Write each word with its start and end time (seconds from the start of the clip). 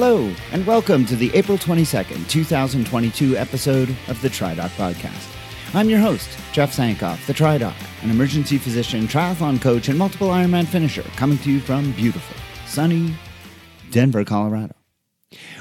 Hello, 0.00 0.32
and 0.52 0.64
welcome 0.64 1.04
to 1.06 1.16
the 1.16 1.28
April 1.34 1.58
22nd, 1.58 2.28
2022 2.28 3.36
episode 3.36 3.88
of 4.06 4.22
the 4.22 4.28
TriDoc 4.28 4.68
Podcast. 4.76 5.26
I'm 5.74 5.90
your 5.90 5.98
host, 5.98 6.38
Jeff 6.52 6.72
Sankoff, 6.72 7.26
the 7.26 7.32
TriDoc, 7.32 7.74
an 8.04 8.10
emergency 8.10 8.58
physician, 8.58 9.08
triathlon 9.08 9.60
coach, 9.60 9.88
and 9.88 9.98
multiple 9.98 10.28
Ironman 10.28 10.68
finisher, 10.68 11.02
coming 11.16 11.36
to 11.38 11.50
you 11.50 11.58
from 11.58 11.90
beautiful, 11.90 12.36
sunny 12.64 13.12
Denver, 13.90 14.24
Colorado. 14.24 14.77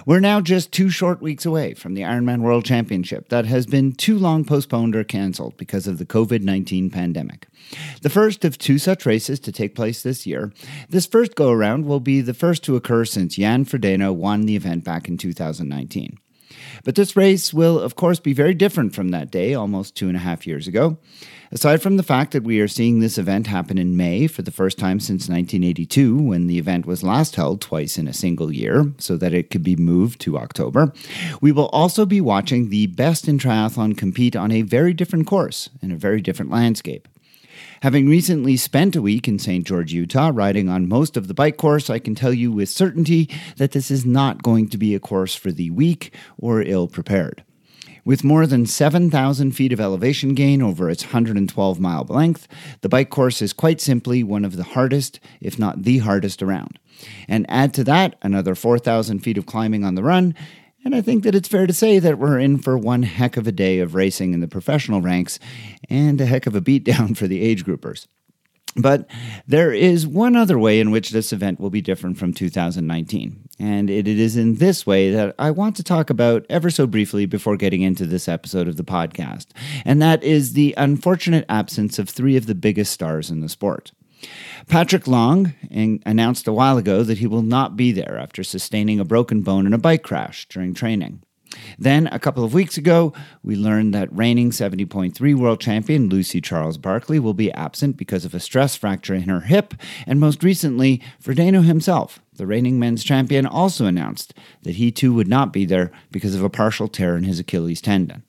We're 0.05 0.21
now 0.21 0.39
just 0.39 0.71
two 0.71 0.89
short 0.89 1.21
weeks 1.21 1.45
away 1.45 1.73
from 1.73 1.93
the 1.93 2.02
Ironman 2.02 2.41
World 2.41 2.63
Championship 2.63 3.27
that 3.29 3.45
has 3.45 3.66
been 3.66 3.91
too 3.91 4.17
long 4.17 4.45
postponed 4.45 4.95
or 4.95 5.04
cancelled 5.04 5.57
because 5.57 5.88
of 5.88 5.97
the 5.97 6.05
COVID 6.05 6.41
19 6.41 6.89
pandemic. 6.89 7.47
The 8.02 8.09
first 8.09 8.45
of 8.45 8.57
two 8.57 8.77
such 8.77 9.05
races 9.05 9.39
to 9.41 9.52
take 9.52 9.76
place 9.76 10.03
this 10.03 10.26
year. 10.26 10.53
This 10.90 11.05
first 11.05 11.35
go 11.35 11.52
around 11.52 11.85
will 11.85 11.99
be 11.99 12.21
the 12.21 12.34
first 12.34 12.63
to 12.63 12.77
occur 12.77 13.03
since 13.03 13.35
Jan 13.35 13.66
Frodeno 13.66 14.13
won 14.13 14.45
the 14.45 14.55
event 14.55 14.85
back 14.85 15.09
in 15.09 15.17
2019. 15.17 16.18
But 16.84 16.95
this 16.95 17.16
race 17.16 17.54
will, 17.54 17.80
of 17.80 17.95
course, 17.95 18.20
be 18.20 18.34
very 18.34 18.54
different 18.54 18.95
from 18.95 19.09
that 19.09 19.31
day 19.31 19.54
almost 19.54 19.95
two 19.95 20.08
and 20.08 20.18
a 20.18 20.22
half 20.22 20.48
years 20.48 20.68
ago. 20.68 20.98
Aside 21.52 21.81
from 21.81 21.95
the 21.95 22.04
fact 22.04 22.34
that 22.34 22.44
we 22.44 22.59
are 22.59 22.68
seeing 22.68 22.99
this 22.99 23.18
event 23.18 23.48
happen 23.48 23.77
in 23.77 23.95
May 23.95 24.27
for 24.27 24.41
the 24.41 24.52
first 24.52 24.77
time 24.77 24.99
since 24.99 25.30
1982, 25.30 26.18
when 26.18 26.48
the 26.48 26.58
event 26.58 26.85
was 26.85 27.04
last 27.04 27.35
held 27.35 27.62
twice 27.62 27.98
in 27.98 28.08
a 28.08 28.13
single 28.13 28.52
year, 28.52 28.91
so 28.98 29.16
that 29.16 29.34
it 29.34 29.49
could 29.49 29.63
be 29.63 29.76
moved 29.76 30.20
to 30.21 30.38
October, 30.38 30.91
we 31.40 31.54
will 31.54 31.70
also 31.70 32.05
be 32.05 32.20
watching 32.20 32.70
the 32.70 32.88
best 32.88 33.27
in 33.27 33.38
triathlon 33.38 33.98
compete 33.98 34.35
on 34.35 34.52
a 34.52 34.62
very 34.62 34.94
different 34.94 35.26
course 35.26 35.70
in 35.82 35.91
a 35.91 35.96
very 35.96 36.21
different 36.21 36.52
landscape. 36.52 37.07
Having 37.81 38.09
recently 38.09 38.58
spent 38.58 38.95
a 38.95 39.02
week 39.02 39.27
in 39.27 39.38
St. 39.38 39.66
George, 39.66 39.94
Utah, 39.94 40.31
riding 40.34 40.68
on 40.68 40.90
most 40.90 41.16
of 41.16 41.27
the 41.27 41.35
bike 41.35 41.58
course, 41.58 41.91
I 41.91 41.99
can 41.99 42.15
tell 42.15 42.34
you 42.34 42.51
with 42.51 42.70
certainty 42.70 43.29
that 43.57 43.71
this 43.71 43.91
is 43.91 44.05
not 44.05 44.41
going 44.41 44.68
to 44.70 44.77
be 44.79 44.96
a 44.96 44.99
course 44.99 45.35
for 45.35 45.51
the 45.51 45.70
weak 45.70 46.12
or 46.40 46.62
ill 46.62 46.88
prepared. 46.88 47.43
With 48.04 48.24
more 48.24 48.48
than 48.48 48.66
7,000 48.66 49.51
feet 49.51 49.74
of 49.74 49.79
elevation 49.79 50.34
gain 50.34 50.62
over 50.62 50.90
its 50.90 51.04
112 51.04 51.79
mile 51.79 52.05
length, 52.10 52.48
the 52.82 52.90
bike 52.90 53.10
course 53.10 53.41
is 53.41 53.54
quite 53.54 53.79
simply 53.79 54.23
one 54.23 54.46
of 54.46 54.55
the 54.55 54.63
hardest, 54.63 55.20
if 55.40 55.60
not 55.60 55.84
the 55.84 55.99
hardest, 55.99 56.41
around. 56.41 56.79
And 57.27 57.46
add 57.48 57.76
to 57.76 57.84
that 57.84 58.16
another 58.23 58.55
4,000 58.55 59.20
feet 59.20 59.38
of 59.38 59.46
climbing 59.46 59.84
on 59.84 59.96
the 59.96 60.04
run, 60.04 60.34
and 60.88 60.96
I 60.96 61.02
think 61.02 61.26
that 61.26 61.35
it's 61.35 61.49
fair 61.49 61.68
to 61.68 61.74
say 61.74 61.99
that 61.99 62.18
we're 62.18 62.40
in 62.40 62.60
for 62.60 62.77
one 62.77 63.04
heck 63.04 63.35
of 63.35 63.46
a 63.46 63.52
day 63.52 63.80
of 63.80 63.93
racing 63.93 64.34
in 64.34 64.40
the 64.40 64.47
professional 64.47 65.02
ranks 65.02 65.38
and 65.90 66.22
a 66.22 66.25
heck 66.25 66.47
of 66.47 66.56
a 66.56 66.62
beatdown 66.62 67.18
for 67.18 67.28
the 67.28 67.41
age 67.41 67.66
groupers. 67.66 68.07
But 68.78 69.06
there 69.46 69.74
is 69.74 70.07
one 70.07 70.38
other 70.38 70.57
way 70.57 70.79
in 70.79 70.90
which 70.90 71.09
this 71.09 71.34
event 71.34 71.59
will 71.59 71.69
be 71.69 71.81
different 71.81 72.18
from 72.18 72.34
2019. 72.34 73.50
And 73.59 73.90
it 73.90 74.07
is 74.07 74.38
in 74.38 74.56
this 74.56 74.88
way 74.88 75.12
that 75.12 75.35
I 75.38 75.52
want 75.52 75.75
to 75.75 75.84
talk 75.84 76.09
about 76.09 76.46
ever 76.50 76.69
so 76.69 76.88
briefly 76.88 77.25
before 77.25 77.57
getting 77.57 77.81
into 77.81 78.06
this 78.06 78.29
episode 78.29 78.69
of 78.69 78.78
the 78.78 78.85
podcast. 78.85 79.47
And 79.84 80.01
that 80.01 80.24
is 80.24 80.53
the 80.53 80.74
unfortunate 80.78 81.44
absence 81.50 82.00
of 82.00 82.07
three 82.07 82.38
of 82.38 82.46
the 82.46 82.56
biggest 82.56 82.94
stars 82.94 83.29
in 83.29 83.41
the 83.41 83.50
sport. 83.50 83.91
Patrick 84.68 85.07
Lange 85.07 85.53
announced 86.06 86.47
a 86.47 86.53
while 86.53 86.78
ago 86.78 87.03
that 87.03 87.19
he 87.19 87.28
will 87.28 87.41
not 87.41 87.78
be 87.78 87.91
there 87.91 88.18
after 88.18 88.44
sustaining 88.44 89.00
a 89.00 89.06
broken 89.06 89.41
bone 89.41 89.66
in 89.66 89.73
a 89.73 89.78
bike 89.78 90.03
crash 90.03 90.46
during 90.50 90.73
training. 90.73 91.22
Then, 91.79 92.07
a 92.07 92.19
couple 92.19 92.44
of 92.44 92.53
weeks 92.53 92.78
ago, 92.78 93.13
we 93.41 93.56
learned 93.56 93.94
that 93.94 94.16
reigning 94.16 94.51
70.3 94.51 95.35
world 95.35 95.62
champion 95.62 96.09
Lucy 96.09 96.41
Charles 96.41 96.78
Barclay 96.78 97.19
will 97.19 97.34
be 97.34 97.51
absent 97.53 97.97
because 97.97 98.25
of 98.25 98.34
a 98.34 98.40
stress 98.40 98.75
fracture 98.75 99.16
in 99.16 99.29
her 99.29 99.41
hip, 99.41 99.73
and 100.06 100.19
most 100.19 100.44
recently, 100.44 101.01
Frodeno 101.23 101.63
himself, 101.63 102.19
the 102.35 102.45
reigning 102.45 102.79
men's 102.79 103.03
champion, 103.03 103.45
also 103.45 103.85
announced 103.85 104.34
that 104.63 104.75
he 104.75 104.91
too 104.91 105.13
would 105.13 105.28
not 105.28 105.53
be 105.53 105.66
there 105.66 105.91
because 106.11 106.35
of 106.35 106.44
a 106.44 106.49
partial 106.49 106.88
tear 106.88 107.16
in 107.16 107.23
his 107.23 107.39
Achilles 107.39 107.81
tendon. 107.81 108.23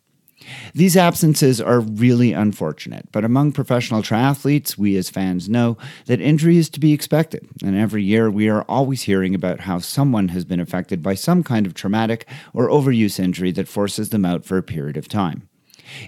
These 0.75 0.97
absences 0.97 1.61
are 1.61 1.81
really 1.81 2.33
unfortunate, 2.33 3.09
but 3.13 3.25
among 3.25 3.53
professional 3.53 4.03
triathletes, 4.03 4.77
we 4.77 4.97
as 4.97 5.11
fans 5.11 5.49
know 5.49 5.77
that 6.07 6.21
injury 6.21 6.57
is 6.57 6.69
to 6.71 6.81
be 6.81 6.93
expected, 6.93 7.49
and 7.63 7.77
every 7.77 8.03
year 8.03 8.31
we 8.31 8.49
are 8.49 8.63
always 8.63 9.03
hearing 9.03 9.35
about 9.35 9.61
how 9.61 9.79
someone 9.79 10.29
has 10.29 10.45
been 10.45 10.61
affected 10.61 11.03
by 11.03 11.15
some 11.15 11.43
kind 11.43 11.67
of 11.67 11.75
traumatic 11.75 12.29
or 12.53 12.69
overuse 12.69 13.19
injury 13.19 13.51
that 13.53 13.69
forces 13.69 14.11
them 14.11 14.25
out 14.25 14.45
for 14.45 14.57
a 14.57 14.63
period 14.63 14.97
of 14.97 15.09
time. 15.09 15.49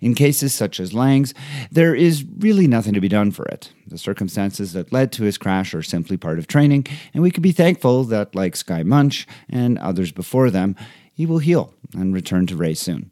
In 0.02 0.14
cases 0.14 0.54
such 0.54 0.78
as 0.78 0.92
Lange's, 0.92 1.34
there 1.70 1.94
is 1.94 2.24
really 2.38 2.66
nothing 2.66 2.92
to 2.94 3.00
be 3.00 3.08
done 3.08 3.30
for 3.30 3.46
it. 3.46 3.72
The 3.86 3.98
circumstances 3.98 4.72
that 4.74 4.92
led 4.92 5.10
to 5.12 5.24
his 5.24 5.38
crash 5.38 5.74
are 5.74 5.82
simply 5.82 6.16
part 6.16 6.38
of 6.38 6.46
training, 6.46 6.86
and 7.14 7.22
we 7.22 7.30
can 7.30 7.42
be 7.42 7.52
thankful 7.52 8.04
that, 8.04 8.34
like 8.34 8.56
Skye 8.56 8.82
Moench 8.82 9.26
and 9.48 9.78
others 9.78 10.12
before 10.12 10.50
them, 10.50 10.76
he 11.14 11.26
will 11.26 11.38
heal 11.38 11.74
and 11.94 12.14
return 12.14 12.46
to 12.46 12.56
race 12.56 12.80
soon. 12.80 13.10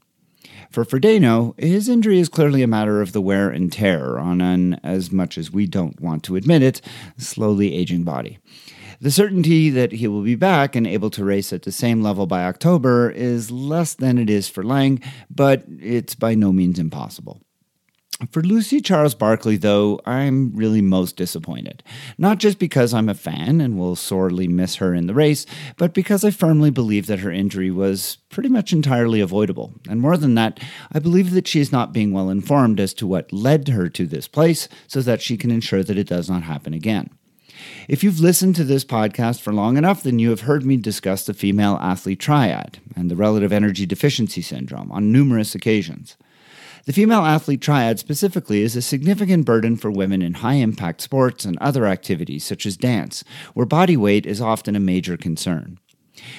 For 0.71 0.85
Frodeno, 0.85 1.59
his 1.59 1.89
injury 1.89 2.19
is 2.19 2.29
clearly 2.29 2.63
a 2.63 2.67
matter 2.67 3.01
of 3.01 3.13
the 3.13 3.23
wear 3.23 3.49
and 3.49 3.73
tear 3.73 4.19
on 4.19 4.41
an, 4.41 4.75
as 4.83 5.11
much 5.11 5.39
as 5.39 5.51
we 5.51 5.67
don't 5.67 5.99
want 6.01 6.23
to 6.25 6.37
admit 6.37 6.63
it, 6.63 6.83
slowly 7.17 7.75
aging 7.75 8.05
body. 8.05 8.39
The 9.01 9.11
certainty 9.11 9.71
that 9.71 9.93
he 9.93 10.09
will 10.09 10.23
be 10.23 10.35
back 10.35 10.77
and 10.77 10.87
able 10.87 11.09
to 11.11 11.25
race 11.25 11.53
at 11.53 11.63
the 11.63 11.73
same 11.73 12.03
level 12.03 12.27
by 12.27 12.45
October 12.45 13.11
is 13.11 13.51
less 13.51 13.95
than 13.95 14.19
it 14.19 14.29
is 14.29 14.49
for 14.49 14.63
Lange, 14.63 15.01
but 15.31 15.65
it's 15.81 16.15
by 16.15 16.35
no 16.35 16.53
means 16.53 16.79
impossible. 16.79 17.41
For 18.33 18.43
Lucy 18.43 18.81
Charles 18.81 19.15
Barclay, 19.15 19.59
though, 19.59 20.01
I'm 20.05 20.53
really 20.53 20.83
most 20.83 21.15
disappointed. 21.15 21.85
Not 22.19 22.39
just 22.39 22.59
because 22.59 22.93
I'm 22.93 23.09
a 23.09 23.15
fan 23.15 23.61
and 23.61 23.79
will 23.79 23.95
sorely 23.95 24.49
miss 24.49 24.77
her 24.77 24.93
in 24.93 25.07
the 25.07 25.15
race, 25.15 25.47
but 25.77 25.95
because 25.95 26.25
I 26.25 26.33
firmly 26.33 26.71
believe 26.71 27.07
that 27.07 27.21
her 27.21 27.31
injury 27.31 27.71
was 27.71 28.17
pretty 28.29 28.49
much 28.49 28.73
entirely 28.73 29.21
avoidable. 29.21 29.73
And 29.89 30.01
more 30.01 30.17
than 30.17 30.35
that, 30.35 30.59
I 30.91 30.99
believe 30.99 31.31
that 31.31 31.47
she 31.47 31.61
is 31.61 31.71
not 31.71 31.93
being 31.93 32.13
well 32.13 32.29
informed 32.29 32.81
as 32.81 32.93
to 32.95 33.07
what 33.07 33.33
led 33.33 33.69
her 33.69 33.89
to 33.91 34.05
this 34.05 34.27
place 34.27 34.69
so 34.89 35.01
that 35.03 35.23
she 35.23 35.37
can 35.37 35.53
ensure 35.53 35.85
that 35.85 35.99
it 35.99 36.09
does 36.09 36.29
not 36.29 36.43
happen 36.43 36.75
again. 36.75 37.11
If 37.87 38.03
you've 38.03 38.21
listened 38.21 38.57
to 38.57 38.65
this 38.65 38.85
podcast 38.85 39.41
for 39.41 39.53
long 39.53 39.77
enough, 39.77 40.03
then 40.03 40.19
you 40.19 40.31
have 40.31 40.41
heard 40.41 40.65
me 40.65 40.77
discuss 40.77 41.25
the 41.25 41.35
female 41.35 41.79
athlete 41.81 42.19
triad 42.19 42.79
and 42.97 43.09
the 43.09 43.17
relative 43.17 43.53
energy 43.53 43.87
deficiency 43.87 44.43
syndrome 44.43 44.91
on 44.91 45.13
numerous 45.13 45.55
occasions. 45.55 46.17
The 46.89 46.95
female 46.95 47.27
athlete 47.27 47.61
triad 47.61 47.99
specifically 47.99 48.63
is 48.63 48.75
a 48.75 48.81
significant 48.81 49.45
burden 49.45 49.77
for 49.77 49.91
women 49.91 50.23
in 50.23 50.33
high 50.33 50.55
impact 50.55 51.03
sports 51.03 51.45
and 51.45 51.59
other 51.59 51.85
activities 51.85 52.45
such 52.45 52.65
as 52.65 52.79
dance, 52.79 53.25
where 53.53 53.67
body 53.67 53.95
weight 53.95 54.25
is 54.25 54.41
often 54.41 54.75
a 54.75 54.81
major 54.81 55.19
concern. 55.19 55.79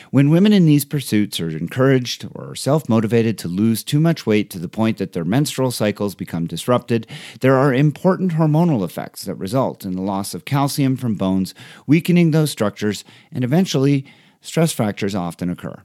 When 0.10 0.32
women 0.32 0.52
in 0.52 0.66
these 0.66 0.86
pursuits 0.86 1.40
are 1.40 1.56
encouraged 1.56 2.28
or 2.34 2.56
self 2.56 2.90
motivated 2.90 3.38
to 3.38 3.48
lose 3.48 3.84
too 3.84 4.00
much 4.00 4.26
weight 4.26 4.50
to 4.50 4.58
the 4.58 4.68
point 4.68 4.98
that 4.98 5.14
their 5.14 5.24
menstrual 5.24 5.70
cycles 5.70 6.16
become 6.16 6.48
disrupted, 6.48 7.06
there 7.42 7.56
are 7.56 7.72
important 7.72 8.32
hormonal 8.32 8.84
effects 8.84 9.26
that 9.26 9.36
result 9.36 9.86
in 9.86 9.92
the 9.92 10.02
loss 10.02 10.34
of 10.34 10.46
calcium 10.46 10.98
from 10.98 11.14
bones, 11.14 11.54
weakening 11.86 12.32
those 12.32 12.50
structures, 12.50 13.04
and 13.32 13.44
eventually, 13.44 14.04
stress 14.42 14.72
fractures 14.72 15.14
often 15.14 15.52
occur. 15.52 15.84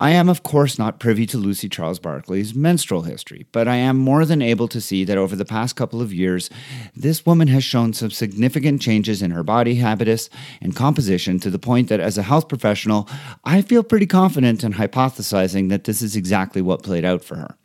I 0.00 0.10
am, 0.10 0.28
of 0.28 0.44
course, 0.44 0.78
not 0.78 1.00
privy 1.00 1.26
to 1.26 1.38
Lucy 1.38 1.68
Charles 1.68 1.98
Barclay's 1.98 2.54
menstrual 2.54 3.02
history, 3.02 3.46
but 3.50 3.66
I 3.66 3.74
am 3.76 3.96
more 3.96 4.24
than 4.24 4.40
able 4.40 4.68
to 4.68 4.80
see 4.80 5.02
that 5.02 5.18
over 5.18 5.34
the 5.34 5.44
past 5.44 5.74
couple 5.74 6.00
of 6.00 6.14
years, 6.14 6.50
this 6.94 7.26
woman 7.26 7.48
has 7.48 7.64
shown 7.64 7.92
some 7.92 8.12
significant 8.12 8.80
changes 8.80 9.22
in 9.22 9.32
her 9.32 9.42
body 9.42 9.74
habitus 9.74 10.30
and 10.60 10.76
composition 10.76 11.40
to 11.40 11.50
the 11.50 11.58
point 11.58 11.88
that 11.88 11.98
as 11.98 12.16
a 12.16 12.22
health 12.22 12.46
professional, 12.46 13.08
I 13.42 13.60
feel 13.60 13.82
pretty 13.82 14.06
confident 14.06 14.62
in 14.62 14.74
hypothesizing 14.74 15.68
that 15.70 15.82
this 15.82 16.00
is 16.00 16.14
exactly 16.14 16.62
what 16.62 16.84
played 16.84 17.04
out 17.04 17.24
for 17.24 17.34
her. 17.34 17.56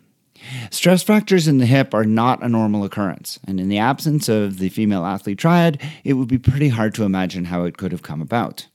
Stress 0.71 1.03
fractures 1.03 1.47
in 1.47 1.59
the 1.59 1.67
hip 1.67 1.94
are 1.94 2.03
not 2.03 2.41
a 2.41 2.50
normal 2.50 2.83
occurrence, 2.83 3.39
and 3.47 3.59
in 3.59 3.69
the 3.69 3.77
absence 3.77 4.27
of 4.27 4.57
the 4.57 4.69
female 4.69 5.05
athlete 5.05 5.38
triad, 5.38 5.80
it 6.03 6.13
would 6.13 6.27
be 6.27 6.39
pretty 6.39 6.69
hard 6.69 6.95
to 6.95 7.03
imagine 7.03 7.45
how 7.45 7.63
it 7.63 7.77
could 7.77 7.91
have 7.91 8.01
come 8.01 8.24
about. 8.24 8.68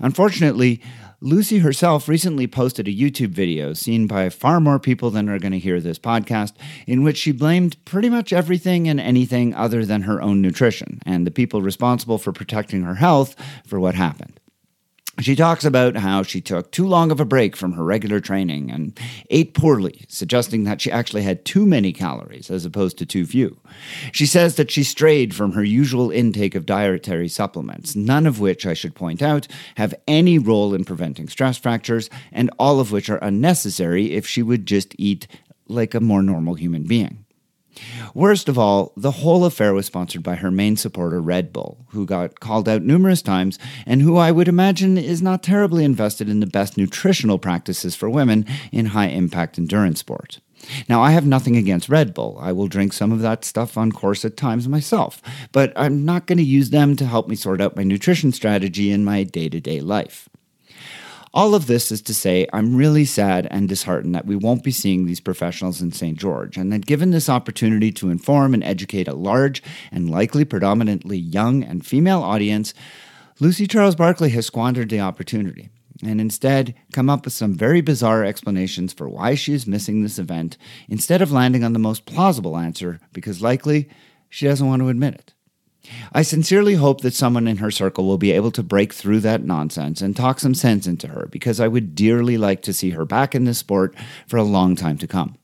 Unfortunately, 0.00 0.80
Lucy 1.24 1.58
herself 1.58 2.08
recently 2.08 2.48
posted 2.48 2.88
a 2.88 2.92
YouTube 2.92 3.28
video 3.28 3.74
seen 3.74 4.08
by 4.08 4.28
far 4.28 4.58
more 4.58 4.80
people 4.80 5.08
than 5.08 5.28
are 5.28 5.38
going 5.38 5.52
to 5.52 5.58
hear 5.60 5.80
this 5.80 5.96
podcast, 5.96 6.52
in 6.84 7.04
which 7.04 7.16
she 7.16 7.30
blamed 7.30 7.76
pretty 7.84 8.08
much 8.08 8.32
everything 8.32 8.88
and 8.88 8.98
anything 8.98 9.54
other 9.54 9.86
than 9.86 10.02
her 10.02 10.20
own 10.20 10.42
nutrition 10.42 10.98
and 11.06 11.24
the 11.24 11.30
people 11.30 11.62
responsible 11.62 12.18
for 12.18 12.32
protecting 12.32 12.82
her 12.82 12.96
health 12.96 13.36
for 13.64 13.78
what 13.78 13.94
happened. 13.94 14.40
She 15.20 15.36
talks 15.36 15.64
about 15.64 15.96
how 15.96 16.22
she 16.22 16.40
took 16.40 16.72
too 16.72 16.86
long 16.86 17.10
of 17.10 17.20
a 17.20 17.26
break 17.26 17.54
from 17.54 17.72
her 17.72 17.84
regular 17.84 18.18
training 18.18 18.70
and 18.70 18.98
ate 19.28 19.52
poorly, 19.52 20.04
suggesting 20.08 20.64
that 20.64 20.80
she 20.80 20.90
actually 20.90 21.22
had 21.22 21.44
too 21.44 21.66
many 21.66 21.92
calories 21.92 22.50
as 22.50 22.64
opposed 22.64 22.96
to 22.98 23.06
too 23.06 23.26
few. 23.26 23.58
She 24.12 24.24
says 24.24 24.56
that 24.56 24.70
she 24.70 24.82
strayed 24.82 25.34
from 25.34 25.52
her 25.52 25.62
usual 25.62 26.10
intake 26.10 26.54
of 26.54 26.64
dietary 26.64 27.28
supplements, 27.28 27.94
none 27.94 28.26
of 28.26 28.40
which, 28.40 28.64
I 28.64 28.72
should 28.72 28.94
point 28.94 29.20
out, 29.20 29.46
have 29.74 29.94
any 30.08 30.38
role 30.38 30.74
in 30.74 30.84
preventing 30.84 31.28
stress 31.28 31.58
fractures, 31.58 32.08
and 32.32 32.50
all 32.58 32.80
of 32.80 32.90
which 32.90 33.10
are 33.10 33.18
unnecessary 33.18 34.14
if 34.14 34.26
she 34.26 34.42
would 34.42 34.64
just 34.64 34.94
eat 34.98 35.26
like 35.68 35.94
a 35.94 36.00
more 36.00 36.22
normal 36.22 36.54
human 36.54 36.84
being. 36.84 37.24
Worst 38.14 38.48
of 38.48 38.58
all, 38.58 38.92
the 38.96 39.10
whole 39.10 39.44
affair 39.44 39.72
was 39.72 39.86
sponsored 39.86 40.22
by 40.22 40.36
her 40.36 40.50
main 40.50 40.76
supporter, 40.76 41.20
Red 41.20 41.52
Bull, 41.52 41.86
who 41.90 42.04
got 42.04 42.40
called 42.40 42.68
out 42.68 42.82
numerous 42.82 43.22
times 43.22 43.58
and 43.86 44.02
who 44.02 44.16
I 44.16 44.30
would 44.30 44.48
imagine 44.48 44.98
is 44.98 45.22
not 45.22 45.42
terribly 45.42 45.84
invested 45.84 46.28
in 46.28 46.40
the 46.40 46.46
best 46.46 46.76
nutritional 46.76 47.38
practices 47.38 47.94
for 47.94 48.10
women 48.10 48.46
in 48.70 48.86
high 48.86 49.08
impact 49.08 49.58
endurance 49.58 50.00
sport. 50.00 50.40
Now, 50.88 51.02
I 51.02 51.10
have 51.10 51.26
nothing 51.26 51.56
against 51.56 51.88
Red 51.88 52.14
Bull. 52.14 52.38
I 52.40 52.52
will 52.52 52.68
drink 52.68 52.92
some 52.92 53.10
of 53.10 53.20
that 53.20 53.44
stuff 53.44 53.76
on 53.76 53.90
course 53.90 54.24
at 54.24 54.36
times 54.36 54.68
myself, 54.68 55.20
but 55.50 55.72
I'm 55.74 56.04
not 56.04 56.26
going 56.26 56.38
to 56.38 56.44
use 56.44 56.70
them 56.70 56.94
to 56.96 57.06
help 57.06 57.28
me 57.28 57.34
sort 57.34 57.60
out 57.60 57.76
my 57.76 57.82
nutrition 57.82 58.32
strategy 58.32 58.90
in 58.90 59.04
my 59.04 59.24
day 59.24 59.48
to 59.48 59.60
day 59.60 59.80
life. 59.80 60.28
All 61.34 61.54
of 61.54 61.66
this 61.66 61.90
is 61.90 62.02
to 62.02 62.14
say, 62.14 62.46
I'm 62.52 62.76
really 62.76 63.06
sad 63.06 63.48
and 63.50 63.66
disheartened 63.66 64.14
that 64.14 64.26
we 64.26 64.36
won't 64.36 64.62
be 64.62 64.70
seeing 64.70 65.06
these 65.06 65.20
professionals 65.20 65.80
in 65.80 65.90
St. 65.90 66.18
George, 66.18 66.58
and 66.58 66.70
that 66.72 66.84
given 66.84 67.10
this 67.10 67.30
opportunity 67.30 67.90
to 67.92 68.10
inform 68.10 68.52
and 68.52 68.62
educate 68.62 69.08
a 69.08 69.14
large 69.14 69.62
and 69.90 70.10
likely 70.10 70.44
predominantly 70.44 71.16
young 71.16 71.62
and 71.62 71.86
female 71.86 72.22
audience, 72.22 72.74
Lucy 73.40 73.66
Charles 73.66 73.94
Barclay 73.94 74.28
has 74.28 74.44
squandered 74.44 74.90
the 74.90 75.00
opportunity 75.00 75.70
and 76.02 76.20
instead 76.20 76.74
come 76.92 77.08
up 77.08 77.24
with 77.24 77.32
some 77.32 77.54
very 77.54 77.80
bizarre 77.80 78.24
explanations 78.24 78.92
for 78.92 79.08
why 79.08 79.34
she 79.34 79.54
is 79.54 79.66
missing 79.66 80.02
this 80.02 80.18
event 80.18 80.58
instead 80.88 81.22
of 81.22 81.32
landing 81.32 81.64
on 81.64 81.72
the 81.72 81.78
most 81.78 82.04
plausible 82.04 82.58
answer 82.58 83.00
because 83.12 83.40
likely 83.40 83.88
she 84.28 84.46
doesn't 84.46 84.66
want 84.66 84.82
to 84.82 84.88
admit 84.88 85.14
it. 85.14 85.31
I 86.12 86.22
sincerely 86.22 86.74
hope 86.74 87.00
that 87.00 87.14
someone 87.14 87.48
in 87.48 87.56
her 87.56 87.70
circle 87.70 88.06
will 88.06 88.18
be 88.18 88.32
able 88.32 88.52
to 88.52 88.62
break 88.62 88.92
through 88.92 89.20
that 89.20 89.44
nonsense 89.44 90.00
and 90.00 90.16
talk 90.16 90.38
some 90.38 90.54
sense 90.54 90.86
into 90.86 91.08
her 91.08 91.26
because 91.30 91.58
I 91.58 91.68
would 91.68 91.94
dearly 91.94 92.38
like 92.38 92.62
to 92.62 92.72
see 92.72 92.90
her 92.90 93.04
back 93.04 93.34
in 93.34 93.44
this 93.44 93.58
sport 93.58 93.94
for 94.26 94.36
a 94.36 94.44
long 94.44 94.76
time 94.76 94.98
to 94.98 95.06
come. 95.06 95.36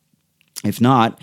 If 0.65 0.81
not, 0.81 1.21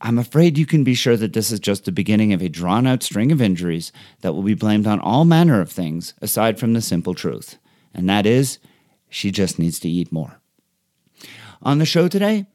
I'm 0.00 0.18
afraid 0.18 0.58
you 0.58 0.66
can 0.66 0.82
be 0.82 0.94
sure 0.94 1.16
that 1.16 1.32
this 1.32 1.52
is 1.52 1.60
just 1.60 1.84
the 1.84 1.92
beginning 1.92 2.32
of 2.32 2.42
a 2.42 2.48
drawn 2.48 2.86
out 2.86 3.02
string 3.02 3.30
of 3.30 3.40
injuries 3.40 3.92
that 4.22 4.32
will 4.32 4.42
be 4.42 4.54
blamed 4.54 4.86
on 4.86 4.98
all 4.98 5.24
manner 5.24 5.60
of 5.60 5.70
things 5.70 6.14
aside 6.20 6.58
from 6.58 6.72
the 6.72 6.82
simple 6.82 7.14
truth, 7.14 7.58
and 7.94 8.08
that 8.08 8.26
is 8.26 8.58
she 9.08 9.30
just 9.30 9.58
needs 9.58 9.78
to 9.80 9.88
eat 9.88 10.10
more. 10.10 10.40
On 11.62 11.78
the 11.78 11.86
show 11.86 12.08
today, 12.08 12.46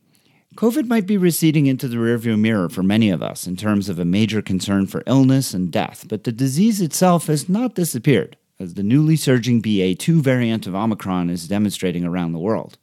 COVID 0.57 0.87
might 0.87 1.05
be 1.05 1.17
receding 1.17 1.67
into 1.67 1.87
the 1.87 1.97
rearview 1.97 2.35
mirror 2.35 2.67
for 2.67 2.81
many 2.81 3.11
of 3.11 3.21
us 3.21 3.45
in 3.45 3.55
terms 3.55 3.89
of 3.89 3.99
a 3.99 4.05
major 4.05 4.41
concern 4.41 4.87
for 4.87 5.03
illness 5.05 5.53
and 5.53 5.71
death, 5.71 6.07
but 6.09 6.23
the 6.23 6.31
disease 6.31 6.81
itself 6.81 7.27
has 7.27 7.47
not 7.47 7.75
disappeared, 7.75 8.37
as 8.59 8.73
the 8.73 8.81
newly 8.81 9.15
surging 9.15 9.61
BA2 9.61 10.19
variant 10.19 10.65
of 10.65 10.73
Omicron 10.73 11.29
is 11.29 11.47
demonstrating 11.47 12.03
around 12.03 12.31
the 12.31 12.39
world. 12.39 12.79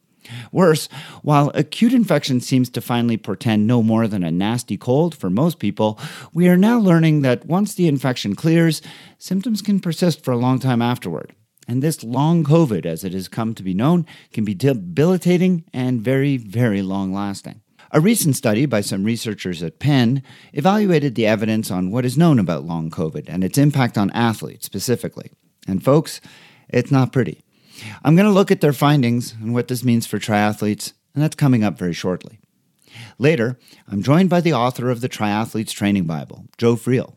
Worse, 0.53 0.87
while 1.21 1.51
acute 1.53 1.91
infection 1.91 2.39
seems 2.39 2.69
to 2.69 2.79
finally 2.79 3.17
portend 3.17 3.67
no 3.67 3.83
more 3.83 4.07
than 4.07 4.23
a 4.23 4.31
nasty 4.31 4.77
cold 4.77 5.13
for 5.13 5.29
most 5.29 5.59
people, 5.59 5.99
we 6.33 6.47
are 6.47 6.55
now 6.55 6.79
learning 6.79 7.23
that 7.23 7.45
once 7.45 7.75
the 7.75 7.89
infection 7.89 8.35
clears, 8.35 8.81
symptoms 9.17 9.61
can 9.61 9.81
persist 9.81 10.23
for 10.23 10.31
a 10.31 10.37
long 10.37 10.59
time 10.59 10.81
afterward. 10.81 11.35
And 11.67 11.83
this 11.83 12.05
long 12.05 12.45
COVID, 12.45 12.85
as 12.85 13.03
it 13.03 13.11
has 13.11 13.27
come 13.27 13.53
to 13.55 13.63
be 13.63 13.73
known, 13.73 14.05
can 14.31 14.45
be 14.45 14.53
debilitating 14.53 15.65
and 15.73 15.99
very, 15.99 16.37
very 16.37 16.81
long 16.81 17.11
lasting. 17.11 17.59
A 17.95 18.01
recent 18.01 18.35
study 18.35 18.65
by 18.65 18.81
some 18.81 19.05
researchers 19.05 19.63
at 19.63 19.79
Penn 19.79 20.21
evaluated 20.51 21.15
the 21.15 21.25
evidence 21.25 21.71
on 21.71 21.91
what 21.91 22.03
is 22.03 22.17
known 22.17 22.39
about 22.39 22.65
long 22.65 22.89
COVID 22.91 23.29
and 23.29 23.41
its 23.41 23.57
impact 23.57 23.97
on 23.97 24.11
athletes 24.11 24.65
specifically. 24.65 25.31
And 25.65 25.81
folks, 25.81 26.19
it's 26.67 26.91
not 26.91 27.13
pretty. 27.13 27.41
I'm 28.03 28.17
going 28.17 28.27
to 28.27 28.33
look 28.33 28.51
at 28.51 28.59
their 28.59 28.73
findings 28.73 29.31
and 29.31 29.53
what 29.53 29.69
this 29.69 29.85
means 29.85 30.05
for 30.05 30.19
triathletes, 30.19 30.91
and 31.13 31.23
that's 31.23 31.37
coming 31.37 31.63
up 31.63 31.77
very 31.77 31.93
shortly. 31.93 32.37
Later, 33.17 33.57
I'm 33.87 34.03
joined 34.03 34.29
by 34.29 34.41
the 34.41 34.51
author 34.51 34.89
of 34.89 34.99
the 34.99 35.07
Triathletes 35.07 35.71
Training 35.71 36.03
Bible, 36.03 36.47
Joe 36.57 36.75
Friel. 36.75 37.15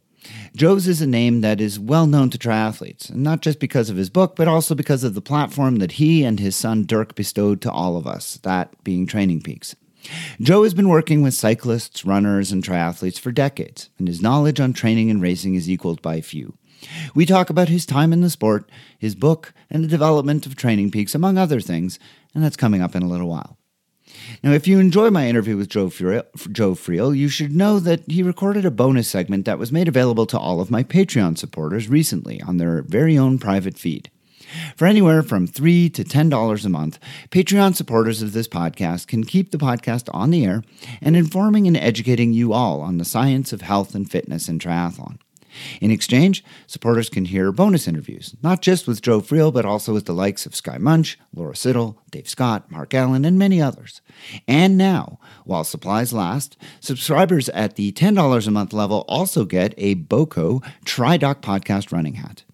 Joe's 0.54 0.86
is 0.86 1.02
a 1.02 1.08
name 1.08 1.40
that 1.40 1.60
is 1.60 1.80
well 1.80 2.06
known 2.06 2.30
to 2.30 2.38
triathletes, 2.38 3.10
and 3.10 3.25
not 3.25 3.42
just 3.42 3.58
because 3.58 3.90
of 3.90 3.96
his 3.96 4.10
book, 4.10 4.36
but 4.36 4.46
also 4.46 4.76
because 4.76 5.02
of 5.02 5.14
the 5.14 5.20
platform 5.20 5.78
that 5.78 5.92
he 5.92 6.22
and 6.22 6.38
his 6.38 6.54
son 6.54 6.86
Dirk 6.86 7.16
bestowed 7.16 7.60
to 7.62 7.72
all 7.72 7.96
of 7.96 8.06
us, 8.06 8.38
that 8.44 8.84
being 8.84 9.08
Training 9.08 9.42
Peaks. 9.42 9.75
Joe 10.41 10.62
has 10.62 10.75
been 10.75 10.89
working 10.89 11.23
with 11.23 11.35
cyclists, 11.35 12.05
runners, 12.05 12.53
and 12.53 12.62
triathletes 12.62 13.19
for 13.19 13.33
decades, 13.33 13.91
and 13.99 14.09
his 14.09 14.23
knowledge 14.23 14.61
on 14.61 14.73
training 14.73 15.11
and 15.11 15.21
racing 15.21 15.55
is 15.55 15.69
equaled 15.69 16.00
by 16.03 16.21
few. 16.21 16.55
We 17.15 17.27
talk 17.27 17.50
about 17.50 17.69
his 17.69 17.85
time 17.85 18.12
in 18.12 18.21
the 18.21 18.31
sport, 18.31 18.71
his 18.99 19.15
book, 19.15 19.53
and 19.71 19.83
the 19.83 19.89
development 19.89 20.47
of 20.47 20.55
Training 20.56 20.91
Peaks, 20.91 21.15
among 21.15 21.37
other 21.37 21.61
things, 21.61 21.99
and 22.35 22.43
that's 22.43 22.56
coming 22.56 22.83
up 22.83 22.95
in 22.95 23.03
a 23.03 23.09
little 23.09 23.29
while. 23.29 23.59
Now, 24.43 24.53
if 24.53 24.67
you 24.67 24.79
enjoy 24.79 25.11
my 25.11 25.29
interview 25.29 25.56
with 25.56 25.69
Joe 25.69 25.89
Friel, 25.89 26.25
Joe 26.53 26.75
Friel, 26.75 27.17
you 27.17 27.29
should 27.29 27.55
know 27.55 27.79
that 27.81 28.03
he 28.11 28.23
recorded 28.23 28.65
a 28.65 28.71
bonus 28.71 29.09
segment 29.09 29.45
that 29.45 29.59
was 29.59 29.73
made 29.73 29.89
available 29.89 30.27
to 30.27 30.39
all 30.39 30.61
of 30.61 30.71
my 30.71 30.83
Patreon 30.83 31.37
supporters 31.37 31.89
recently 31.89 32.41
on 32.43 32.56
their 32.56 32.83
very 32.83 33.19
own 33.19 33.39
private 33.39 33.77
feed. 33.77 34.11
For 34.77 34.87
anywhere 34.87 35.23
from 35.23 35.47
3 35.47 35.91
to 35.91 36.05
$10 36.05 36.65
a 36.65 36.69
month, 36.69 36.99
Patreon 37.31 37.75
supporters 37.75 38.23
of 38.23 38.33
this 38.33 38.49
podcast 38.49 39.06
can 39.06 39.25
keep 39.25 39.50
the 39.50 39.59
podcast 39.59 40.09
on 40.12 40.31
the 40.31 40.45
air 40.45 40.62
and 41.00 41.17
informing 41.17 41.67
and 41.67 41.77
educating 41.77 42.33
you 42.33 42.53
all 42.53 42.81
on 42.81 42.99
the 42.99 43.05
science 43.05 43.53
of 43.53 43.62
health 43.62 43.95
and 43.95 44.11
fitness 44.11 44.49
in 44.49 44.59
triathlon. 44.59 45.19
In 45.81 45.91
exchange, 45.91 46.45
supporters 46.67 47.09
can 47.09 47.25
hear 47.25 47.53
bonus 47.53 47.89
interviews, 47.89 48.37
not 48.43 48.62
just 48.62 48.87
with 48.87 49.03
Joe 49.03 49.21
Friel, 49.21 49.53
but 49.53 49.65
also 49.65 49.93
with 49.93 50.06
the 50.06 50.12
likes 50.12 50.47
of 50.47 50.55
Skye 50.55 50.79
Moench, 50.79 51.17
Laura 51.35 51.56
Siddall, 51.56 52.00
Dave 52.11 52.29
Scott, 52.29 52.71
Mark 52.71 52.95
Allen, 52.95 53.25
and 53.25 53.39
many 53.39 53.61
others. 53.61 54.00
And 54.47 54.77
now, 54.77 55.19
while 55.45 55.65
supplies 55.65 56.12
last, 56.12 56.56
subscribers 56.81 57.49
at 57.50 57.77
the 57.77 57.93
$10 57.93 58.47
a 58.47 58.50
month 58.50 58.73
level 58.73 59.05
also 59.09 59.45
get 59.45 59.75
a 59.77 59.95
BOCO 59.95 60.62
TriDoc 60.85 61.37
podcast 61.37 61.93
running 61.93 62.15
hat. 62.15 62.45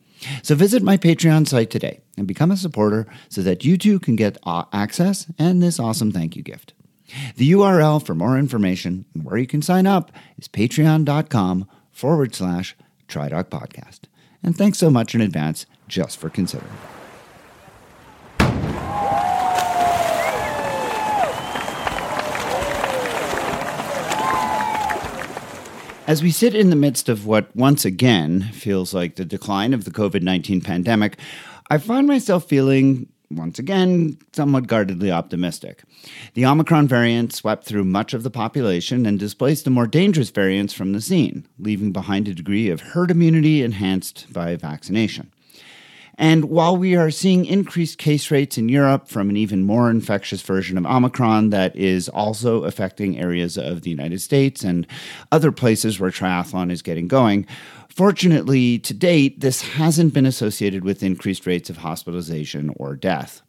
So 0.42 0.54
visit 0.54 0.82
my 0.82 0.96
Patreon 0.96 1.46
site 1.46 1.70
today 1.70 2.00
and 2.16 2.26
become 2.26 2.50
a 2.50 2.56
supporter 2.56 3.06
so 3.28 3.42
that 3.42 3.64
you 3.64 3.76
too 3.76 3.98
can 3.98 4.16
get 4.16 4.38
access 4.72 5.26
and 5.38 5.62
this 5.62 5.80
awesome 5.80 6.12
thank 6.12 6.36
you 6.36 6.42
gift. 6.42 6.74
The 7.36 7.52
URL 7.52 8.04
for 8.04 8.14
more 8.14 8.38
information 8.38 9.04
and 9.14 9.24
where 9.24 9.36
you 9.36 9.46
can 9.46 9.62
sign 9.62 9.86
up 9.86 10.10
is 10.38 10.48
patreon.com 10.48 11.68
forward 11.92 12.34
slash 12.34 12.76
TriDoc 13.08 13.44
podcast. 13.44 14.00
And 14.42 14.56
thanks 14.56 14.78
so 14.78 14.90
much 14.90 15.14
in 15.14 15.20
advance 15.20 15.66
just 15.88 16.18
for 16.18 16.28
considering. 16.28 16.72
As 26.06 26.22
we 26.22 26.30
sit 26.30 26.54
in 26.54 26.68
the 26.68 26.76
midst 26.76 27.08
of 27.08 27.24
what 27.24 27.54
once 27.56 27.86
again 27.86 28.42
feels 28.52 28.92
like 28.92 29.16
the 29.16 29.24
decline 29.24 29.72
of 29.72 29.86
the 29.86 29.90
COVID 29.90 30.20
19 30.22 30.60
pandemic, 30.60 31.16
I 31.70 31.78
find 31.78 32.06
myself 32.06 32.44
feeling 32.44 33.08
once 33.30 33.58
again, 33.58 34.18
somewhat 34.32 34.66
guardedly 34.66 35.10
optimistic. 35.10 35.82
The 36.34 36.44
Omicron 36.46 36.88
variant 36.88 37.32
swept 37.32 37.64
through 37.64 37.84
much 37.84 38.14
of 38.14 38.22
the 38.22 38.30
population 38.30 39.06
and 39.06 39.18
displaced 39.18 39.64
the 39.64 39.70
more 39.70 39.86
dangerous 39.86 40.30
variants 40.30 40.74
from 40.74 40.92
the 40.92 41.00
scene, 41.00 41.46
leaving 41.58 41.90
behind 41.90 42.28
a 42.28 42.34
degree 42.34 42.68
of 42.68 42.80
herd 42.80 43.10
immunity 43.10 43.62
enhanced 43.62 44.32
by 44.32 44.54
vaccination. 44.56 45.32
And 46.16 46.46
while 46.46 46.76
we 46.76 46.94
are 46.94 47.10
seeing 47.10 47.44
increased 47.44 47.98
case 47.98 48.30
rates 48.30 48.56
in 48.56 48.68
Europe 48.68 49.08
from 49.08 49.30
an 49.30 49.36
even 49.36 49.64
more 49.64 49.90
infectious 49.90 50.42
version 50.42 50.78
of 50.78 50.86
Omicron 50.86 51.50
that 51.50 51.74
is 51.74 52.08
also 52.08 52.64
affecting 52.64 53.18
areas 53.18 53.58
of 53.58 53.82
the 53.82 53.90
United 53.90 54.20
States 54.20 54.62
and 54.62 54.86
other 55.32 55.50
places 55.50 55.98
where 55.98 56.10
triathlon 56.10 56.70
is 56.70 56.82
getting 56.82 57.08
going, 57.08 57.46
fortunately, 57.88 58.78
to 58.80 58.94
date, 58.94 59.40
this 59.40 59.62
hasn't 59.62 60.14
been 60.14 60.26
associated 60.26 60.84
with 60.84 61.02
increased 61.02 61.46
rates 61.46 61.68
of 61.68 61.78
hospitalization 61.78 62.72
or 62.76 62.94
death. 62.94 63.42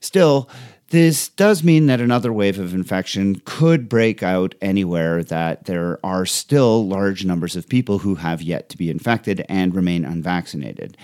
Still, 0.00 0.50
this 0.90 1.30
does 1.30 1.64
mean 1.64 1.86
that 1.86 2.02
another 2.02 2.34
wave 2.34 2.58
of 2.58 2.74
infection 2.74 3.40
could 3.46 3.88
break 3.88 4.22
out 4.22 4.54
anywhere 4.60 5.24
that 5.24 5.64
there 5.64 5.98
are 6.04 6.26
still 6.26 6.86
large 6.86 7.24
numbers 7.24 7.56
of 7.56 7.66
people 7.66 8.00
who 8.00 8.16
have 8.16 8.42
yet 8.42 8.68
to 8.68 8.76
be 8.76 8.90
infected 8.90 9.42
and 9.48 9.74
remain 9.74 10.04
unvaccinated. 10.04 10.98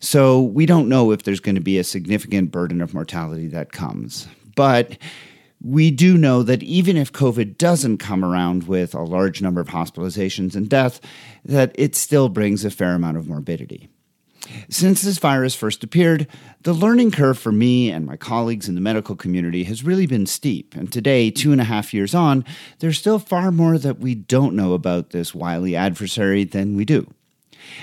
So 0.00 0.42
we 0.42 0.66
don't 0.66 0.88
know 0.88 1.10
if 1.10 1.22
there's 1.22 1.40
going 1.40 1.54
to 1.54 1.60
be 1.60 1.78
a 1.78 1.84
significant 1.84 2.50
burden 2.50 2.80
of 2.80 2.94
mortality 2.94 3.48
that 3.48 3.72
comes. 3.72 4.28
But 4.54 4.98
we 5.62 5.90
do 5.90 6.16
know 6.16 6.42
that 6.42 6.62
even 6.62 6.96
if 6.96 7.12
COVID 7.12 7.58
doesn't 7.58 7.98
come 7.98 8.24
around 8.24 8.68
with 8.68 8.94
a 8.94 9.02
large 9.02 9.42
number 9.42 9.60
of 9.60 9.68
hospitalizations 9.68 10.54
and 10.54 10.68
death, 10.68 11.00
that 11.44 11.72
it 11.74 11.96
still 11.96 12.28
brings 12.28 12.64
a 12.64 12.70
fair 12.70 12.94
amount 12.94 13.16
of 13.16 13.28
morbidity. 13.28 13.88
Since 14.68 15.02
this 15.02 15.18
virus 15.18 15.54
first 15.54 15.82
appeared, 15.82 16.26
the 16.62 16.72
learning 16.72 17.10
curve 17.10 17.38
for 17.38 17.52
me 17.52 17.90
and 17.90 18.06
my 18.06 18.16
colleagues 18.16 18.68
in 18.68 18.76
the 18.76 18.80
medical 18.80 19.16
community 19.16 19.64
has 19.64 19.84
really 19.84 20.06
been 20.06 20.26
steep. 20.26 20.74
And 20.76 20.92
today, 20.92 21.30
two 21.30 21.52
and 21.52 21.60
a 21.60 21.64
half 21.64 21.92
years 21.92 22.14
on, 22.14 22.44
there's 22.78 22.98
still 22.98 23.18
far 23.18 23.50
more 23.50 23.78
that 23.78 23.98
we 23.98 24.14
don't 24.14 24.54
know 24.54 24.74
about 24.74 25.10
this 25.10 25.34
wily 25.34 25.74
adversary 25.74 26.44
than 26.44 26.76
we 26.76 26.84
do. 26.84 27.12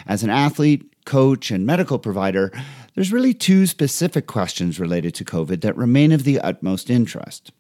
As 0.08 0.24
an 0.24 0.30
athlete, 0.30 0.92
coach, 1.06 1.52
and 1.52 1.66
medical 1.66 2.00
provider, 2.00 2.52
there's 2.94 3.14
really 3.14 3.34
two 3.34 3.66
specific 3.68 4.28
questions 4.28 4.80
related 4.80 5.14
to 5.16 5.26
COVID 5.26 5.62
that 5.62 5.78
remain 5.78 6.12
of 6.12 6.24
the 6.24 6.40
utmost 6.40 6.90
interest. 6.90 7.52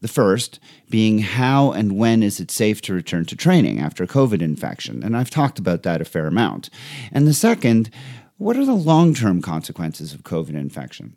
The 0.00 0.08
first 0.08 0.58
being 0.90 1.20
how 1.20 1.72
and 1.72 1.96
when 1.96 2.22
is 2.22 2.40
it 2.40 2.50
safe 2.50 2.80
to 2.82 2.94
return 2.94 3.24
to 3.26 3.36
training 3.36 3.80
after 3.80 4.06
COVID 4.06 4.42
infection? 4.42 5.02
And 5.02 5.16
I've 5.16 5.30
talked 5.30 5.58
about 5.58 5.82
that 5.84 6.00
a 6.00 6.04
fair 6.04 6.26
amount. 6.26 6.70
And 7.12 7.26
the 7.26 7.34
second, 7.34 7.90
what 8.36 8.56
are 8.56 8.66
the 8.66 8.74
long 8.74 9.14
term 9.14 9.40
consequences 9.40 10.12
of 10.12 10.22
COVID 10.22 10.54
infection? 10.54 11.16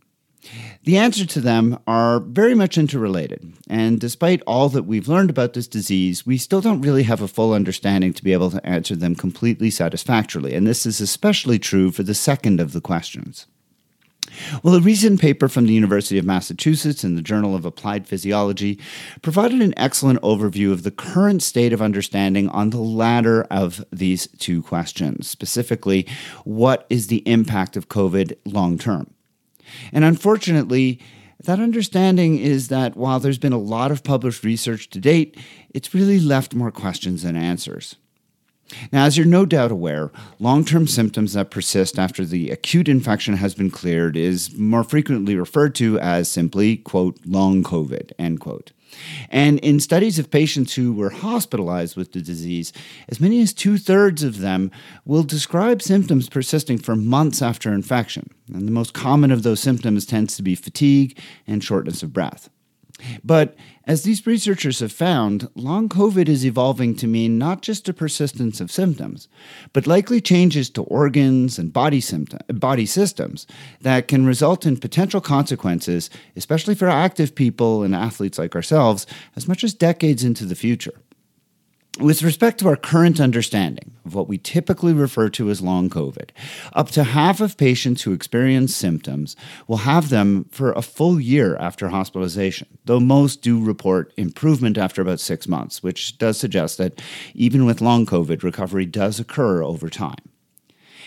The 0.84 0.98
answer 0.98 1.26
to 1.26 1.42
them 1.42 1.80
are 1.88 2.20
very 2.20 2.54
much 2.54 2.78
interrelated, 2.78 3.54
and 3.70 4.00
despite 4.00 4.44
all 4.46 4.70
that 4.70 4.84
we've 4.84 5.08
learned 5.08 5.30
about 5.30 5.54
this 5.54 5.68
disease, 5.68 6.26
we 6.26 6.38
still 6.38 6.62
don't 6.62 6.82
really 6.82 7.04
have 7.04 7.22
a 7.22 7.28
full 7.28 7.54
understanding 7.54 8.14
to 8.14 8.24
be 8.24 8.34
able 8.34 8.52
to 8.52 8.66
answer 8.66 8.96
them 8.96 9.16
completely 9.16 9.72
satisfactorily, 9.72 10.54
and 10.54 10.68
this 10.68 10.86
is 10.86 11.02
especially 11.02 11.58
true 11.58 11.92
for 11.92 12.04
the 12.04 12.14
second 12.14 12.60
of 12.60 12.74
the 12.74 12.82
questions. 12.82 13.48
Well, 14.64 14.76
a 14.76 14.82
recent 14.82 15.22
paper 15.22 15.48
from 15.48 15.66
the 15.66 15.74
University 15.74 16.18
of 16.18 16.26
Massachusetts 16.26 17.04
in 17.04 17.16
the 17.16 17.22
Journal 17.22 17.56
of 17.56 17.66
Applied 17.66 18.08
Physiology 18.08 18.80
provided 19.22 19.62
an 19.62 19.74
excellent 19.78 20.22
overview 20.22 20.72
of 20.72 20.84
the 20.84 20.92
current 20.92 21.42
state 21.42 21.74
of 21.74 21.82
understanding 21.82 22.50
on 22.50 22.72
the 22.72 22.80
latter 22.82 23.44
of 23.50 23.84
these 23.92 24.28
two 24.40 24.62
questions, 24.62 25.30
specifically, 25.30 26.08
what 26.44 26.86
is 26.90 27.08
the 27.08 27.28
impact 27.28 27.78
of 27.78 27.90
COVID 27.90 28.36
long 28.46 28.78
term? 28.78 29.15
And 29.92 30.04
unfortunately, 30.04 31.00
that 31.44 31.60
understanding 31.60 32.38
is 32.38 32.70
that 32.70 32.96
while 32.96 33.20
there's 33.20 33.38
been 33.38 33.54
a 33.54 33.58
lot 33.58 33.92
of 33.92 34.04
published 34.04 34.44
research 34.44 34.90
to 34.92 35.00
date, 35.00 35.38
it's 35.70 35.94
really 35.94 36.20
left 36.20 36.56
more 36.56 36.72
questions 36.72 37.24
than 37.24 37.36
answers. 37.36 37.98
Now, 38.92 39.06
as 39.06 39.16
you're 39.16 39.28
no 39.28 39.46
doubt 39.46 39.72
aware, 39.72 40.12
long 40.40 40.66
term 40.66 40.88
symptoms 40.88 41.34
that 41.34 41.52
persist 41.52 42.00
after 42.00 42.26
the 42.26 42.50
acute 42.50 42.90
infection 42.90 43.38
has 43.38 43.54
been 43.54 43.70
cleared 43.70 44.18
is 44.18 44.56
more 44.58 44.84
frequently 44.84 45.36
referred 45.36 45.76
to 45.76 46.00
as 46.00 46.32
simply, 46.32 46.78
quote, 46.78 47.20
long 47.26 47.64
COVID, 47.64 48.12
end 48.18 48.40
quote. 48.40 48.72
And 49.30 49.60
in 49.60 49.80
studies 49.80 50.20
of 50.20 50.32
patients 50.32 50.76
who 50.76 50.94
were 50.94 51.10
hospitalized 51.10 51.96
with 51.96 52.12
the 52.12 52.22
disease, 52.22 52.74
as 53.10 53.20
many 53.20 53.42
as 53.42 53.54
two 53.54 53.78
thirds 53.78 54.24
of 54.24 54.40
them 54.40 54.72
will 55.06 55.24
describe 55.24 55.82
symptoms 55.82 56.30
persisting 56.30 56.78
for 56.78 56.96
months 56.96 57.42
after 57.42 57.74
infection. 57.74 58.30
And 58.54 58.68
the 58.68 58.72
most 58.72 58.94
common 58.94 59.32
of 59.32 59.44
those 59.44 59.60
symptoms 59.60 60.06
tends 60.06 60.36
to 60.38 60.44
be 60.44 60.56
fatigue 60.56 61.20
and 61.48 61.64
shortness 61.64 62.04
of 62.04 62.14
breath. 62.14 62.50
But 63.24 63.56
as 63.86 64.04
these 64.04 64.26
researchers 64.26 64.80
have 64.80 64.92
found, 64.92 65.48
long 65.56 65.90
COVID 65.90 66.28
is 66.28 66.46
evolving 66.46 66.96
to 66.96 67.08
mean 67.08 67.38
not 67.38 67.62
just 67.62 67.88
a 67.88 67.94
persistence 67.94 68.60
of 68.60 68.72
symptoms, 68.72 69.28
but 69.74 69.86
likely 69.86 70.20
changes 70.20 70.70
to 70.72 70.84
organs 70.84 71.60
and 71.60 71.72
body, 71.72 72.02
symptom, 72.02 72.40
body 72.48 72.86
systems 72.86 73.46
that 73.82 74.08
can 74.08 74.26
result 74.26 74.66
in 74.66 74.78
potential 74.78 75.22
consequences, 75.22 76.10
especially 76.36 76.76
for 76.76 76.88
active 76.88 77.36
people 77.36 77.84
and 77.84 77.96
athletes 77.96 78.40
like 78.40 78.56
ourselves, 78.56 79.06
as 79.36 79.48
much 79.48 79.64
as 79.64 79.74
decades 79.74 80.24
into 80.24 80.46
the 80.46 80.56
future. 80.56 80.94
With 82.00 82.24
respect 82.24 82.60
to 82.60 82.68
our 82.68 82.76
current 82.76 83.22
understanding 83.22 83.94
of 84.06 84.14
what 84.16 84.28
we 84.28 84.38
typically 84.38 84.92
refer 84.92 85.30
to 85.30 85.50
as 85.50 85.62
long 85.62 85.90
COVID, 85.90 86.32
up 86.74 86.92
to 86.92 87.06
half 87.06 87.40
of 87.40 87.56
patients 87.56 88.02
who 88.02 88.12
experience 88.12 88.76
symptoms 88.76 89.38
will 89.66 89.78
have 89.78 90.10
them 90.10 90.46
for 90.52 90.74
a 90.74 90.82
full 90.82 91.22
year 91.22 91.56
after 91.56 91.88
hospitalization, 91.88 92.68
though 92.84 93.00
most 93.00 93.42
do 93.42 93.64
report 93.64 94.14
improvement 94.18 94.78
after 94.78 95.02
about 95.02 95.22
six 95.22 95.48
months, 95.48 95.82
which 95.82 96.18
does 96.18 96.38
suggest 96.38 96.78
that 96.80 97.02
even 97.34 97.66
with 97.66 97.80
long 97.80 98.06
COVID, 98.06 98.44
recovery 98.44 98.86
does 98.86 99.18
occur 99.18 99.64
over 99.64 99.90
time. 99.90 100.35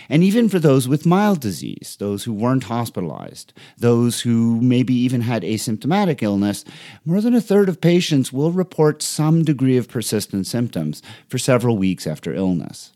And 0.08 0.24
even 0.24 0.48
for 0.48 0.58
those 0.58 0.88
with 0.88 1.04
mild 1.04 1.40
disease, 1.40 1.96
those 1.98 2.24
who 2.24 2.32
weren't 2.32 2.64
hospitalized, 2.64 3.52
those 3.76 4.22
who 4.22 4.60
maybe 4.60 4.94
even 4.94 5.20
had 5.20 5.42
asymptomatic 5.42 6.22
illness, 6.22 6.64
more 7.04 7.20
than 7.20 7.34
a 7.34 7.40
third 7.40 7.68
of 7.68 7.80
patients 7.80 8.32
will 8.32 8.52
report 8.52 9.02
some 9.02 9.44
degree 9.44 9.76
of 9.76 9.88
persistent 9.88 10.46
symptoms 10.46 11.02
for 11.28 11.38
several 11.38 11.76
weeks 11.76 12.06
after 12.06 12.34
illness. 12.34 12.92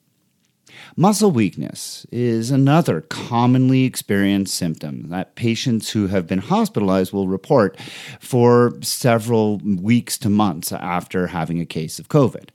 Muscle 0.97 1.31
weakness 1.31 2.07
is 2.11 2.51
another 2.51 3.03
commonly 3.03 3.85
experienced 3.85 4.55
symptom 4.55 5.09
that 5.09 5.35
patients 5.35 5.91
who 5.91 6.07
have 6.09 6.27
been 6.27 6.39
hospitalized 6.39 7.13
will 7.13 7.29
report 7.29 7.79
for 8.21 8.75
several 8.83 9.59
weeks 9.59 10.19
to 10.19 10.29
months 10.29 10.73
after 10.73 11.29
having 11.29 11.61
a 11.61 11.67
case 11.67 11.99
of 11.99 12.09
COVID. 12.09 12.49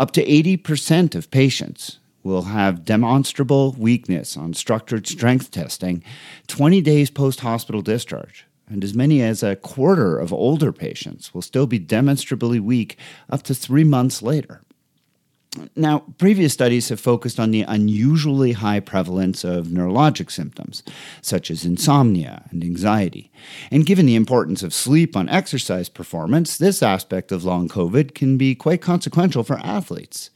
Up 0.00 0.12
to 0.12 0.24
80% 0.24 1.14
of 1.14 1.30
patients 1.30 1.98
will 2.28 2.42
have 2.42 2.84
demonstrable 2.84 3.74
weakness 3.78 4.36
on 4.36 4.54
structured 4.54 5.06
strength 5.06 5.50
testing 5.50 6.04
20 6.46 6.80
days 6.82 7.10
post 7.10 7.40
hospital 7.40 7.82
discharge. 7.82 8.46
And 8.68 8.84
as 8.84 8.94
many 8.94 9.22
as 9.22 9.42
a 9.42 9.56
quarter 9.56 10.18
of 10.18 10.32
older 10.32 10.72
patients 10.72 11.32
will 11.32 11.42
still 11.42 11.66
be 11.66 11.78
demonstrably 11.78 12.60
weak 12.60 12.98
up 13.30 13.42
to 13.44 13.54
three 13.54 13.84
months 13.84 14.22
later. 14.22 14.60
Now, 15.74 16.00
previous 16.18 16.52
studies 16.52 16.90
have 16.90 17.00
focused 17.00 17.40
on 17.40 17.50
the 17.50 17.62
unusually 17.62 18.52
high 18.52 18.80
prevalence 18.80 19.44
of 19.44 19.68
neurologic 19.68 20.30
symptoms, 20.30 20.82
such 21.22 21.50
as 21.50 21.64
insomnia 21.64 22.44
and 22.50 22.62
anxiety. 22.62 23.32
And 23.70 23.86
given 23.86 24.04
the 24.04 24.14
importance 24.14 24.62
of 24.62 24.74
sleep 24.74 25.16
on 25.16 25.28
exercise 25.30 25.88
performance, 25.88 26.58
this 26.58 26.82
aspect 26.82 27.32
of 27.32 27.44
long 27.44 27.68
COVID 27.68 28.14
can 28.14 28.36
be 28.36 28.54
quite 28.54 28.82
consequential 28.82 29.42
for 29.42 29.58
athletes. 29.60 30.30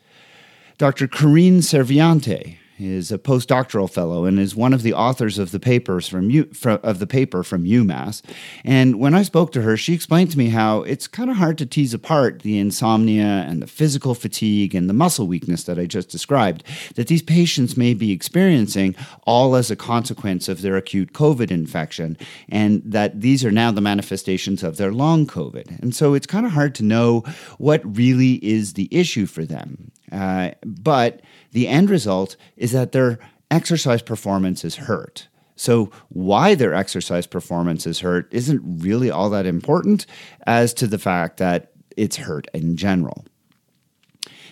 Dr. 0.83 1.07
Carine 1.07 1.61
Serviante 1.61 2.57
is 2.77 3.13
a 3.13 3.19
postdoctoral 3.19 3.89
fellow 3.89 4.25
and 4.25 4.41
is 4.41 4.57
one 4.57 4.75
of 4.75 4.83
the 4.83 4.93
authors 4.93 5.39
of 5.39 5.53
the 5.53 5.61
papers 5.61 6.09
from, 6.09 6.29
U, 6.29 6.51
of 6.65 6.99
the 6.99 7.07
paper 7.07 7.45
from 7.45 7.63
UMass. 7.63 8.21
And 8.65 8.99
when 8.99 9.15
I 9.15 9.23
spoke 9.23 9.53
to 9.53 9.63
her, 9.63 9.77
she 9.77 9.95
explained 9.95 10.33
to 10.33 10.39
me 10.39 10.49
how 10.49 10.83
it's 10.83 11.07
kind 11.07 11.31
of 11.31 11.37
hard 11.37 11.57
to 11.59 11.67
tease 11.67 11.95
apart 11.95 12.43
the 12.43 12.59
insomnia 12.59 13.47
and 13.49 13.63
the 13.63 13.69
physical 13.69 14.17
fatigue 14.17 14.75
and 14.75 14.91
the 14.91 14.93
muscle 14.93 15.29
weakness 15.29 15.63
that 15.63 15.79
I 15.79 15.87
just 15.87 16.09
described 16.09 16.65
that 16.97 17.07
these 17.07 17.23
patients 17.23 17.77
may 17.77 17.95
be 17.95 18.11
experiencing 18.11 18.97
all 19.23 19.55
as 19.55 19.71
a 19.71 19.77
consequence 19.77 20.49
of 20.49 20.63
their 20.63 20.77
acute 20.77 21.13
COVID 21.13 21.53
infection, 21.53 22.19
and 22.49 22.83
that 22.85 23.21
these 23.21 23.45
are 23.45 23.53
now 23.53 23.71
the 23.71 23.81
manifestations 23.81 24.65
of 24.65 24.79
their 24.79 24.91
long 24.91 25.29
COVID. 25.29 25.81
And 25.81 25.95
so 25.95 26.15
it's 26.15 26.27
kind 26.27 26.45
of 26.45 26.51
hard 26.51 26.75
to 26.75 26.83
know 26.83 27.21
what 27.59 27.97
really 27.97 28.45
is 28.45 28.73
the 28.73 28.89
issue 28.91 29.27
for 29.27 29.45
them. 29.45 29.93
Uh, 30.13 30.51
but 30.65 31.23
the 31.53 31.67
end 31.67 31.91
result 31.91 32.37
is 32.57 32.73
that 32.73 32.93
their 32.93 33.19
exercise 33.51 34.03
performance 34.03 34.65
is 34.65 34.77
hurt. 34.77 35.29
So, 35.57 35.91
why 36.09 36.55
their 36.55 36.75
exercise 36.75 37.27
performance 37.27 37.87
is 37.87 38.01
hurt 38.01 38.29
isn't 38.33 38.63
really 38.65 39.11
all 39.11 39.31
that 39.31 39.47
important 39.47 40.07
as 40.47 40.75
to 40.75 40.87
the 40.87 40.99
fact 40.99 41.37
that 41.37 41.73
it's 41.97 42.17
hurt 42.17 42.47
in 42.55 42.77
general. 42.77 43.25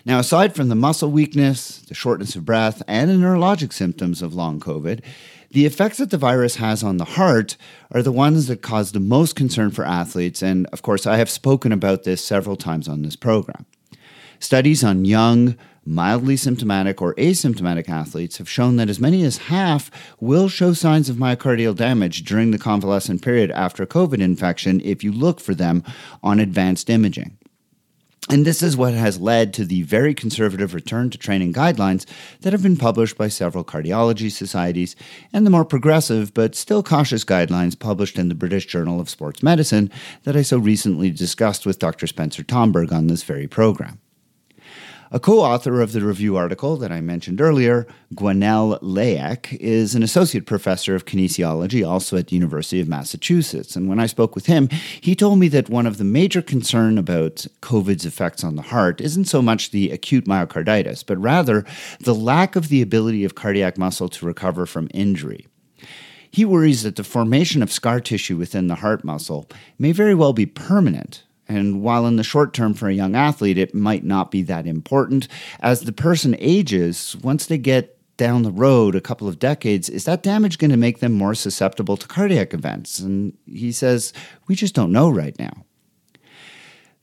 Now, 0.04 0.18
aside 0.18 0.54
from 0.54 0.68
the 0.68 0.74
muscle 0.74 1.10
weakness, 1.10 1.78
the 1.80 1.94
shortness 1.94 2.36
of 2.36 2.44
breath, 2.44 2.82
and 2.86 3.10
the 3.10 3.14
neurologic 3.14 3.72
symptoms 3.72 4.22
of 4.22 4.34
long 4.34 4.60
COVID, 4.60 5.02
the 5.50 5.66
effects 5.66 5.98
that 5.98 6.10
the 6.10 6.16
virus 6.16 6.56
has 6.56 6.82
on 6.82 6.98
the 6.98 7.04
heart 7.04 7.56
are 7.90 8.02
the 8.02 8.12
ones 8.12 8.46
that 8.46 8.62
cause 8.62 8.92
the 8.92 9.00
most 9.00 9.34
concern 9.34 9.70
for 9.70 9.84
athletes. 9.84 10.42
And 10.42 10.66
of 10.68 10.82
course, 10.82 11.06
I 11.06 11.16
have 11.16 11.28
spoken 11.28 11.72
about 11.72 12.04
this 12.04 12.24
several 12.24 12.56
times 12.56 12.88
on 12.88 13.02
this 13.02 13.16
program. 13.16 13.66
Studies 14.40 14.82
on 14.82 15.04
young, 15.04 15.54
mildly 15.84 16.34
symptomatic 16.34 17.02
or 17.02 17.14
asymptomatic 17.16 17.90
athletes 17.90 18.38
have 18.38 18.48
shown 18.48 18.76
that 18.76 18.88
as 18.88 18.98
many 18.98 19.22
as 19.22 19.36
half 19.36 19.90
will 20.18 20.48
show 20.48 20.72
signs 20.72 21.10
of 21.10 21.16
myocardial 21.16 21.76
damage 21.76 22.24
during 22.24 22.50
the 22.50 22.58
convalescent 22.58 23.20
period 23.20 23.50
after 23.50 23.84
COVID 23.84 24.18
infection 24.18 24.80
if 24.82 25.04
you 25.04 25.12
look 25.12 25.40
for 25.40 25.54
them 25.54 25.84
on 26.22 26.40
advanced 26.40 26.88
imaging. 26.88 27.36
And 28.30 28.46
this 28.46 28.62
is 28.62 28.78
what 28.78 28.94
has 28.94 29.20
led 29.20 29.52
to 29.54 29.64
the 29.66 29.82
very 29.82 30.14
conservative 30.14 30.72
return 30.72 31.10
to 31.10 31.18
training 31.18 31.52
guidelines 31.52 32.06
that 32.40 32.54
have 32.54 32.62
been 32.62 32.76
published 32.76 33.18
by 33.18 33.28
several 33.28 33.64
cardiology 33.64 34.30
societies 34.30 34.96
and 35.34 35.44
the 35.44 35.50
more 35.50 35.66
progressive 35.66 36.32
but 36.32 36.54
still 36.54 36.82
cautious 36.82 37.24
guidelines 37.24 37.78
published 37.78 38.18
in 38.18 38.30
the 38.30 38.34
British 38.34 38.66
Journal 38.66 39.00
of 39.00 39.10
Sports 39.10 39.42
Medicine 39.42 39.90
that 40.22 40.36
I 40.36 40.42
so 40.42 40.58
recently 40.58 41.10
discussed 41.10 41.66
with 41.66 41.78
Dr. 41.78 42.06
Spencer 42.06 42.42
Tomberg 42.42 42.90
on 42.90 43.08
this 43.08 43.22
very 43.22 43.46
program. 43.46 44.00
A 45.12 45.18
co 45.18 45.40
author 45.40 45.80
of 45.80 45.90
the 45.90 46.02
review 46.02 46.36
article 46.36 46.76
that 46.76 46.92
I 46.92 47.00
mentioned 47.00 47.40
earlier, 47.40 47.84
Gwenaël 48.14 48.80
Layec, 48.80 49.52
is 49.58 49.96
an 49.96 50.04
associate 50.04 50.46
professor 50.46 50.94
of 50.94 51.04
kinesiology 51.04 51.84
also 51.84 52.16
at 52.16 52.28
the 52.28 52.36
University 52.36 52.80
of 52.80 52.86
Massachusetts. 52.86 53.74
And 53.74 53.88
when 53.88 53.98
I 53.98 54.06
spoke 54.06 54.36
with 54.36 54.46
him, 54.46 54.68
he 55.00 55.16
told 55.16 55.40
me 55.40 55.48
that 55.48 55.68
one 55.68 55.88
of 55.88 55.98
the 55.98 56.04
major 56.04 56.40
concern 56.40 56.96
about 56.96 57.44
COVID's 57.60 58.06
effects 58.06 58.44
on 58.44 58.54
the 58.54 58.62
heart 58.62 59.00
isn't 59.00 59.24
so 59.24 59.42
much 59.42 59.72
the 59.72 59.90
acute 59.90 60.26
myocarditis, 60.26 61.04
but 61.04 61.18
rather 61.18 61.66
the 61.98 62.14
lack 62.14 62.54
of 62.54 62.68
the 62.68 62.80
ability 62.80 63.24
of 63.24 63.34
cardiac 63.34 63.76
muscle 63.76 64.08
to 64.10 64.26
recover 64.26 64.64
from 64.64 64.88
injury. 64.94 65.48
He 66.30 66.44
worries 66.44 66.84
that 66.84 66.94
the 66.94 67.02
formation 67.02 67.64
of 67.64 67.72
scar 67.72 67.98
tissue 67.98 68.36
within 68.36 68.68
the 68.68 68.76
heart 68.76 69.02
muscle 69.02 69.50
may 69.76 69.90
very 69.90 70.14
well 70.14 70.32
be 70.32 70.46
permanent 70.46 71.24
and 71.50 71.82
while 71.82 72.06
in 72.06 72.14
the 72.14 72.22
short 72.22 72.54
term 72.54 72.74
for 72.74 72.88
a 72.88 72.94
young 72.94 73.16
athlete, 73.16 73.58
it 73.58 73.74
might 73.74 74.04
not 74.04 74.30
be 74.30 74.42
that 74.42 74.68
important, 74.68 75.26
as 75.58 75.80
the 75.80 75.92
person 75.92 76.36
ages, 76.38 77.16
once 77.22 77.46
they 77.46 77.58
get 77.58 77.98
down 78.16 78.44
the 78.44 78.52
road 78.52 78.94
a 78.94 79.00
couple 79.00 79.26
of 79.26 79.40
decades, 79.40 79.88
is 79.88 80.04
that 80.04 80.22
damage 80.22 80.58
going 80.58 80.70
to 80.70 80.76
make 80.76 81.00
them 81.00 81.12
more 81.12 81.34
susceptible 81.34 81.96
to 81.96 82.06
cardiac 82.06 82.54
events? 82.54 83.00
And 83.00 83.36
he 83.46 83.72
says, 83.72 84.12
we 84.46 84.54
just 84.54 84.76
don't 84.76 84.92
know 84.92 85.10
right 85.10 85.36
now. 85.40 85.64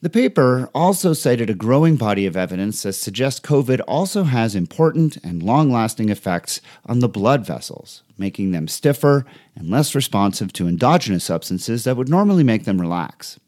The 0.01 0.09
paper 0.09 0.69
also 0.73 1.11
cited 1.11 1.49
a 1.49 1.55
growing 1.55 1.97
body 1.97 2.25
of 2.25 2.37
evidence 2.37 2.83
that 2.83 2.93
suggests 2.93 3.41
COVID 3.41 3.81
also 3.85 4.23
has 4.23 4.55
important 4.55 5.17
and 5.25 5.43
long 5.43 5.71
lasting 5.71 6.07
effects 6.07 6.61
on 6.85 6.99
the 6.99 7.09
blood 7.09 7.45
vessels, 7.45 8.03
making 8.17 8.51
them 8.51 8.69
stiffer 8.69 9.25
and 9.55 9.69
less 9.69 9.93
responsive 9.93 10.53
to 10.53 10.67
endogenous 10.67 11.25
substances 11.25 11.83
that 11.83 11.97
would 11.97 12.07
normally 12.07 12.43
make 12.43 12.63
them 12.63 12.79
relax. 12.79 13.39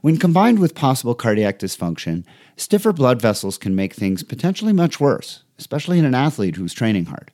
When 0.00 0.16
combined 0.16 0.58
with 0.58 0.74
possible 0.74 1.14
cardiac 1.14 1.58
dysfunction, 1.58 2.24
stiffer 2.56 2.92
blood 2.92 3.20
vessels 3.20 3.58
can 3.58 3.74
make 3.74 3.94
things 3.94 4.22
potentially 4.22 4.72
much 4.72 5.00
worse, 5.00 5.42
especially 5.58 5.98
in 5.98 6.04
an 6.04 6.14
athlete 6.14 6.56
who's 6.56 6.74
training 6.74 7.06
hard. 7.06 7.32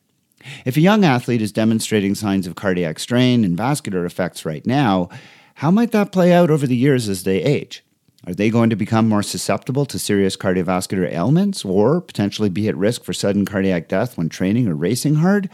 If 0.64 0.76
a 0.76 0.81
young 0.81 1.05
athlete 1.05 1.43
is 1.43 1.52
demonstrating 1.52 2.14
signs 2.14 2.47
of 2.47 2.55
cardiac 2.55 2.99
strain 2.99 3.45
and 3.45 3.57
vascular 3.57 4.05
effects 4.05 4.45
right 4.45 4.66
now, 4.66 5.09
how 5.55 5.71
might 5.71 5.93
that 5.93 6.12
play 6.12 6.33
out 6.33 6.50
over 6.50 6.66
the 6.66 6.76
years 6.76 7.09
as 7.09 7.25
they 7.25 7.43
age? 7.43 7.83
Are 8.26 8.35
they 8.35 8.50
going 8.50 8.71
to 8.71 8.76
become 8.76 9.09
more 9.09 9.23
susceptible 9.23 9.87
to 9.87 9.99
serious 9.99 10.37
cardiovascular 10.37 11.11
ailments 11.11 11.64
or 11.64 12.00
potentially 12.00 12.49
be 12.49 12.69
at 12.69 12.76
risk 12.76 13.05
for 13.05 13.12
sudden 13.12 13.45
cardiac 13.45 13.88
death 13.88 14.19
when 14.19 14.28
training 14.28 14.66
or 14.69 14.75
racing 14.75 15.16
hard? 15.16 15.49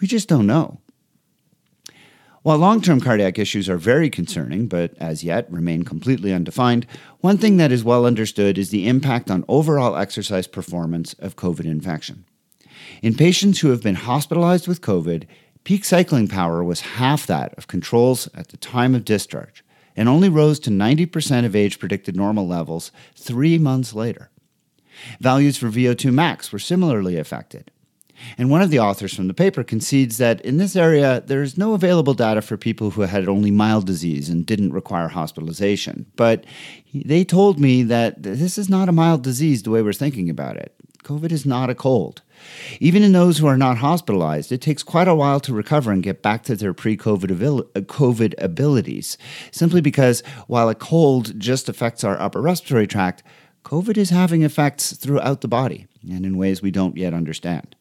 We 0.00 0.06
just 0.06 0.28
don't 0.28 0.46
know. 0.46 0.80
While 2.42 2.56
long 2.56 2.80
term 2.80 3.00
cardiac 3.00 3.38
issues 3.38 3.68
are 3.68 3.76
very 3.76 4.08
concerning, 4.08 4.66
but 4.66 4.94
as 4.98 5.22
yet 5.22 5.50
remain 5.52 5.82
completely 5.82 6.32
undefined, 6.32 6.86
one 7.20 7.36
thing 7.36 7.58
that 7.58 7.70
is 7.70 7.84
well 7.84 8.06
understood 8.06 8.56
is 8.56 8.70
the 8.70 8.88
impact 8.88 9.30
on 9.30 9.44
overall 9.46 9.96
exercise 9.96 10.46
performance 10.46 11.12
of 11.18 11.36
COVID 11.36 11.66
infection. 11.66 12.24
In 13.02 13.14
patients 13.14 13.60
who 13.60 13.68
have 13.68 13.82
been 13.82 13.94
hospitalized 13.94 14.66
with 14.66 14.80
COVID, 14.80 15.26
peak 15.64 15.84
cycling 15.84 16.28
power 16.28 16.64
was 16.64 16.80
half 16.80 17.26
that 17.26 17.52
of 17.58 17.66
controls 17.66 18.26
at 18.34 18.48
the 18.48 18.56
time 18.56 18.94
of 18.94 19.04
discharge 19.04 19.62
and 19.94 20.08
only 20.08 20.30
rose 20.30 20.58
to 20.60 20.70
90% 20.70 21.44
of 21.44 21.54
age 21.54 21.78
predicted 21.78 22.16
normal 22.16 22.46
levels 22.46 22.90
three 23.14 23.58
months 23.58 23.92
later. 23.92 24.30
Values 25.20 25.58
for 25.58 25.68
VO2 25.68 26.10
max 26.10 26.52
were 26.52 26.58
similarly 26.58 27.18
affected. 27.18 27.70
And 28.38 28.50
one 28.50 28.62
of 28.62 28.70
the 28.70 28.78
authors 28.78 29.14
from 29.14 29.28
the 29.28 29.34
paper 29.34 29.62
concedes 29.62 30.18
that 30.18 30.40
in 30.42 30.58
this 30.58 30.76
area, 30.76 31.22
there 31.26 31.42
is 31.42 31.58
no 31.58 31.74
available 31.74 32.14
data 32.14 32.42
for 32.42 32.56
people 32.56 32.90
who 32.90 33.02
had 33.02 33.28
only 33.28 33.50
mild 33.50 33.86
disease 33.86 34.28
and 34.28 34.46
didn't 34.46 34.72
require 34.72 35.08
hospitalization. 35.08 36.06
But 36.16 36.44
they 36.94 37.24
told 37.24 37.58
me 37.58 37.82
that 37.84 38.22
this 38.22 38.58
is 38.58 38.68
not 38.68 38.88
a 38.88 38.92
mild 38.92 39.22
disease 39.22 39.62
the 39.62 39.70
way 39.70 39.82
we're 39.82 39.92
thinking 39.92 40.30
about 40.30 40.56
it. 40.56 40.74
COVID 41.02 41.32
is 41.32 41.46
not 41.46 41.70
a 41.70 41.74
cold. 41.74 42.22
Even 42.78 43.02
in 43.02 43.12
those 43.12 43.38
who 43.38 43.46
are 43.46 43.56
not 43.56 43.78
hospitalized, 43.78 44.52
it 44.52 44.60
takes 44.60 44.82
quite 44.82 45.08
a 45.08 45.14
while 45.14 45.40
to 45.40 45.52
recover 45.52 45.90
and 45.90 46.02
get 46.02 46.22
back 46.22 46.42
to 46.44 46.56
their 46.56 46.74
pre 46.74 46.94
uh, 46.94 46.96
COVID 46.96 48.34
abilities, 48.38 49.18
simply 49.50 49.80
because 49.80 50.22
while 50.46 50.68
a 50.68 50.74
cold 50.74 51.38
just 51.38 51.68
affects 51.68 52.04
our 52.04 52.20
upper 52.20 52.40
respiratory 52.40 52.86
tract, 52.86 53.22
COVID 53.64 53.96
is 53.96 54.10
having 54.10 54.42
effects 54.42 54.96
throughout 54.96 55.40
the 55.40 55.48
body 55.48 55.86
and 56.08 56.24
in 56.24 56.38
ways 56.38 56.62
we 56.62 56.70
don't 56.70 56.96
yet 56.96 57.12
understand. 57.12 57.76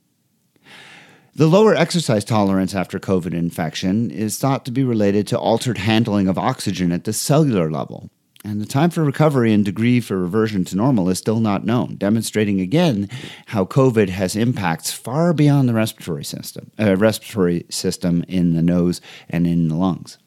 The 1.39 1.47
lower 1.47 1.73
exercise 1.73 2.25
tolerance 2.25 2.75
after 2.75 2.99
COVID 2.99 3.33
infection 3.33 4.11
is 4.11 4.37
thought 4.37 4.65
to 4.65 4.71
be 4.71 4.83
related 4.83 5.25
to 5.27 5.39
altered 5.39 5.77
handling 5.77 6.27
of 6.27 6.37
oxygen 6.37 6.91
at 6.91 7.05
the 7.05 7.13
cellular 7.13 7.71
level, 7.71 8.09
and 8.43 8.59
the 8.59 8.65
time 8.65 8.89
for 8.89 9.05
recovery 9.05 9.53
and 9.53 9.63
degree 9.63 10.01
for 10.01 10.17
reversion 10.17 10.65
to 10.65 10.75
normal 10.75 11.07
is 11.07 11.17
still 11.17 11.39
not 11.39 11.65
known, 11.65 11.95
demonstrating 11.95 12.59
again 12.59 13.07
how 13.45 13.63
COVID 13.63 14.09
has 14.09 14.35
impacts 14.35 14.91
far 14.91 15.31
beyond 15.31 15.69
the 15.69 15.73
respiratory 15.73 16.25
system, 16.25 16.71
uh, 16.77 16.97
respiratory 16.97 17.65
system 17.69 18.25
in 18.27 18.53
the 18.53 18.61
nose 18.61 18.99
and 19.29 19.47
in 19.47 19.69
the 19.69 19.75
lungs. 19.75 20.17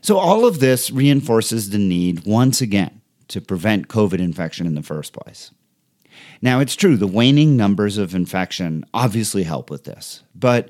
So 0.00 0.16
all 0.16 0.46
of 0.46 0.60
this 0.60 0.90
reinforces 0.90 1.68
the 1.68 1.76
need 1.76 2.24
once 2.24 2.62
again 2.62 3.02
to 3.28 3.42
prevent 3.42 3.88
COVID 3.88 4.18
infection 4.18 4.66
in 4.66 4.76
the 4.76 4.82
first 4.82 5.12
place. 5.12 5.50
Now, 6.40 6.60
it's 6.60 6.76
true, 6.76 6.96
the 6.96 7.06
waning 7.06 7.56
numbers 7.56 7.98
of 7.98 8.14
infection 8.14 8.84
obviously 8.94 9.42
help 9.42 9.70
with 9.70 9.84
this, 9.84 10.22
but 10.34 10.68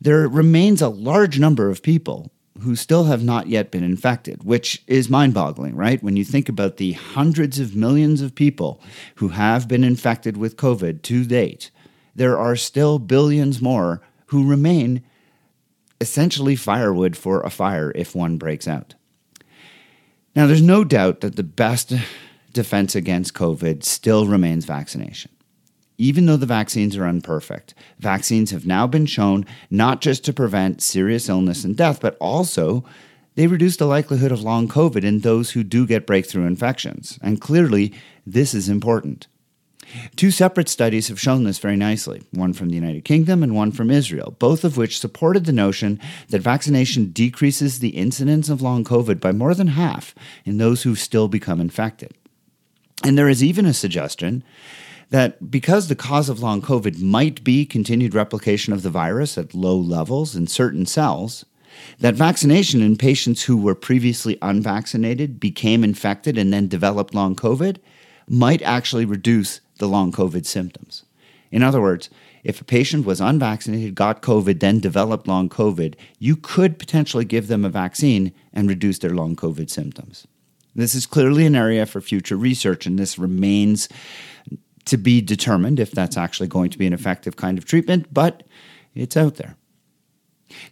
there 0.00 0.28
remains 0.28 0.82
a 0.82 0.88
large 0.88 1.38
number 1.38 1.70
of 1.70 1.82
people 1.82 2.30
who 2.60 2.76
still 2.76 3.04
have 3.04 3.22
not 3.22 3.46
yet 3.46 3.70
been 3.70 3.84
infected, 3.84 4.42
which 4.42 4.82
is 4.86 5.08
mind 5.08 5.32
boggling, 5.32 5.76
right? 5.76 6.02
When 6.02 6.16
you 6.16 6.24
think 6.24 6.48
about 6.48 6.76
the 6.76 6.92
hundreds 6.92 7.58
of 7.58 7.76
millions 7.76 8.20
of 8.20 8.34
people 8.34 8.80
who 9.16 9.28
have 9.28 9.68
been 9.68 9.84
infected 9.84 10.36
with 10.36 10.56
COVID 10.56 11.02
to 11.02 11.24
date, 11.24 11.70
there 12.14 12.36
are 12.38 12.56
still 12.56 12.98
billions 12.98 13.62
more 13.62 14.02
who 14.26 14.48
remain 14.48 15.02
essentially 16.00 16.56
firewood 16.56 17.16
for 17.16 17.40
a 17.42 17.50
fire 17.50 17.92
if 17.94 18.14
one 18.14 18.38
breaks 18.38 18.68
out. 18.68 18.94
Now, 20.34 20.46
there's 20.46 20.62
no 20.62 20.84
doubt 20.84 21.20
that 21.20 21.36
the 21.36 21.42
best 21.42 21.92
defense 22.52 22.94
against 22.94 23.34
COVID 23.34 23.84
still 23.84 24.26
remains 24.26 24.64
vaccination 24.64 25.30
even 25.98 26.26
though 26.26 26.36
the 26.36 26.46
vaccines 26.46 26.96
are 26.96 27.06
imperfect. 27.06 27.74
Vaccines 27.98 28.52
have 28.52 28.64
now 28.64 28.86
been 28.86 29.04
shown 29.04 29.44
not 29.68 30.00
just 30.00 30.24
to 30.24 30.32
prevent 30.32 30.80
serious 30.80 31.28
illness 31.28 31.64
and 31.64 31.76
death, 31.76 32.00
but 32.00 32.16
also 32.20 32.84
they 33.34 33.48
reduce 33.48 33.76
the 33.76 33.86
likelihood 33.86 34.32
of 34.32 34.40
long 34.40 34.68
COVID 34.68 35.04
in 35.04 35.20
those 35.20 35.50
who 35.50 35.64
do 35.64 35.86
get 35.86 36.06
breakthrough 36.06 36.46
infections. 36.46 37.18
And 37.20 37.40
clearly, 37.40 37.92
this 38.24 38.54
is 38.54 38.68
important. 38.68 39.26
Two 40.16 40.30
separate 40.30 40.68
studies 40.68 41.08
have 41.08 41.20
shown 41.20 41.44
this 41.44 41.58
very 41.58 41.76
nicely, 41.76 42.22
one 42.32 42.52
from 42.52 42.68
the 42.68 42.74
United 42.74 43.04
Kingdom 43.04 43.42
and 43.42 43.54
one 43.54 43.72
from 43.72 43.90
Israel, 43.90 44.36
both 44.38 44.62
of 44.62 44.76
which 44.76 44.98
supported 44.98 45.46
the 45.46 45.52
notion 45.52 45.98
that 46.28 46.42
vaccination 46.42 47.10
decreases 47.10 47.78
the 47.78 47.90
incidence 47.90 48.48
of 48.50 48.60
long 48.60 48.84
COVID 48.84 49.18
by 49.18 49.32
more 49.32 49.54
than 49.54 49.68
half 49.68 50.14
in 50.44 50.58
those 50.58 50.82
who 50.82 50.94
still 50.94 51.26
become 51.26 51.60
infected. 51.60 52.17
And 53.04 53.16
there 53.16 53.28
is 53.28 53.44
even 53.44 53.66
a 53.66 53.74
suggestion 53.74 54.42
that 55.10 55.50
because 55.50 55.88
the 55.88 55.96
cause 55.96 56.28
of 56.28 56.42
long 56.42 56.60
COVID 56.60 57.00
might 57.00 57.42
be 57.42 57.64
continued 57.64 58.14
replication 58.14 58.72
of 58.72 58.82
the 58.82 58.90
virus 58.90 59.38
at 59.38 59.54
low 59.54 59.76
levels 59.76 60.36
in 60.36 60.46
certain 60.46 60.84
cells, 60.84 61.44
that 62.00 62.14
vaccination 62.14 62.82
in 62.82 62.96
patients 62.96 63.44
who 63.44 63.56
were 63.56 63.74
previously 63.74 64.36
unvaccinated 64.42 65.40
became 65.40 65.84
infected 65.84 66.36
and 66.36 66.52
then 66.52 66.68
developed 66.68 67.14
long 67.14 67.34
COVID 67.36 67.78
might 68.28 68.62
actually 68.62 69.04
reduce 69.04 69.60
the 69.78 69.88
long 69.88 70.12
COVID 70.12 70.44
symptoms. 70.44 71.04
In 71.50 71.62
other 71.62 71.80
words, 71.80 72.10
if 72.44 72.60
a 72.60 72.64
patient 72.64 73.06
was 73.06 73.20
unvaccinated, 73.20 73.94
got 73.94 74.22
COVID, 74.22 74.60
then 74.60 74.80
developed 74.80 75.26
long 75.26 75.48
COVID, 75.48 75.94
you 76.18 76.36
could 76.36 76.78
potentially 76.78 77.24
give 77.24 77.48
them 77.48 77.64
a 77.64 77.70
vaccine 77.70 78.32
and 78.52 78.68
reduce 78.68 78.98
their 78.98 79.14
long 79.14 79.34
COVID 79.34 79.70
symptoms. 79.70 80.26
This 80.78 80.94
is 80.94 81.06
clearly 81.06 81.44
an 81.44 81.56
area 81.56 81.86
for 81.86 82.00
future 82.00 82.36
research, 82.36 82.86
and 82.86 82.96
this 82.96 83.18
remains 83.18 83.88
to 84.84 84.96
be 84.96 85.20
determined 85.20 85.80
if 85.80 85.90
that's 85.90 86.16
actually 86.16 86.46
going 86.46 86.70
to 86.70 86.78
be 86.78 86.86
an 86.86 86.92
effective 86.92 87.34
kind 87.34 87.58
of 87.58 87.64
treatment, 87.64 88.14
but 88.14 88.44
it's 88.94 89.16
out 89.16 89.34
there. 89.34 89.56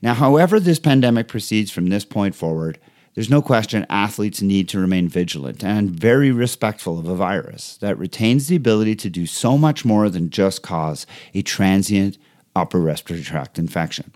Now, 0.01 0.15
however, 0.15 0.61
this 0.61 0.79
pandemic 0.79 1.27
proceeds 1.27 1.73
from 1.73 1.89
this 1.89 2.05
point 2.05 2.37
forward, 2.37 2.79
there's 3.15 3.29
no 3.29 3.43
question 3.43 3.85
athletes 3.91 4.41
need 4.41 4.69
to 4.69 4.79
remain 4.79 5.09
vigilant 5.09 5.65
and 5.65 5.91
very 5.91 6.31
respectful 6.31 7.01
of 7.01 7.09
a 7.09 7.17
virus 7.17 7.77
that 7.79 7.99
retains 7.99 8.47
the 8.47 8.57
ability 8.57 8.95
to 8.95 9.11
do 9.11 9.27
so 9.27 9.59
much 9.59 9.85
more 9.85 10.09
than 10.09 10.31
just 10.31 10.63
cause 10.63 11.05
a 11.35 11.43
transient 11.43 12.17
upper 12.55 12.79
respiratory 12.79 13.25
tract 13.25 13.59
infection. 13.59 14.13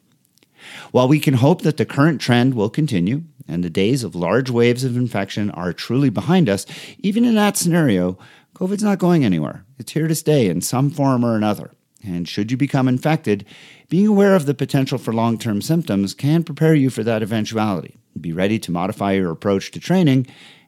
While 0.92 1.08
we 1.08 1.20
can 1.20 1.34
hope 1.34 1.62
that 1.62 1.76
the 1.76 1.86
current 1.86 2.20
trend 2.20 2.54
will 2.54 2.70
continue 2.70 3.24
and 3.48 3.64
the 3.64 3.70
days 3.70 4.04
of 4.04 4.14
large 4.14 4.50
waves 4.50 4.84
of 4.84 4.96
infection 4.96 5.50
are 5.50 5.72
truly 5.72 6.10
behind 6.10 6.48
us, 6.48 6.66
even 6.98 7.24
in 7.24 7.34
that 7.34 7.56
scenario, 7.56 8.18
COVID's 8.54 8.82
not 8.82 8.98
going 8.98 9.24
anywhere. 9.24 9.64
It's 9.78 9.92
here 9.92 10.08
to 10.08 10.14
stay 10.14 10.48
in 10.48 10.60
some 10.60 10.90
form 10.90 11.24
or 11.24 11.36
another. 11.36 11.72
And 12.02 12.28
should 12.28 12.50
you 12.50 12.56
become 12.56 12.88
infected, 12.88 13.44
being 13.88 14.06
aware 14.06 14.34
of 14.34 14.46
the 14.46 14.54
potential 14.54 14.98
for 14.98 15.12
long 15.12 15.38
term 15.38 15.60
symptoms 15.60 16.14
can 16.14 16.44
prepare 16.44 16.74
you 16.74 16.90
for 16.90 17.02
that 17.04 17.22
eventuality. 17.22 17.98
Be 18.18 18.32
ready 18.32 18.58
to 18.60 18.72
modify 18.72 19.12
your 19.12 19.30
approach 19.30 19.70
to 19.72 19.80
training 19.80 20.26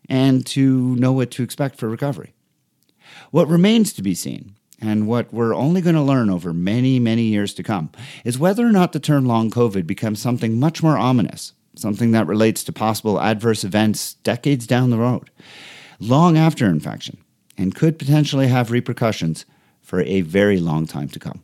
and 0.09 0.45
to 0.47 0.97
know 0.97 1.13
what 1.13 1.31
to 1.33 1.43
expect 1.43 1.77
for 1.79 1.89
recovery. 1.89 2.35
What 3.31 3.49
remains 3.49 3.93
to 3.95 4.03
be 4.03 4.15
seen, 4.15 4.57
and 4.83 5.07
what 5.07 5.33
we're 5.33 5.55
only 5.55 5.81
going 5.81 5.95
to 5.95 6.03
learn 6.03 6.29
over 6.29 6.53
many, 6.53 6.99
many 6.99 7.23
years 7.23 7.55
to 7.55 7.63
come, 7.63 7.91
is 8.25 8.39
whether 8.39 8.67
or 8.67 8.73
not 8.73 8.93
the 8.93 9.01
term 9.01 9.25
long 9.25 9.49
COVID 9.49 9.87
becomes 9.87 10.21
something 10.21 10.59
much 10.59 10.83
more 10.83 10.99
ominous, 10.99 11.55
something 11.77 12.11
that 12.11 12.27
relates 12.27 12.65
to 12.65 12.73
possible 12.73 13.21
adverse 13.21 13.63
events 13.65 14.15
decades 14.15 14.67
down 14.67 14.91
the 14.91 14.99
road, 14.99 15.31
long 16.01 16.37
after 16.37 16.67
infection 16.67 17.17
and 17.57 17.75
could 17.75 17.99
potentially 17.99 18.49
have 18.49 18.71
repercussions 18.71 19.45
for 19.81 20.01
a 20.03 20.23
very 20.23 20.59
long 20.59 20.87
time 20.87 21.09
to 21.09 21.19
come. 21.19 21.43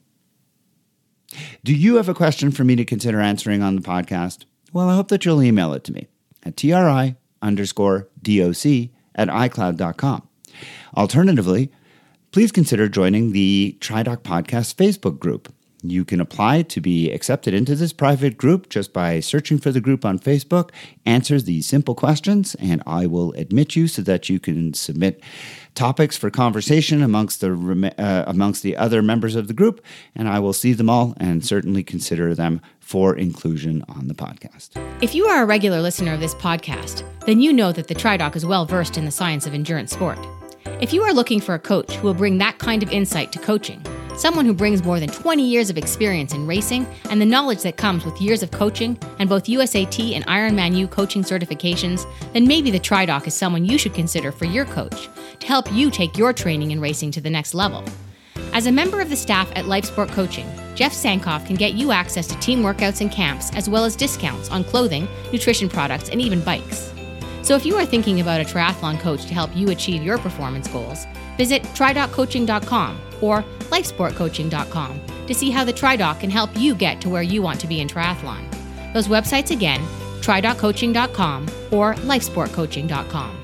Do 1.63 1.75
you 1.75 1.97
have 1.97 2.09
a 2.09 2.15
question 2.15 2.51
for 2.51 2.65
me 2.65 2.75
to 2.77 2.85
consider 2.85 3.21
answering 3.21 3.63
on 3.63 3.77
the 3.77 3.83
podcast? 3.83 4.45
Well, 4.73 4.89
I 4.89 4.97
hope 4.97 5.09
that 5.09 5.25
you'll 5.25 5.43
email 5.43 5.73
it 5.75 5.85
to 5.85 5.93
me 5.93 6.09
at 6.45 6.57
tri 6.57 7.17
underscore 7.41 8.09
doc 8.23 8.89
at 9.15 9.29
icloud.com. 9.29 10.29
Alternatively, 10.97 11.71
please 12.31 12.53
consider 12.53 12.89
joining 12.89 13.33
the 13.33 13.77
TriDoc 13.81 14.19
Podcast 14.19 14.75
Facebook 14.75 15.19
group. 15.19 15.53
You 15.83 16.05
can 16.05 16.21
apply 16.21 16.63
to 16.63 16.81
be 16.81 17.11
accepted 17.13 17.55
into 17.55 17.77
this 17.77 17.93
private 17.93 18.37
group 18.37 18.69
just 18.69 18.93
by 18.93 19.21
searching 19.21 19.59
for 19.59 19.71
the 19.71 19.81
group 19.81 20.05
on 20.05 20.19
Facebook. 20.19 20.71
Answer 21.07 21.41
these 21.41 21.69
simple 21.69 21.95
questions, 21.95 22.57
and 22.57 22.83
I 22.85 23.07
will 23.07 23.33
admit 23.35 23.77
you 23.77 23.87
so 23.87 24.03
that 24.03 24.29
you 24.29 24.41
can 24.41 24.75
submit 24.75 25.23
topics 25.77 26.17
for 26.17 26.31
conversation 26.31 27.01
amongst 27.01 27.41
the 27.41 27.95
uh, 27.97 28.25
amongst 28.27 28.65
the 28.65 28.77
other 28.77 29.03
members 29.03 29.37
of 29.37 29.47
the 29.47 29.55
group, 29.55 29.81
and 30.17 30.29
I 30.29 30.41
will 30.41 30.53
see 30.53 30.73
them 30.73 30.91
all 30.91 31.15
and 31.19 31.45
certainly 31.47 31.85
consider 31.85 32.35
them 32.35 32.61
for 32.81 33.17
inclusion 33.17 33.85
on 33.89 34.09
the 34.09 34.15
podcast. 34.15 34.71
If 35.01 35.15
you 35.15 35.27
are 35.27 35.45
a 35.45 35.47
regular 35.47 35.81
listener 35.81 36.13
of 36.13 36.21
this 36.21 36.35
podcast, 36.35 37.05
then 37.25 37.41
you 37.41 37.53
know 37.53 37.71
that 37.71 37.87
the 37.87 37.95
TriDoc 37.95 38.35
is 38.35 38.45
well 38.45 38.67
versed 38.67 38.99
in 38.99 39.05
the 39.05 39.13
science 39.13 39.47
of 39.47 39.55
endurance 39.55 39.93
sport. 39.93 40.19
If 40.81 40.93
you 40.93 41.03
are 41.03 41.13
looking 41.13 41.41
for 41.41 41.55
a 41.55 41.59
coach 41.59 41.95
who 41.95 42.07
will 42.07 42.15
bring 42.15 42.39
that 42.39 42.59
kind 42.59 42.83
of 42.83 42.91
insight 42.91 43.33
to 43.33 43.39
coaching, 43.39 43.83
someone 44.17 44.45
who 44.45 44.55
brings 44.55 44.85
more 44.85 45.01
than 45.01 45.09
20 45.09 45.43
years 45.43 45.71
of 45.71 45.79
experience 45.79 46.33
in 46.33 46.47
racing 46.47 46.87
and 47.11 47.21
the 47.21 47.27
knowledge 47.27 47.63
that 47.63 47.77
comes 47.77 48.05
with 48.05 48.21
years 48.21 48.43
of 48.43 48.51
coaching 48.51 48.99
and 49.19 49.29
both 49.29 49.45
USAT 49.45 50.15
and 50.15 50.27
Ironman 50.27 50.77
U 50.77 50.89
coaching 50.89 51.23
certifications, 51.23 52.07
then 52.33 52.47
maybe 52.47 52.71
the 52.71 52.81
TriDoc 52.81 53.27
is 53.27 53.35
someone 53.35 53.65
you 53.65 53.79
should 53.79 53.95
consider 53.95 54.31
for 54.31 54.45
your 54.45 54.65
coach 54.67 55.09
to 55.41 55.47
help 55.47 55.73
you 55.73 55.91
take 55.91 56.17
your 56.17 56.33
training 56.33 56.73
and 56.73 56.83
racing 56.83 57.11
to 57.13 57.21
the 57.21 57.31
next 57.31 57.55
level. 57.55 57.85
As 58.53 58.67
a 58.67 58.73
member 58.73 59.01
of 59.01 59.11
the 59.11 59.17
staff 59.17 59.51
at 59.55 59.67
Life 59.67 59.85
Sport 59.85 60.11
Coaching, 60.11 60.49
Jeff 60.75 60.93
Sankoff 60.93 61.47
can 61.47 61.57
get 61.57 61.75
you 61.75 61.93
access 61.93 62.27
to 62.29 62.39
team 62.39 62.63
workouts 62.63 63.01
and 63.01 63.11
camps, 63.11 63.53
as 63.55 63.69
well 63.69 63.85
as 63.85 63.97
discounts 63.97 64.49
on 64.51 64.65
clothing, 64.65 65.07
nutrition 65.33 65.69
products, 65.69 66.09
and 66.09 66.21
even 66.21 66.41
bikes. 66.41 66.93
So 67.43 67.55
if 67.55 67.65
you 67.65 67.77
are 67.77 67.87
thinking 67.87 68.21
about 68.21 68.41
a 68.41 68.45
triathlon 68.45 69.01
coach 69.01 69.27
to 69.27 69.35
help 69.35 69.55
you 69.57 69.71
achieve 69.71 70.03
your 70.03 70.19
performance 70.19 70.69
goals, 70.69 71.07
visit 71.37 71.63
tridoccoaching.com 71.63 73.01
or 73.21 73.43
lifesportcoaching.com 73.71 75.01
to 75.27 75.35
see 75.35 75.51
how 75.51 75.65
the 75.65 75.73
TriDoc 75.73 76.21
can 76.21 76.31
help 76.31 76.51
you 76.57 76.75
get 76.75 77.01
to 77.03 77.09
where 77.09 77.23
you 77.23 77.43
want 77.43 77.61
to 77.61 77.67
be 77.67 77.81
in 77.81 77.89
triathlon. 77.89 78.45
Those 78.93 79.09
websites 79.09 79.51
again, 79.51 79.81
tridoccoaching.com 80.21 81.49
or 81.71 81.95
lifesportcoaching.com. 81.95 83.38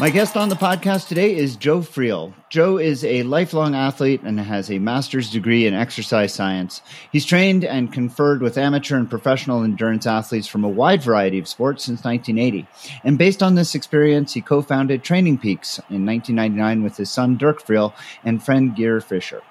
My 0.00 0.10
guest 0.10 0.36
on 0.36 0.48
the 0.48 0.56
podcast 0.56 1.06
today 1.06 1.36
is 1.36 1.54
Joe 1.54 1.78
Friel. 1.78 2.34
Joe 2.50 2.78
is 2.78 3.04
a 3.04 3.22
lifelong 3.22 3.76
athlete 3.76 4.22
and 4.24 4.40
has 4.40 4.68
a 4.68 4.80
master's 4.80 5.30
degree 5.30 5.68
in 5.68 5.74
exercise 5.74 6.34
science. 6.34 6.82
He's 7.12 7.24
trained 7.24 7.64
and 7.64 7.92
conferred 7.92 8.42
with 8.42 8.58
amateur 8.58 8.96
and 8.96 9.08
professional 9.08 9.62
endurance 9.62 10.04
athletes 10.04 10.48
from 10.48 10.64
a 10.64 10.68
wide 10.68 11.00
variety 11.00 11.38
of 11.38 11.46
sports 11.46 11.84
since 11.84 12.02
1980. 12.02 12.66
And 13.04 13.16
based 13.16 13.40
on 13.40 13.54
this 13.54 13.76
experience, 13.76 14.34
he 14.34 14.40
co 14.40 14.62
founded 14.62 15.04
Training 15.04 15.38
Peaks 15.38 15.78
in 15.88 16.04
1999 16.04 16.82
with 16.82 16.96
his 16.96 17.10
son 17.10 17.36
Dirk 17.36 17.62
Friel 17.62 17.94
and 18.24 18.42
friend 18.42 18.74
Gear 18.74 19.00
Fisher. 19.00 19.42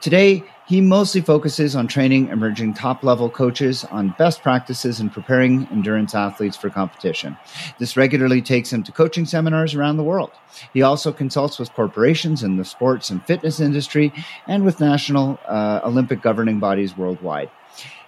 Today, 0.00 0.44
he 0.70 0.80
mostly 0.80 1.20
focuses 1.20 1.74
on 1.74 1.88
training 1.88 2.28
emerging 2.28 2.72
top 2.72 3.02
level 3.02 3.28
coaches 3.28 3.84
on 3.86 4.14
best 4.16 4.40
practices 4.40 5.00
in 5.00 5.10
preparing 5.10 5.66
endurance 5.72 6.14
athletes 6.14 6.56
for 6.56 6.70
competition. 6.70 7.36
This 7.80 7.96
regularly 7.96 8.40
takes 8.40 8.72
him 8.72 8.84
to 8.84 8.92
coaching 8.92 9.26
seminars 9.26 9.74
around 9.74 9.96
the 9.96 10.04
world. 10.04 10.30
He 10.72 10.82
also 10.82 11.12
consults 11.12 11.58
with 11.58 11.72
corporations 11.72 12.44
in 12.44 12.56
the 12.56 12.64
sports 12.64 13.10
and 13.10 13.20
fitness 13.26 13.58
industry 13.58 14.12
and 14.46 14.64
with 14.64 14.78
national 14.78 15.40
uh, 15.48 15.80
Olympic 15.82 16.22
governing 16.22 16.60
bodies 16.60 16.96
worldwide. 16.96 17.50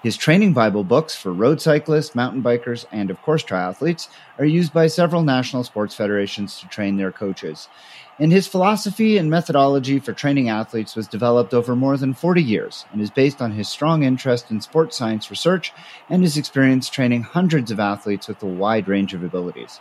His 0.04 0.16
training 0.16 0.52
Bible 0.52 0.84
books 0.84 1.16
for 1.16 1.32
road 1.32 1.60
cyclists, 1.60 2.14
mountain 2.14 2.42
bikers, 2.42 2.84
and 2.92 3.10
of 3.10 3.20
course 3.22 3.42
triathletes 3.42 4.08
are 4.38 4.44
used 4.44 4.72
by 4.72 4.86
several 4.86 5.22
national 5.22 5.64
sports 5.64 5.96
federations 5.96 6.60
to 6.60 6.68
train 6.68 6.96
their 6.96 7.12
coaches 7.12 7.68
and 8.18 8.32
his 8.32 8.46
philosophy 8.46 9.16
and 9.16 9.30
methodology 9.30 9.98
for 9.98 10.12
training 10.12 10.48
athletes 10.48 10.94
was 10.94 11.08
developed 11.08 11.54
over 11.54 11.74
more 11.74 11.96
than 11.96 12.14
40 12.14 12.42
years 12.42 12.84
and 12.92 13.00
is 13.00 13.10
based 13.10 13.40
on 13.40 13.52
his 13.52 13.68
strong 13.68 14.02
interest 14.02 14.50
in 14.50 14.60
sports 14.60 14.96
science 14.96 15.30
research 15.30 15.72
and 16.08 16.22
his 16.22 16.36
experience 16.36 16.88
training 16.88 17.22
hundreds 17.22 17.70
of 17.70 17.80
athletes 17.80 18.28
with 18.28 18.42
a 18.42 18.46
wide 18.46 18.88
range 18.88 19.14
of 19.14 19.22
abilities. 19.22 19.80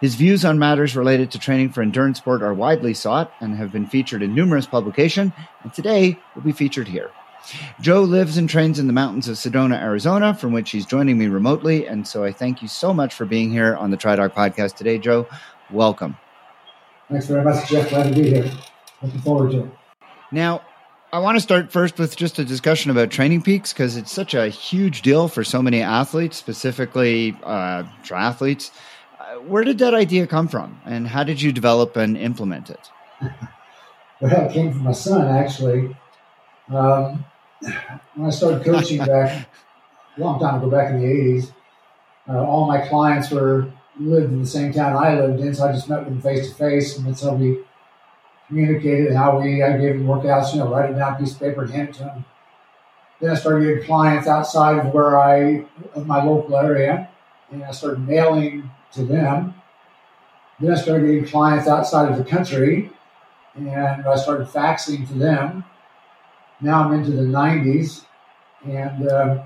His 0.00 0.14
views 0.14 0.44
on 0.44 0.58
matters 0.58 0.96
related 0.96 1.30
to 1.30 1.38
training 1.38 1.70
for 1.70 1.82
endurance 1.82 2.18
sport 2.18 2.42
are 2.42 2.54
widely 2.54 2.94
sought 2.94 3.32
and 3.40 3.56
have 3.56 3.72
been 3.72 3.86
featured 3.86 4.22
in 4.22 4.34
numerous 4.34 4.66
publications, 4.66 5.32
and 5.62 5.72
today 5.72 6.18
will 6.34 6.42
be 6.42 6.52
featured 6.52 6.88
here. 6.88 7.10
Joe 7.80 8.02
lives 8.02 8.36
and 8.36 8.48
trains 8.48 8.78
in 8.78 8.86
the 8.86 8.92
mountains 8.92 9.28
of 9.28 9.36
Sedona, 9.36 9.80
Arizona, 9.80 10.34
from 10.34 10.52
which 10.52 10.70
he's 10.70 10.86
joining 10.86 11.18
me 11.18 11.26
remotely. 11.26 11.86
And 11.86 12.06
so 12.06 12.22
I 12.22 12.32
thank 12.32 12.62
you 12.62 12.68
so 12.68 12.94
much 12.94 13.14
for 13.14 13.24
being 13.24 13.50
here 13.50 13.74
on 13.74 13.90
the 13.90 13.96
TriDoc 13.96 14.32
podcast 14.32 14.76
today, 14.76 14.98
Joe. 14.98 15.26
Welcome. 15.70 16.21
Thanks 17.12 17.26
very 17.26 17.44
much, 17.44 17.68
Jeff. 17.68 17.90
Glad 17.90 18.04
to 18.04 18.14
be 18.14 18.30
here. 18.30 18.50
Looking 19.02 19.20
forward 19.20 19.50
to 19.50 19.64
it. 19.64 19.70
Now, 20.30 20.62
I 21.12 21.18
want 21.18 21.36
to 21.36 21.42
start 21.42 21.70
first 21.70 21.98
with 21.98 22.16
just 22.16 22.38
a 22.38 22.44
discussion 22.44 22.90
about 22.90 23.10
Training 23.10 23.42
Peaks 23.42 23.70
because 23.74 23.98
it's 23.98 24.10
such 24.10 24.32
a 24.32 24.48
huge 24.48 25.02
deal 25.02 25.28
for 25.28 25.44
so 25.44 25.60
many 25.60 25.82
athletes, 25.82 26.38
specifically 26.38 27.36
uh, 27.42 27.82
triathletes. 28.02 28.70
Uh, 29.20 29.40
where 29.40 29.62
did 29.62 29.76
that 29.80 29.92
idea 29.92 30.26
come 30.26 30.48
from, 30.48 30.80
and 30.86 31.06
how 31.06 31.22
did 31.22 31.42
you 31.42 31.52
develop 31.52 31.98
and 31.98 32.16
implement 32.16 32.70
it? 32.70 32.90
well, 34.22 34.46
it 34.46 34.52
came 34.54 34.72
from 34.72 34.84
my 34.84 34.92
son, 34.92 35.28
actually. 35.28 35.94
Um, 36.70 37.26
when 38.14 38.28
I 38.28 38.30
started 38.30 38.64
coaching 38.64 38.98
back 39.04 39.46
a 40.16 40.20
long 40.20 40.40
time 40.40 40.62
ago, 40.62 40.70
back 40.70 40.92
in 40.92 41.00
the 41.00 41.06
80s, 41.06 41.52
uh, 42.26 42.42
all 42.42 42.66
my 42.66 42.88
clients 42.88 43.30
were 43.30 43.70
lived 43.98 44.32
in 44.32 44.40
the 44.40 44.46
same 44.46 44.72
town 44.72 44.96
I 44.96 45.18
lived 45.18 45.40
in, 45.40 45.54
so 45.54 45.66
I 45.66 45.72
just 45.72 45.88
met 45.88 46.00
with 46.00 46.08
them 46.08 46.20
face 46.22 46.48
to 46.48 46.54
face, 46.54 46.96
and 46.96 47.06
that's 47.06 47.22
how 47.22 47.34
we 47.34 47.60
communicated. 48.48 49.14
How 49.14 49.38
we 49.38 49.62
I 49.62 49.76
gave 49.78 49.94
them 49.94 50.06
workouts, 50.06 50.52
you 50.52 50.60
know, 50.60 50.68
write 50.68 50.90
it 50.90 50.94
down 50.94 51.16
piece 51.16 51.32
of 51.32 51.40
paper 51.40 51.62
and 51.62 51.70
hand 51.70 51.88
it 51.90 51.94
to 51.94 51.98
them. 52.00 52.24
Then 53.20 53.30
I 53.30 53.34
started 53.34 53.66
getting 53.66 53.84
clients 53.84 54.26
outside 54.26 54.84
of 54.84 54.92
where 54.92 55.18
I 55.18 55.66
of 55.94 56.06
my 56.06 56.24
local 56.24 56.56
area, 56.56 57.08
and 57.50 57.62
I 57.62 57.70
started 57.70 58.06
mailing 58.06 58.70
to 58.92 59.04
them. 59.04 59.54
Then 60.60 60.72
I 60.72 60.74
started 60.74 61.06
getting 61.06 61.26
clients 61.26 61.68
outside 61.68 62.10
of 62.10 62.18
the 62.18 62.24
country, 62.24 62.90
and 63.54 63.68
I 64.06 64.16
started 64.16 64.48
faxing 64.48 65.06
to 65.08 65.14
them. 65.14 65.64
Now 66.60 66.84
I'm 66.84 66.94
into 66.94 67.10
the 67.10 67.22
90s, 67.22 68.04
and 68.64 69.08
uh, 69.08 69.44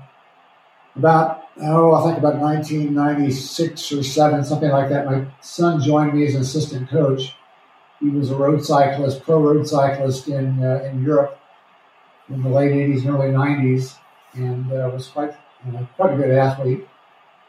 about 0.95 1.36
oh, 1.61 1.93
I 1.93 2.03
think 2.05 2.17
about 2.17 2.37
1996 2.37 3.91
or 3.91 4.03
seven, 4.03 4.43
something 4.43 4.69
like 4.69 4.89
that. 4.89 5.05
My 5.05 5.25
son 5.41 5.81
joined 5.81 6.13
me 6.13 6.25
as 6.27 6.35
an 6.35 6.41
assistant 6.41 6.89
coach. 6.89 7.35
He 7.99 8.09
was 8.09 8.29
a 8.29 8.35
road 8.35 8.63
cyclist, 8.63 9.23
pro 9.23 9.41
road 9.41 9.67
cyclist 9.67 10.27
in 10.27 10.63
uh, 10.63 10.83
in 10.83 11.03
Europe 11.03 11.39
in 12.29 12.43
the 12.43 12.49
late 12.49 12.71
80s 12.71 13.05
and 13.05 13.09
early 13.09 13.29
90s, 13.29 13.95
and 14.33 14.71
uh, 14.71 14.89
was 14.93 15.07
quite 15.07 15.31
uh, 15.31 15.85
quite 15.95 16.13
a 16.13 16.17
good 16.17 16.31
athlete, 16.31 16.87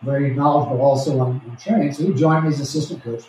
very 0.03 0.35
knowledgeable 0.35 0.81
also 0.81 1.19
on, 1.21 1.43
on 1.49 1.57
training. 1.57 1.93
So 1.93 2.07
he 2.07 2.15
joined 2.15 2.45
me 2.45 2.51
as 2.51 2.61
assistant 2.61 3.03
coach, 3.03 3.25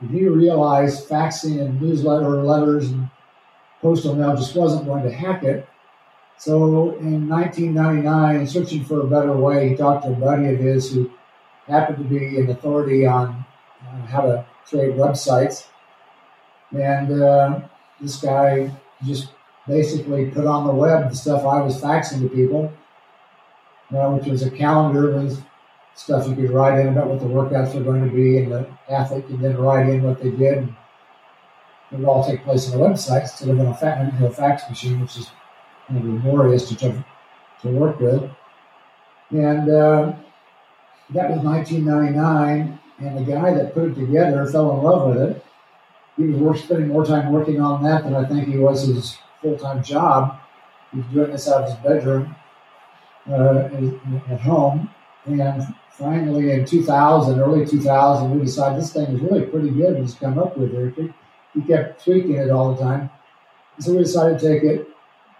and 0.00 0.10
he 0.10 0.26
realized 0.26 1.08
faxing 1.08 1.60
and 1.60 1.80
newsletter 1.80 2.42
letters 2.42 2.90
and 2.90 3.08
postal 3.80 4.14
mail 4.14 4.36
just 4.36 4.54
wasn't 4.54 4.84
going 4.84 5.04
to 5.04 5.10
hack 5.10 5.44
it 5.44 5.66
so 6.38 6.94
in 7.00 7.28
1999, 7.28 8.46
searching 8.46 8.84
for 8.84 9.00
a 9.00 9.06
better 9.06 9.32
way, 9.36 9.70
he 9.70 9.76
talked 9.76 10.04
to 10.04 10.12
a 10.12 10.14
buddy 10.14 10.46
of 10.46 10.60
his 10.60 10.92
who 10.92 11.10
happened 11.66 11.98
to 11.98 12.04
be 12.04 12.38
an 12.38 12.48
authority 12.48 13.06
on 13.06 13.44
uh, 13.82 14.06
how 14.06 14.22
to 14.22 14.46
create 14.64 14.94
websites. 14.94 15.66
And 16.72 17.20
uh, 17.20 17.60
this 18.00 18.20
guy 18.20 18.70
just 19.04 19.30
basically 19.66 20.30
put 20.30 20.46
on 20.46 20.66
the 20.66 20.72
web 20.72 21.10
the 21.10 21.16
stuff 21.16 21.44
I 21.44 21.60
was 21.60 21.80
faxing 21.80 22.20
to 22.20 22.28
people, 22.28 22.72
which 23.90 24.26
was 24.26 24.42
a 24.44 24.50
calendar 24.50 25.16
with 25.16 25.42
stuff 25.96 26.28
you 26.28 26.36
could 26.36 26.50
write 26.50 26.78
in 26.78 26.88
about 26.88 27.08
what 27.08 27.18
the 27.18 27.26
workouts 27.26 27.74
were 27.74 27.82
going 27.82 28.08
to 28.08 28.14
be, 28.14 28.38
and 28.38 28.52
the 28.52 28.68
athlete 28.88 29.26
could 29.26 29.40
then 29.40 29.56
write 29.56 29.88
in 29.88 30.04
what 30.04 30.22
they 30.22 30.30
did. 30.30 30.68
It 31.90 31.98
would 31.98 32.06
all 32.06 32.24
take 32.24 32.44
place 32.44 32.70
on 32.70 32.80
a 32.80 32.84
website 32.84 33.22
instead 33.22 33.48
of 33.48 33.58
on 33.58 33.66
a, 33.66 34.26
a 34.26 34.30
fax 34.30 34.68
machine, 34.68 35.00
which 35.00 35.16
is 35.16 35.30
of 35.96 36.04
laborious 36.04 36.68
to, 36.68 37.04
to 37.62 37.68
work 37.68 37.98
with. 38.00 38.30
And 39.30 39.68
uh, 39.70 40.12
that 41.10 41.30
was 41.30 41.40
1999, 41.40 42.78
and 42.98 43.18
the 43.18 43.30
guy 43.30 43.54
that 43.54 43.74
put 43.74 43.90
it 43.90 43.94
together 43.94 44.46
fell 44.46 44.78
in 44.78 44.84
love 44.84 45.08
with 45.08 45.30
it. 45.30 45.44
He 46.16 46.24
was 46.24 46.62
spending 46.62 46.88
more 46.88 47.04
time 47.04 47.32
working 47.32 47.60
on 47.60 47.82
that 47.84 48.04
than 48.04 48.14
I 48.14 48.26
think 48.26 48.48
he 48.48 48.58
was 48.58 48.86
his 48.86 49.16
full 49.40 49.56
time 49.56 49.82
job. 49.84 50.40
He 50.90 50.98
was 50.98 51.06
doing 51.12 51.30
this 51.30 51.48
out 51.48 51.62
of 51.62 51.70
his 51.70 51.78
bedroom 51.78 52.34
uh, 53.30 53.68
at 54.30 54.40
home. 54.40 54.90
And 55.26 55.62
finally, 55.90 56.50
in 56.52 56.64
2000, 56.64 57.38
early 57.38 57.66
2000, 57.66 58.36
we 58.36 58.44
decided 58.44 58.82
this 58.82 58.92
thing 58.92 59.12
was 59.12 59.22
really 59.22 59.46
pretty 59.46 59.70
good. 59.70 59.96
He's 59.98 60.14
come 60.14 60.38
up 60.38 60.56
with 60.56 60.74
it. 60.74 61.12
He 61.54 61.62
kept 61.62 62.02
tweaking 62.04 62.34
it 62.34 62.50
all 62.50 62.74
the 62.74 62.82
time. 62.82 63.10
So 63.78 63.92
we 63.92 63.98
decided 63.98 64.40
to 64.40 64.48
take 64.48 64.62
it 64.64 64.88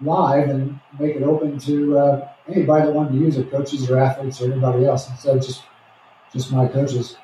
live 0.00 0.48
and 0.48 0.78
make 0.98 1.16
it 1.16 1.22
open 1.22 1.58
to 1.60 1.98
uh, 1.98 2.28
anybody 2.48 2.86
that 2.86 2.94
wanted 2.94 3.12
to 3.12 3.18
use 3.18 3.36
it, 3.36 3.50
coaches 3.50 3.90
or 3.90 3.98
athletes 3.98 4.40
or 4.40 4.52
anybody 4.52 4.86
else, 4.86 5.08
instead 5.10 5.36
of 5.36 5.44
just 5.44 5.62
just 6.32 6.52
my 6.52 6.66
coaches. 6.66 7.16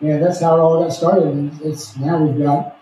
yeah, 0.00 0.18
that's 0.18 0.40
how 0.40 0.56
it 0.56 0.60
all 0.60 0.82
got 0.82 0.92
started. 0.92 1.24
And 1.24 1.60
it's 1.62 1.96
now 1.96 2.22
we've 2.22 2.38
got, 2.38 2.76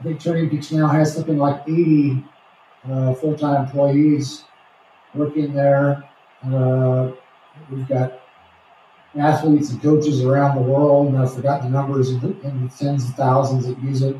I 0.00 0.02
think 0.02 0.20
Training 0.20 0.50
Peaks 0.50 0.72
now 0.72 0.88
has 0.88 1.14
something 1.14 1.36
like 1.36 1.62
80 1.68 2.24
uh, 2.90 3.14
full 3.14 3.36
time 3.36 3.66
employees 3.66 4.44
working 5.14 5.54
there. 5.54 6.08
Uh, 6.44 7.12
we've 7.70 7.86
got 7.86 8.20
athletes 9.14 9.70
and 9.70 9.82
coaches 9.82 10.24
around 10.24 10.56
the 10.56 10.62
world, 10.62 11.08
and 11.08 11.18
I've 11.18 11.34
forgotten 11.34 11.70
the 11.70 11.78
numbers 11.78 12.10
in 12.10 12.20
the, 12.20 12.40
in 12.40 12.66
the 12.66 12.74
tens 12.74 13.04
of 13.04 13.14
thousands 13.14 13.66
that 13.66 13.80
use 13.82 14.02
it. 14.02 14.16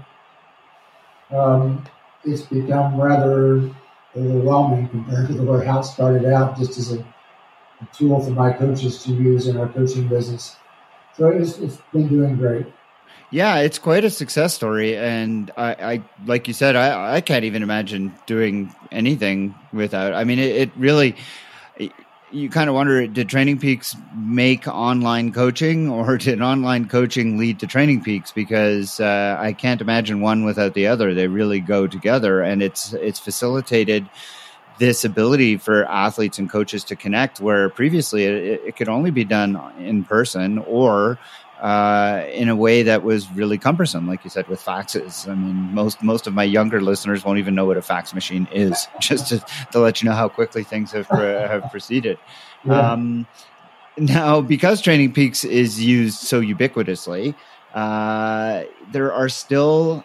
Um, 1.31 1.85
it's 2.25 2.43
become 2.43 3.01
rather 3.01 3.75
overwhelming 4.16 4.88
compared 4.88 5.29
to 5.29 5.35
the 5.35 5.42
way 5.42 5.64
how 5.64 5.81
it 5.81 5.85
started 5.85 6.25
out, 6.25 6.59
just 6.59 6.79
as 6.79 6.92
a, 6.92 6.98
a 6.98 7.88
tool 7.92 8.22
for 8.22 8.31
my 8.31 8.53
coaches 8.53 9.03
to 9.05 9.12
use 9.12 9.46
in 9.46 9.57
our 9.57 9.68
coaching 9.68 10.09
business. 10.09 10.57
So 11.16 11.29
it's, 11.29 11.59
it's 11.59 11.79
been 11.92 12.09
doing 12.09 12.37
great. 12.37 12.66
Yeah, 13.31 13.59
it's 13.61 13.79
quite 13.79 14.05
a 14.05 14.11
success 14.11 14.53
story, 14.53 14.96
and 14.96 15.51
I, 15.57 15.72
I 15.72 16.03
like 16.27 16.48
you 16.48 16.55
said, 16.55 16.77
I, 16.77 17.16
I 17.16 17.20
can't 17.22 17.44
even 17.44 17.62
imagine 17.62 18.14
doing 18.27 18.75
anything 18.90 19.55
without. 19.72 20.12
I 20.12 20.25
mean, 20.25 20.38
it, 20.38 20.57
it 20.57 20.70
really. 20.77 21.16
You 22.33 22.49
kind 22.49 22.71
of 22.71 22.75
wonder: 22.75 23.07
Did 23.07 23.29
Training 23.29 23.59
Peaks 23.59 23.95
make 24.16 24.66
online 24.66 25.33
coaching, 25.33 25.90
or 25.90 26.16
did 26.16 26.40
online 26.40 26.88
coaching 26.88 27.37
lead 27.37 27.61
to 27.61 27.66
Training 27.66 28.03
Peaks? 28.03 28.33
Because 28.33 29.01
uh, 29.01 29.37
I 29.38 29.53
can't 29.53 29.83
imagine 29.83 30.23
one 30.23 30.45
without 30.45 30.73
the 30.73 30.87
other. 30.87 31.12
They 31.12 31.29
really 31.29 31.61
go 31.61 31.87
together, 31.87 32.40
and 32.40 32.62
it's 32.62 32.95
it's 32.95 33.18
facilitated 33.18 34.09
this 34.79 35.05
ability 35.05 35.59
for 35.59 35.85
athletes 35.85 36.38
and 36.38 36.51
coaches 36.51 36.85
to 36.85 36.97
connect 36.97 37.40
where 37.40 37.68
previously 37.68 38.25
it, 38.25 38.62
it 38.66 38.77
could 38.77 38.88
only 38.88 39.11
be 39.11 39.25
done 39.25 39.61
in 39.79 40.03
person 40.03 40.59
or 40.59 41.18
uh, 41.62 42.27
in 42.33 42.48
a 42.48 42.57
way 42.57 42.83
that 42.83 43.05
was 43.05 43.31
really 43.31 43.57
cumbersome, 43.57 44.09
like 44.09 44.25
you 44.25 44.31
said, 44.31 44.48
with 44.48 44.61
faxes. 44.61 45.29
I 45.29 45.35
mean, 45.37 45.72
most 45.72 46.03
most 46.03 46.27
of 46.27 46.35
my 46.35 46.42
younger 46.42 46.81
listeners 46.81 47.25
won't 47.25 47.38
even 47.38 47.55
know 47.55 47.64
what 47.64 47.77
a 47.77 47.83
fax 47.83 48.12
machine 48.12 48.48
is, 48.53 48.88
just 49.01 49.29
to, 49.29 49.44
to 49.70 49.79
let 49.79 50.03
you 50.03 50.09
know 50.09 50.14
how 50.14 50.29
quickly 50.29 50.64
things 50.64 50.90
have 50.90 51.07
have 51.07 51.70
proceeded. 51.70 52.18
Yeah. 52.64 52.92
Um, 52.92 53.29
now, 53.96 54.40
because 54.40 54.81
Training 54.81 55.12
Peaks 55.12 55.44
is 55.44 55.81
used 55.81 56.18
so 56.18 56.40
ubiquitously, 56.40 57.37
uh, 57.75 58.64
there 58.90 59.12
are 59.12 59.29
still 59.29 60.05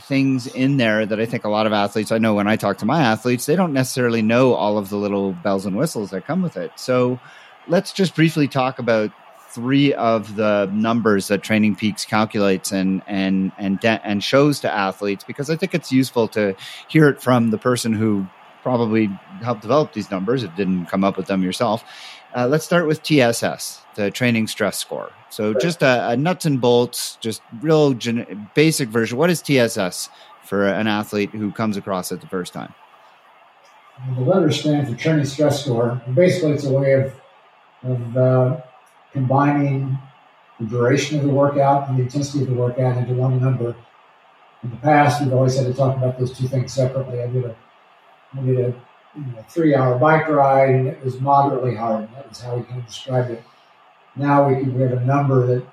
things 0.00 0.48
in 0.48 0.76
there 0.76 1.06
that 1.06 1.20
I 1.20 1.26
think 1.26 1.44
a 1.44 1.48
lot 1.48 1.66
of 1.66 1.72
athletes, 1.72 2.10
I 2.10 2.18
know 2.18 2.34
when 2.34 2.48
I 2.48 2.56
talk 2.56 2.78
to 2.78 2.84
my 2.84 3.00
athletes, 3.00 3.46
they 3.46 3.54
don't 3.54 3.72
necessarily 3.72 4.22
know 4.22 4.54
all 4.54 4.76
of 4.76 4.88
the 4.88 4.96
little 4.96 5.32
bells 5.32 5.66
and 5.66 5.76
whistles 5.76 6.10
that 6.10 6.26
come 6.26 6.42
with 6.42 6.56
it. 6.56 6.72
So 6.76 7.20
let's 7.68 7.92
just 7.92 8.14
briefly 8.14 8.48
talk 8.48 8.78
about 8.78 9.12
three 9.56 9.94
of 9.94 10.36
the 10.36 10.70
numbers 10.70 11.28
that 11.28 11.42
Training 11.42 11.76
Peaks 11.76 12.04
calculates 12.04 12.72
and 12.72 13.02
and 13.06 13.52
and 13.56 13.80
de- 13.80 14.06
and 14.06 14.22
shows 14.22 14.60
to 14.60 14.70
athletes 14.70 15.24
because 15.24 15.48
I 15.48 15.56
think 15.56 15.74
it's 15.74 15.90
useful 15.90 16.28
to 16.28 16.54
hear 16.88 17.08
it 17.08 17.22
from 17.22 17.50
the 17.50 17.56
person 17.56 17.94
who 17.94 18.26
probably 18.62 19.06
helped 19.40 19.62
develop 19.62 19.94
these 19.94 20.10
numbers. 20.10 20.42
It 20.42 20.54
didn't 20.56 20.86
come 20.86 21.04
up 21.04 21.16
with 21.16 21.26
them 21.26 21.42
yourself. 21.42 21.82
Uh, 22.36 22.46
let's 22.46 22.66
start 22.66 22.86
with 22.86 23.02
TSS, 23.02 23.80
the 23.94 24.10
training 24.10 24.46
stress 24.46 24.76
score. 24.76 25.10
So, 25.30 25.54
just 25.54 25.80
a, 25.80 26.10
a 26.10 26.16
nuts 26.18 26.44
and 26.44 26.60
bolts, 26.60 27.16
just 27.22 27.40
real 27.62 27.94
gen- 27.94 28.50
basic 28.54 28.90
version. 28.90 29.16
What 29.16 29.30
is 29.30 29.40
TSS 29.40 30.10
for 30.44 30.66
an 30.66 30.86
athlete 30.86 31.30
who 31.30 31.50
comes 31.50 31.78
across 31.78 32.12
it 32.12 32.20
the 32.20 32.26
first 32.26 32.52
time? 32.52 32.74
The 34.16 34.20
letters 34.20 34.60
stand 34.60 34.86
for 34.86 34.94
training 34.94 35.24
stress 35.24 35.64
score. 35.64 36.02
Basically, 36.12 36.52
it's 36.52 36.64
a 36.64 36.72
way 36.72 36.92
of, 36.92 37.14
of 37.84 38.16
uh, 38.18 38.60
combining 39.16 39.98
the 40.60 40.66
duration 40.66 41.18
of 41.18 41.24
the 41.24 41.30
workout 41.30 41.88
and 41.88 41.98
the 41.98 42.02
intensity 42.02 42.44
of 42.44 42.50
the 42.50 42.54
workout 42.54 42.98
into 42.98 43.14
one 43.14 43.40
number. 43.40 43.74
In 44.62 44.70
the 44.70 44.76
past, 44.76 45.22
we've 45.22 45.32
always 45.32 45.56
had 45.56 45.66
to 45.66 45.72
talk 45.72 45.96
about 45.96 46.18
those 46.18 46.36
two 46.36 46.46
things 46.48 46.72
separately. 46.74 47.22
I 47.22 47.26
did 47.28 47.44
a, 47.46 47.56
I 48.36 48.42
did 48.42 48.58
a 48.58 48.74
you 49.16 49.32
know, 49.32 49.44
three-hour 49.48 49.98
bike 49.98 50.28
ride, 50.28 50.70
and 50.74 50.86
it 50.86 51.02
was 51.02 51.18
moderately 51.18 51.74
hard. 51.74 52.08
That 52.14 52.28
was 52.28 52.40
how 52.40 52.56
we 52.56 52.64
kind 52.64 52.80
of 52.80 52.86
described 52.86 53.30
it. 53.30 53.42
Now 54.16 54.48
we 54.48 54.56
can 54.56 54.74
we 54.74 54.82
have 54.82 54.92
a 54.92 55.04
number 55.04 55.46
that 55.46 55.66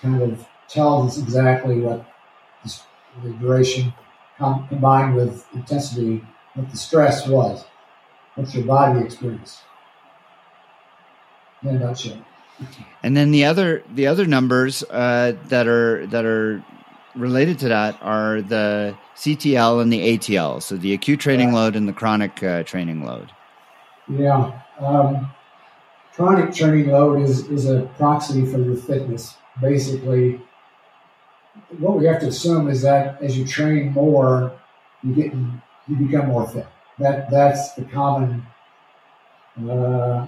kind 0.00 0.22
of 0.22 0.46
tells 0.68 1.12
us 1.12 1.22
exactly 1.22 1.80
what 1.80 2.06
the 3.22 3.30
duration 3.40 3.92
com- 4.38 4.66
combined 4.68 5.16
with 5.16 5.46
intensity, 5.54 6.24
what 6.54 6.70
the 6.70 6.76
stress 6.76 7.26
was, 7.26 7.64
what 8.36 8.52
your 8.54 8.64
body 8.64 9.04
experienced. 9.04 9.60
In 11.62 11.76
a 11.76 11.78
nutshell. 11.78 12.24
And 13.02 13.16
then 13.16 13.30
the 13.30 13.44
other 13.44 13.82
the 13.94 14.06
other 14.06 14.26
numbers 14.26 14.82
uh, 14.84 15.36
that 15.48 15.66
are 15.68 16.06
that 16.08 16.24
are 16.24 16.64
related 17.14 17.58
to 17.60 17.68
that 17.68 17.98
are 18.02 18.42
the 18.42 18.96
CTL 19.16 19.80
and 19.82 19.92
the 19.92 20.18
ATL, 20.18 20.62
so 20.62 20.76
the 20.76 20.92
acute 20.92 21.20
training 21.20 21.52
load 21.52 21.76
and 21.76 21.88
the 21.88 21.92
chronic 21.92 22.42
uh, 22.42 22.62
training 22.62 23.04
load. 23.04 23.32
Yeah, 24.08 24.60
um, 24.78 25.30
chronic 26.14 26.54
training 26.54 26.90
load 26.90 27.22
is 27.22 27.48
is 27.48 27.68
a 27.68 27.82
proxy 27.96 28.44
for 28.46 28.58
your 28.58 28.76
fitness. 28.76 29.36
Basically, 29.60 30.40
what 31.78 31.98
we 31.98 32.06
have 32.06 32.20
to 32.20 32.28
assume 32.28 32.68
is 32.68 32.82
that 32.82 33.22
as 33.22 33.38
you 33.38 33.46
train 33.46 33.92
more, 33.92 34.52
you 35.02 35.14
get 35.14 35.32
you 35.88 35.96
become 35.96 36.28
more 36.28 36.46
fit. 36.46 36.66
That 36.98 37.30
that's 37.30 37.74
the 37.74 37.84
common 37.84 38.46
uh, 39.68 40.26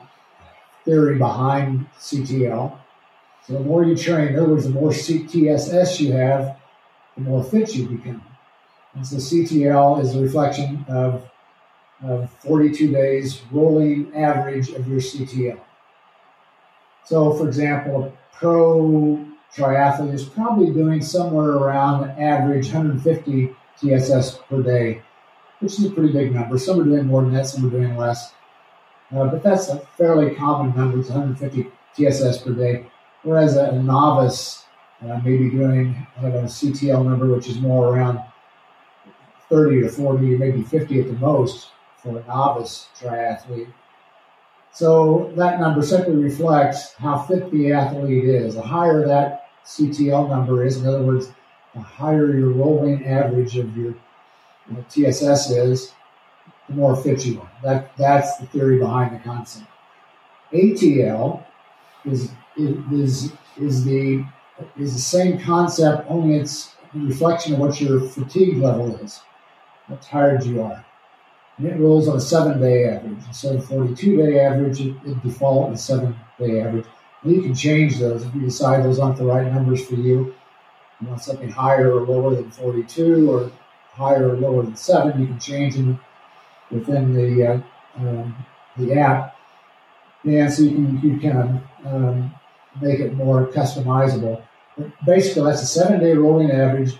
theory 0.88 1.18
behind 1.18 1.86
CTL. 1.98 2.78
So 3.46 3.52
the 3.52 3.60
more 3.60 3.84
you 3.84 3.94
train, 3.94 4.28
in 4.28 4.38
other 4.38 4.48
words, 4.48 4.64
the 4.64 4.70
more 4.70 4.90
CTSS 4.90 6.00
you 6.00 6.12
have, 6.12 6.58
the 7.14 7.22
more 7.22 7.44
fit 7.44 7.74
you 7.74 7.88
become. 7.88 8.24
And 8.94 9.06
so 9.06 9.16
CTL 9.16 10.02
is 10.02 10.16
a 10.16 10.20
reflection 10.20 10.86
of, 10.88 11.28
of 12.02 12.30
42 12.40 12.90
days 12.90 13.42
rolling 13.52 14.14
average 14.14 14.70
of 14.70 14.88
your 14.88 15.00
CTL. 15.00 15.60
So, 17.04 17.34
for 17.34 17.46
example, 17.46 18.04
a 18.04 18.36
pro 18.36 19.26
triathlete 19.54 20.14
is 20.14 20.24
probably 20.24 20.72
doing 20.72 21.02
somewhere 21.02 21.50
around 21.50 22.10
average 22.18 22.66
150 22.66 23.54
TSS 23.80 24.38
per 24.48 24.62
day, 24.62 25.02
which 25.60 25.78
is 25.78 25.84
a 25.84 25.90
pretty 25.90 26.12
big 26.12 26.34
number. 26.34 26.58
Some 26.58 26.80
are 26.80 26.84
doing 26.84 27.06
more 27.06 27.22
than 27.22 27.34
that, 27.34 27.46
some 27.46 27.66
are 27.66 27.70
doing 27.70 27.96
less. 27.96 28.32
Uh, 29.10 29.26
but 29.26 29.42
that's 29.42 29.68
a 29.68 29.78
fairly 29.96 30.34
common 30.34 30.76
number, 30.76 30.98
it's 30.98 31.08
150 31.08 31.70
TSS 31.94 32.42
per 32.42 32.52
day. 32.52 32.86
Whereas 33.22 33.56
a, 33.56 33.72
novice 33.72 34.64
uh, 35.02 35.18
may 35.18 35.36
be 35.36 35.50
doing 35.50 35.94
have 36.16 36.34
a 36.34 36.42
CTL 36.42 37.04
number, 37.04 37.26
which 37.26 37.48
is 37.48 37.58
more 37.58 37.94
around 37.94 38.20
30 39.48 39.82
to 39.82 39.88
40 39.88 40.34
or 40.34 40.38
maybe 40.38 40.62
50 40.62 41.00
at 41.00 41.06
the 41.06 41.12
most 41.14 41.70
for 42.02 42.18
a 42.18 42.26
novice 42.26 42.88
triathlete. 42.98 43.72
So 44.72 45.32
that 45.36 45.58
number 45.58 45.82
simply 45.82 46.16
reflects 46.16 46.92
how 46.94 47.18
fit 47.18 47.50
the 47.50 47.72
athlete 47.72 48.24
is. 48.24 48.54
The 48.54 48.62
higher 48.62 49.06
that 49.06 49.48
CTL 49.64 50.28
number 50.28 50.64
is, 50.64 50.76
in 50.76 50.86
other 50.86 51.02
words, 51.02 51.30
the 51.74 51.80
higher 51.80 52.36
your 52.36 52.50
rolling 52.50 53.06
average 53.06 53.56
of 53.56 53.76
your 53.76 53.94
TSS 54.88 55.50
is, 55.50 55.92
the 56.68 56.74
more 56.74 56.92
are. 56.94 57.50
That, 57.62 57.96
that's 57.96 58.36
the 58.36 58.46
theory 58.46 58.78
behind 58.78 59.14
the 59.14 59.20
concept. 59.20 59.66
ATL 60.52 61.44
is, 62.04 62.30
is, 62.56 63.32
is, 63.58 63.84
the, 63.84 64.24
is 64.78 64.92
the 64.92 65.00
same 65.00 65.38
concept, 65.40 66.06
only 66.08 66.36
it's 66.36 66.74
a 66.94 66.98
reflection 66.98 67.54
of 67.54 67.60
what 67.60 67.80
your 67.80 68.00
fatigue 68.00 68.58
level 68.58 68.96
is 68.96 69.20
how 69.88 69.96
tired 69.96 70.44
you 70.44 70.62
are. 70.62 70.84
And 71.56 71.66
it 71.66 71.78
rolls 71.78 72.08
on 72.08 72.16
a 72.16 72.20
seven 72.20 72.60
day 72.60 72.84
average. 72.84 73.18
Instead 73.26 73.56
of 73.56 73.64
42 73.64 74.16
day 74.16 74.40
average, 74.40 74.80
it, 74.80 74.94
it 75.04 75.22
default 75.22 75.72
is 75.72 75.82
seven 75.82 76.14
day 76.38 76.60
average. 76.60 76.86
And 77.22 77.34
you 77.34 77.42
can 77.42 77.54
change 77.54 77.98
those 77.98 78.24
if 78.24 78.34
you 78.34 78.42
decide 78.42 78.84
those 78.84 79.00
aren't 79.00 79.16
the 79.16 79.24
right 79.24 79.52
numbers 79.52 79.84
for 79.84 79.94
you. 79.94 80.34
You 81.00 81.06
want 81.06 81.22
something 81.22 81.50
higher 81.50 81.92
or 81.92 82.06
lower 82.06 82.34
than 82.34 82.50
42 82.50 83.30
or 83.30 83.50
higher 83.92 84.30
or 84.30 84.36
lower 84.36 84.62
than 84.62 84.76
seven, 84.76 85.20
you 85.20 85.26
can 85.26 85.40
change 85.40 85.74
them 85.74 85.98
within 86.70 87.14
the 87.14 87.46
uh, 87.46 87.60
um, 87.96 88.34
the 88.76 88.94
app. 88.94 89.36
And 90.24 90.52
so 90.52 90.62
you 90.62 90.70
can 90.70 91.00
you 91.02 91.18
can 91.18 91.62
um, 91.86 92.34
make 92.80 93.00
it 93.00 93.14
more 93.14 93.46
customizable. 93.48 94.42
But 94.76 94.90
basically, 95.04 95.42
that's 95.42 95.62
a 95.62 95.66
seven 95.66 96.00
day 96.00 96.14
rolling 96.14 96.50
average 96.50 96.98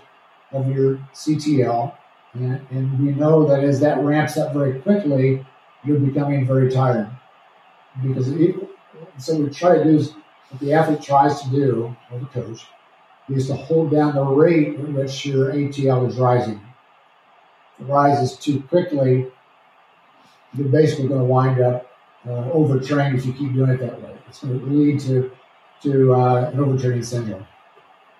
of 0.51 0.67
your 0.67 0.97
CTL 1.13 1.93
and, 2.33 2.65
and 2.69 2.99
we 2.99 3.11
know 3.11 3.47
that 3.47 3.63
as 3.63 3.79
that 3.79 3.99
ramps 4.03 4.37
up 4.37 4.53
very 4.53 4.79
quickly, 4.79 5.45
you're 5.83 5.99
becoming 5.99 6.45
very 6.45 6.71
tired. 6.71 7.09
Because 8.03 8.29
it, 8.29 8.55
so 9.17 9.35
we 9.35 9.49
try 9.49 9.77
to 9.77 9.83
do 9.83 9.97
is 9.97 10.13
what 10.49 10.61
the 10.61 10.73
athlete 10.73 11.01
tries 11.01 11.41
to 11.41 11.49
do, 11.49 11.95
or 12.11 12.19
the 12.19 12.25
coach, 12.27 12.65
is 13.29 13.47
to 13.47 13.55
hold 13.55 13.91
down 13.91 14.15
the 14.15 14.23
rate 14.23 14.79
at 14.79 14.89
which 14.89 15.25
your 15.25 15.51
ATL 15.51 16.07
is 16.07 16.17
rising. 16.17 16.61
If 17.79 17.87
it 17.87 17.91
rises 17.91 18.37
too 18.37 18.61
quickly, 18.63 19.27
you're 20.55 20.67
basically 20.67 21.07
going 21.07 21.21
to 21.21 21.25
wind 21.25 21.61
up 21.61 21.85
uh, 22.27 22.51
overtrained 22.51 23.17
if 23.17 23.25
you 23.25 23.33
keep 23.33 23.53
doing 23.53 23.69
it 23.71 23.79
that 23.79 24.01
way. 24.01 24.15
It's 24.27 24.43
going 24.43 24.59
to 24.59 24.65
lead 24.65 24.99
to 25.01 25.31
to 25.83 26.13
uh, 26.13 26.51
an 26.53 26.57
overtraining 26.57 27.05
syndrome. 27.05 27.45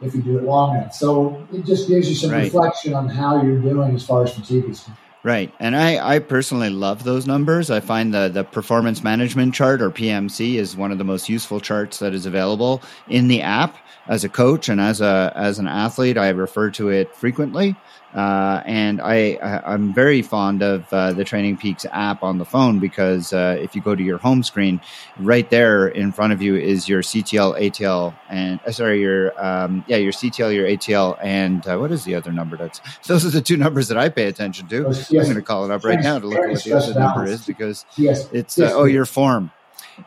if 0.01 0.15
you 0.15 0.21
do 0.21 0.37
it 0.37 0.43
long 0.45 0.77
enough. 0.77 0.93
So 0.93 1.45
it 1.51 1.65
just 1.65 1.89
gives 1.89 2.07
you 2.07 2.15
some 2.15 2.31
Right. 2.31 2.43
reflection 2.45 2.93
on 2.93 3.09
how 3.09 3.41
you're 3.43 3.59
doing 3.59 3.93
as 3.95 4.05
far 4.05 4.23
as 4.23 4.33
fatigue 4.33 4.63
is 4.69 4.79
concerned. 4.79 4.97
Right. 5.23 5.53
And 5.59 5.75
I, 5.75 6.15
I 6.15 6.19
personally 6.19 6.69
love 6.69 7.03
those 7.03 7.27
numbers. 7.27 7.69
I 7.69 7.81
find 7.81 8.13
the, 8.13 8.29
the 8.29 8.45
performance 8.45 9.03
management 9.03 9.53
chart 9.53 9.81
or 9.81 9.91
PMC 9.91 10.55
is 10.55 10.77
one 10.77 10.93
of 10.93 10.97
the 10.97 11.03
most 11.03 11.27
useful 11.27 11.59
charts 11.59 11.99
that 11.99 12.13
is 12.13 12.25
available 12.25 12.81
in 13.09 13.27
the 13.27 13.41
app 13.41 13.75
as 14.07 14.23
a 14.23 14.29
coach 14.29 14.69
and 14.69 14.79
as 14.79 15.01
a 15.01 15.33
as 15.35 15.59
an 15.59 15.67
athlete. 15.67 16.17
I 16.17 16.29
refer 16.29 16.71
to 16.71 16.87
it 16.87 17.13
frequently. 17.13 17.75
Uh, 18.15 18.63
and 18.65 18.99
I, 19.01 19.37
I 19.41 19.73
I'm 19.73 19.93
very 19.93 20.21
fond 20.23 20.63
of 20.63 20.91
uh, 20.91 21.13
the 21.13 21.23
Training 21.23 21.57
Peaks 21.57 21.85
app 21.91 22.23
on 22.23 22.39
the 22.39 22.45
phone 22.45 22.79
because 22.79 23.33
uh, 23.33 23.57
if 23.59 23.75
you 23.75 23.81
go 23.81 23.93
to 23.93 24.01
your 24.01 24.17
home 24.17 24.41
screen, 24.41 24.81
right 25.19 25.47
there 25.51 25.87
in 25.89 26.11
front 26.11 26.33
of 26.33 26.41
you 26.41 26.55
is 26.55 26.89
your 26.89 27.01
CTL, 27.03 27.59
ATL, 27.61 28.15
and 28.29 28.59
uh, 28.65 28.71
sorry, 28.71 28.99
your 29.01 29.39
um, 29.43 29.83
yeah, 29.87 29.97
your 29.97 30.11
CTL, 30.11 30.53
your 30.55 30.65
ATL, 30.67 31.17
and 31.21 31.65
uh, 31.67 31.77
what 31.77 31.91
is 31.91 32.03
the 32.03 32.15
other 32.15 32.31
number? 32.31 32.57
That's 32.57 32.81
those 33.07 33.25
are 33.25 33.29
the 33.29 33.41
two 33.41 33.57
numbers 33.57 33.87
that 33.89 33.97
I 33.97 34.09
pay 34.09 34.25
attention 34.25 34.67
to. 34.69 34.83
Those- 34.83 35.09
I'm 35.11 35.23
going 35.23 35.35
to 35.35 35.41
call 35.43 35.65
it 35.65 35.71
up 35.71 35.83
right 35.83 35.99
now 36.01 36.17
to 36.17 36.25
look 36.27 36.39
at 36.39 36.49
what 36.49 36.63
the 36.63 36.73
other 36.73 36.99
number 36.99 37.25
is 37.25 37.45
because 37.45 37.85
Yes. 37.95 38.27
it's 38.31 38.57
Yes, 38.57 38.71
uh, 38.71 38.75
oh 38.75 38.85
your 38.85 39.05
form. 39.05 39.51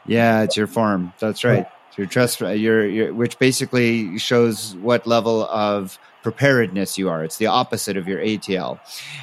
Yeah, 0.07 0.43
it's 0.43 0.57
your 0.57 0.67
form. 0.67 1.13
That's 1.21 1.45
right. 1.45 1.67
It's 1.89 1.99
your 1.99 2.07
trust, 2.07 2.41
your, 2.41 2.87
your 2.87 3.13
which 3.15 3.39
basically 3.39 4.19
shows 4.19 4.75
what 4.77 5.07
level 5.07 5.45
of 5.45 5.99
preparedness 6.23 6.99
you 6.99 7.09
are. 7.09 7.25
It's 7.25 7.37
the 7.37 7.47
opposite 7.47 7.97
of 7.97 8.07
your 8.09 8.21
ATL, 8.21 8.79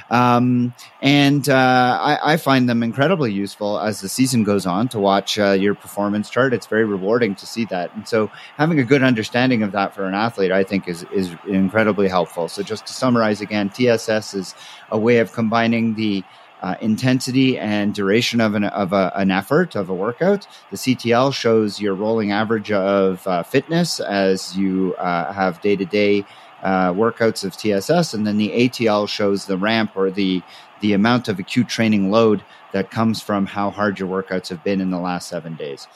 um, 0.09 0.73
and 1.01 1.47
uh, 1.47 1.99
I, 2.01 2.33
I 2.33 2.37
find 2.37 2.67
them 2.67 2.83
incredibly 2.83 3.31
useful 3.31 3.79
as 3.79 4.01
the 4.01 4.09
season 4.09 4.43
goes 4.43 4.65
on 4.65 4.87
to 4.89 4.99
watch 4.99 5.39
uh, 5.39 5.51
your 5.51 5.75
performance 5.75 6.29
chart. 6.29 6.53
It's 6.53 6.67
very 6.67 6.85
rewarding 6.85 7.35
to 7.35 7.45
see 7.45 7.65
that, 7.65 7.93
and 7.95 8.07
so 8.07 8.31
having 8.57 8.79
a 8.79 8.83
good 8.83 9.03
understanding 9.03 9.63
of 9.63 9.71
that 9.71 9.93
for 9.93 10.05
an 10.05 10.13
athlete, 10.13 10.51
I 10.51 10.63
think, 10.63 10.87
is 10.87 11.03
is 11.13 11.35
incredibly 11.47 12.07
helpful. 12.07 12.47
So 12.47 12.63
just 12.63 12.85
to 12.87 12.93
summarize 12.93 13.41
again, 13.41 13.69
TSS 13.69 14.33
is 14.33 14.55
a 14.91 14.97
way 14.97 15.19
of 15.19 15.33
combining 15.33 15.95
the 15.95 16.23
uh, 16.61 16.75
intensity 16.81 17.57
and 17.57 17.93
duration 17.93 18.41
of 18.41 18.55
an 18.55 18.65
of 18.65 18.93
a, 18.93 19.11
an 19.15 19.31
effort 19.31 19.75
of 19.75 19.89
a 19.89 19.93
workout. 19.93 20.47
The 20.71 20.77
CTL 20.77 21.33
shows 21.33 21.79
your 21.79 21.95
rolling 21.95 22.31
average 22.31 22.71
of 22.71 23.25
uh, 23.27 23.43
fitness 23.43 23.99
as 23.99 24.57
you 24.57 24.95
uh, 24.95 25.31
have 25.31 25.61
day 25.61 25.75
to 25.75 25.85
day 25.85 26.25
workouts 26.63 27.43
of 27.43 27.55
TSS, 27.55 28.13
and 28.13 28.25
then 28.25 28.37
the 28.37 28.49
ATL 28.49 29.07
shows 29.07 29.45
the 29.45 29.57
ramp 29.57 29.91
or 29.95 30.11
the 30.11 30.41
the 30.81 30.93
amount 30.93 31.27
of 31.27 31.39
acute 31.39 31.67
training 31.67 32.09
load 32.09 32.41
that 32.71 32.91
comes 32.91 33.21
from 33.21 33.45
how 33.45 33.69
hard 33.69 33.99
your 33.99 34.07
workouts 34.07 34.49
have 34.49 34.63
been 34.63 34.79
in 34.81 34.91
the 34.91 34.99
last 34.99 35.27
seven 35.27 35.55
days. 35.55 35.87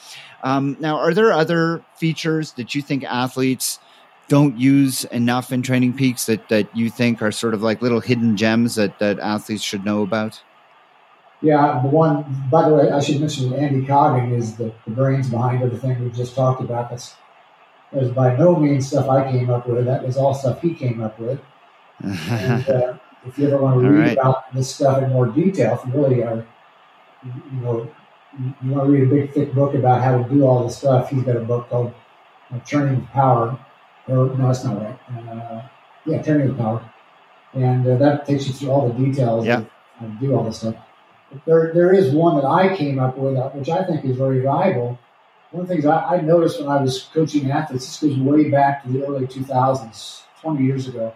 Um, 0.42 0.76
now, 0.80 0.98
are 0.98 1.14
there 1.14 1.32
other 1.32 1.82
features 1.96 2.52
that 2.52 2.74
you 2.74 2.82
think 2.82 3.04
athletes 3.04 3.78
don't 4.28 4.58
use 4.58 5.04
enough 5.04 5.52
in 5.52 5.62
training 5.62 5.94
peaks 5.94 6.26
that, 6.26 6.48
that 6.48 6.74
you 6.76 6.90
think 6.90 7.22
are 7.22 7.32
sort 7.32 7.54
of 7.54 7.62
like 7.62 7.82
little 7.82 8.00
hidden 8.00 8.36
gems 8.36 8.74
that, 8.74 8.98
that 8.98 9.18
athletes 9.18 9.62
should 9.62 9.84
know 9.84 10.02
about? 10.02 10.42
Yeah, 11.40 11.80
the 11.82 11.88
one, 11.88 12.24
by 12.50 12.68
the 12.68 12.74
way, 12.74 12.90
I 12.90 13.00
should 13.00 13.20
mention 13.20 13.52
Andy 13.52 13.86
Coggan 13.86 14.32
is 14.32 14.56
the, 14.56 14.72
the 14.86 14.90
brains 14.90 15.28
behind 15.28 15.62
everything 15.62 16.02
we've 16.02 16.14
just 16.14 16.34
talked 16.34 16.62
about. 16.62 16.90
That's, 16.90 17.14
that 17.94 18.02
was 18.02 18.10
by 18.12 18.36
no 18.36 18.56
means 18.56 18.88
stuff 18.88 19.08
I 19.08 19.30
came 19.30 19.50
up 19.50 19.68
with. 19.68 19.84
That 19.86 20.04
was 20.04 20.16
all 20.16 20.34
stuff 20.34 20.60
he 20.60 20.74
came 20.74 21.00
up 21.00 21.18
with. 21.18 21.40
And 22.02 22.68
uh, 22.68 22.98
if 23.24 23.38
you 23.38 23.46
ever 23.46 23.58
want 23.58 23.80
to 23.80 23.88
read 23.88 24.00
right. 24.00 24.12
about 24.18 24.52
this 24.52 24.74
stuff 24.74 25.02
in 25.02 25.10
more 25.10 25.26
detail, 25.26 25.78
if 25.80 25.86
you 25.86 26.00
really 26.00 26.22
are, 26.22 26.44
you 27.24 27.60
know, 27.60 27.88
you 28.38 28.70
want 28.70 28.86
to 28.86 28.92
read 28.92 29.04
a 29.04 29.06
big, 29.06 29.32
thick 29.32 29.54
book 29.54 29.74
about 29.74 30.02
how 30.02 30.20
to 30.20 30.28
do 30.28 30.42
all 30.44 30.64
this 30.64 30.76
stuff, 30.76 31.08
he's 31.10 31.22
got 31.22 31.36
a 31.36 31.40
book 31.40 31.68
called 31.68 31.94
uh, 32.52 32.58
Training 32.60 32.96
with 32.96 33.08
Power. 33.10 33.58
Or, 34.08 34.26
no, 34.36 34.48
that's 34.48 34.64
not 34.64 34.82
right. 34.82 34.98
Uh, 35.08 35.62
yeah, 36.04 36.20
Training 36.20 36.48
with 36.48 36.58
Power. 36.58 36.90
And 37.52 37.86
uh, 37.86 37.96
that 37.98 38.26
takes 38.26 38.48
you 38.48 38.54
through 38.54 38.70
all 38.70 38.88
the 38.88 38.94
details 38.94 39.46
Yeah. 39.46 39.58
of 39.60 39.68
how 40.00 40.06
to 40.06 40.12
do 40.20 40.34
all 40.34 40.42
this 40.42 40.58
stuff. 40.58 40.74
But 41.30 41.44
there, 41.46 41.72
there 41.72 41.94
is 41.94 42.12
one 42.12 42.34
that 42.36 42.44
I 42.44 42.76
came 42.76 42.98
up 42.98 43.16
with, 43.16 43.36
uh, 43.36 43.50
which 43.50 43.68
I 43.68 43.84
think 43.84 44.04
is 44.04 44.16
very 44.16 44.40
valuable. 44.40 44.98
One 45.54 45.62
of 45.62 45.68
the 45.68 45.74
things 45.74 45.86
I, 45.86 46.16
I 46.16 46.20
noticed 46.20 46.58
when 46.58 46.68
I 46.68 46.82
was 46.82 47.04
coaching 47.14 47.48
athletes, 47.48 47.86
this 47.86 48.00
goes 48.00 48.18
way 48.18 48.50
back 48.50 48.82
to 48.82 48.90
the 48.90 49.06
early 49.06 49.24
2000s, 49.28 50.22
20 50.40 50.64
years 50.64 50.88
ago. 50.88 51.14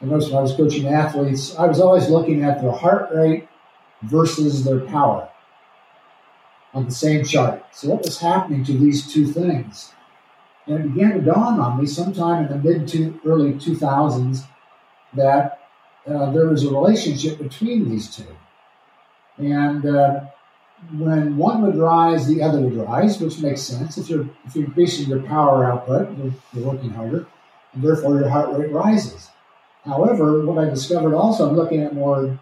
I 0.00 0.06
noticed 0.06 0.30
when 0.30 0.38
I 0.38 0.40
was 0.40 0.56
coaching 0.56 0.86
athletes, 0.86 1.54
I 1.56 1.66
was 1.66 1.78
always 1.78 2.08
looking 2.08 2.44
at 2.44 2.62
their 2.62 2.72
heart 2.72 3.10
rate 3.14 3.46
versus 4.04 4.64
their 4.64 4.80
power 4.80 5.28
on 6.72 6.86
the 6.86 6.92
same 6.92 7.26
chart. 7.26 7.62
So, 7.72 7.90
what 7.90 8.02
was 8.02 8.20
happening 8.20 8.64
to 8.64 8.72
these 8.72 9.12
two 9.12 9.26
things? 9.26 9.92
And 10.66 10.86
it 10.86 10.94
began 10.94 11.12
to 11.12 11.20
dawn 11.20 11.60
on 11.60 11.78
me 11.78 11.86
sometime 11.86 12.46
in 12.46 12.52
the 12.52 12.56
mid 12.56 12.88
to 12.88 13.20
early 13.26 13.52
2000s 13.52 14.46
that 15.12 15.60
uh, 16.06 16.32
there 16.32 16.48
was 16.48 16.64
a 16.64 16.70
relationship 16.70 17.36
between 17.36 17.90
these 17.90 18.16
two. 18.16 18.34
And 19.36 19.84
uh, 19.84 20.20
when 20.90 21.36
one 21.36 21.62
would 21.62 21.76
rise, 21.76 22.26
the 22.26 22.42
other 22.42 22.60
would 22.60 22.74
rise, 22.74 23.20
which 23.20 23.40
makes 23.40 23.62
sense. 23.62 23.96
If 23.96 24.08
you're, 24.08 24.28
if 24.44 24.54
you're 24.54 24.66
increasing 24.66 25.08
your 25.08 25.22
power 25.22 25.64
output, 25.64 26.16
you're, 26.18 26.32
you're 26.52 26.72
working 26.72 26.90
harder, 26.90 27.26
and 27.72 27.82
therefore 27.82 28.18
your 28.18 28.28
heart 28.28 28.56
rate 28.58 28.70
rises. 28.70 29.30
However, 29.84 30.44
what 30.44 30.64
I 30.64 30.68
discovered 30.68 31.14
also, 31.14 31.48
I'm 31.48 31.56
looking 31.56 31.82
at 31.82 31.94
more, 31.94 32.24
in 32.24 32.38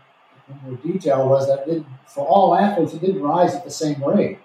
more 0.64 0.76
detail, 0.82 1.28
was 1.28 1.46
that 1.46 1.68
it, 1.68 1.84
for 2.06 2.26
all 2.26 2.54
athletes, 2.54 2.94
it 2.94 3.00
didn't 3.00 3.22
rise 3.22 3.54
at 3.54 3.64
the 3.64 3.70
same 3.70 4.02
rate. 4.02 4.38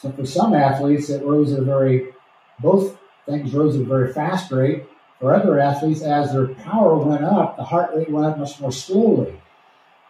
So 0.00 0.10
for 0.12 0.26
some 0.26 0.54
athletes, 0.54 1.08
it 1.10 1.22
rose 1.24 1.52
at 1.52 1.60
a 1.60 1.64
very, 1.64 2.08
both 2.60 2.98
things 3.26 3.54
rose 3.54 3.76
at 3.76 3.82
a 3.82 3.84
very 3.84 4.12
fast 4.12 4.50
rate. 4.50 4.84
For 5.20 5.34
other 5.34 5.58
athletes, 5.58 6.02
as 6.02 6.32
their 6.32 6.48
power 6.48 6.96
went 6.96 7.24
up, 7.24 7.56
the 7.56 7.64
heart 7.64 7.94
rate 7.94 8.10
went 8.10 8.26
up 8.26 8.38
much 8.38 8.60
more 8.60 8.72
slowly. 8.72 9.40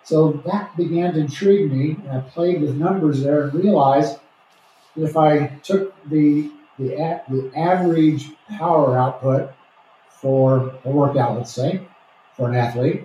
So 0.05 0.33
that 0.47 0.77
began 0.77 1.15
to 1.15 1.21
intrigue 1.21 1.73
me, 1.73 1.97
and 2.07 2.13
I 2.13 2.21
played 2.21 2.61
with 2.61 2.77
numbers 2.77 3.23
there 3.23 3.45
and 3.45 3.55
realized 3.55 4.19
that 4.97 5.05
if 5.05 5.17
I 5.17 5.47
took 5.63 5.95
the 6.09 6.51
the, 6.79 7.21
the 7.29 7.53
average 7.57 8.31
power 8.49 8.99
output 8.99 9.53
for 10.11 10.75
a 10.85 10.91
workout, 10.91 11.37
let's 11.37 11.53
say, 11.53 11.87
for 12.37 12.49
an 12.49 12.57
athlete, 12.57 13.05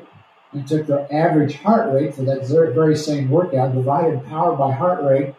and 0.54 0.68
took 0.68 0.88
the 0.88 1.12
average 1.14 1.56
heart 1.56 1.94
rate 1.94 2.16
for 2.16 2.24
that 2.24 2.48
very, 2.48 2.74
very 2.74 2.96
same 2.96 3.30
workout, 3.30 3.74
divided 3.74 4.26
power 4.26 4.56
by 4.56 4.72
heart 4.72 5.04
rate, 5.04 5.36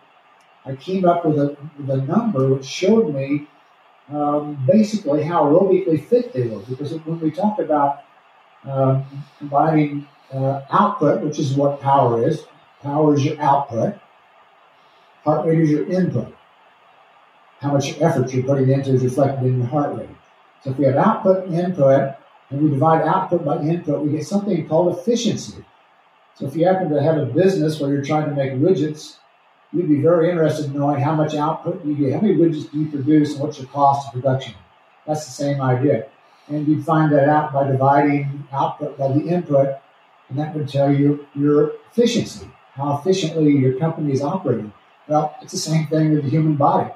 I 0.65 0.77
came 0.77 1.05
up 1.05 1.25
with 1.25 1.39
a, 1.39 1.57
with 1.79 1.91
a 1.91 1.97
number 2.03 2.49
which 2.49 2.65
showed 2.65 3.13
me 3.15 3.49
um, 4.13 4.65
basically 4.67 5.23
how 5.23 5.45
aerobically 5.45 6.05
fit 6.05 6.33
they 6.33 6.47
were. 6.49 6.61
Because 6.61 6.93
when 6.93 7.19
we 7.21 7.31
talk 7.31 7.59
about 7.59 8.05
um, 8.65 9.05
combining 9.39 10.07
uh, 10.33 10.63
output, 10.71 11.23
which 11.23 11.39
is 11.39 11.55
what 11.55 11.81
power 11.81 12.27
is, 12.27 12.45
power 12.83 13.15
is 13.15 13.25
your 13.25 13.41
output, 13.41 13.99
heart 15.25 15.47
rate 15.47 15.61
is 15.61 15.71
your 15.71 15.87
input. 15.91 16.35
How 17.61 17.73
much 17.73 18.01
effort 18.01 18.33
you're 18.33 18.45
putting 18.45 18.71
into 18.71 18.95
is 18.95 19.03
reflected 19.03 19.47
in 19.47 19.59
your 19.59 19.67
heart 19.67 19.97
rate. 19.97 20.09
So 20.65 20.71
if 20.71 20.79
we 20.79 20.87
have 20.87 20.97
output 20.97 21.47
and 21.47 21.55
input, 21.55 22.17
and 22.51 22.63
we 22.63 22.71
divide 22.71 23.03
output 23.03 23.45
by 23.45 23.61
input, 23.63 24.05
we 24.05 24.13
get 24.13 24.27
something 24.27 24.67
called 24.67 24.99
efficiency. 24.99 25.65
So 26.35 26.47
if 26.47 26.57
you 26.57 26.67
happen 26.67 26.91
to 26.91 27.03
have 27.03 27.19
a 27.19 27.27
business 27.27 27.79
where 27.79 27.93
you're 27.93 28.05
trying 28.05 28.29
to 28.29 28.35
make 28.35 28.53
widgets, 28.53 29.17
you'd 29.73 29.89
be 29.89 30.01
very 30.01 30.31
interested 30.31 30.67
in 30.67 30.73
knowing 30.73 31.01
how 31.01 31.15
much 31.15 31.35
output 31.35 31.85
you 31.85 31.95
get, 31.95 32.15
how 32.15 32.21
many 32.21 32.35
widgets 32.35 32.71
do 32.71 32.81
you 32.81 32.89
produce, 32.89 33.33
and 33.33 33.41
what's 33.41 33.59
your 33.59 33.69
cost 33.69 34.09
of 34.09 34.15
production. 34.15 34.55
That's 35.07 35.25
the 35.27 35.33
same 35.33 35.61
idea. 35.61 36.09
And 36.49 36.67
you'd 36.67 36.85
find 36.85 37.13
that 37.13 37.29
out 37.29 37.53
by 37.53 37.69
dividing 37.71 38.49
output 38.53 38.99
by 38.99 39.09
the 39.09 39.21
input, 39.21 39.77
and 40.31 40.39
that 40.39 40.55
would 40.55 40.69
tell 40.69 40.93
you 40.93 41.27
your 41.35 41.73
efficiency, 41.91 42.49
how 42.75 42.97
efficiently 42.99 43.51
your 43.51 43.79
company 43.79 44.13
is 44.13 44.23
operating. 44.23 44.73
Well, 45.09 45.37
it's 45.43 45.53
the 45.53 45.59
same 45.59 45.89
thing 45.89 46.13
with 46.13 46.25
the 46.25 46.31
human 46.31 46.55
body. 46.55 46.91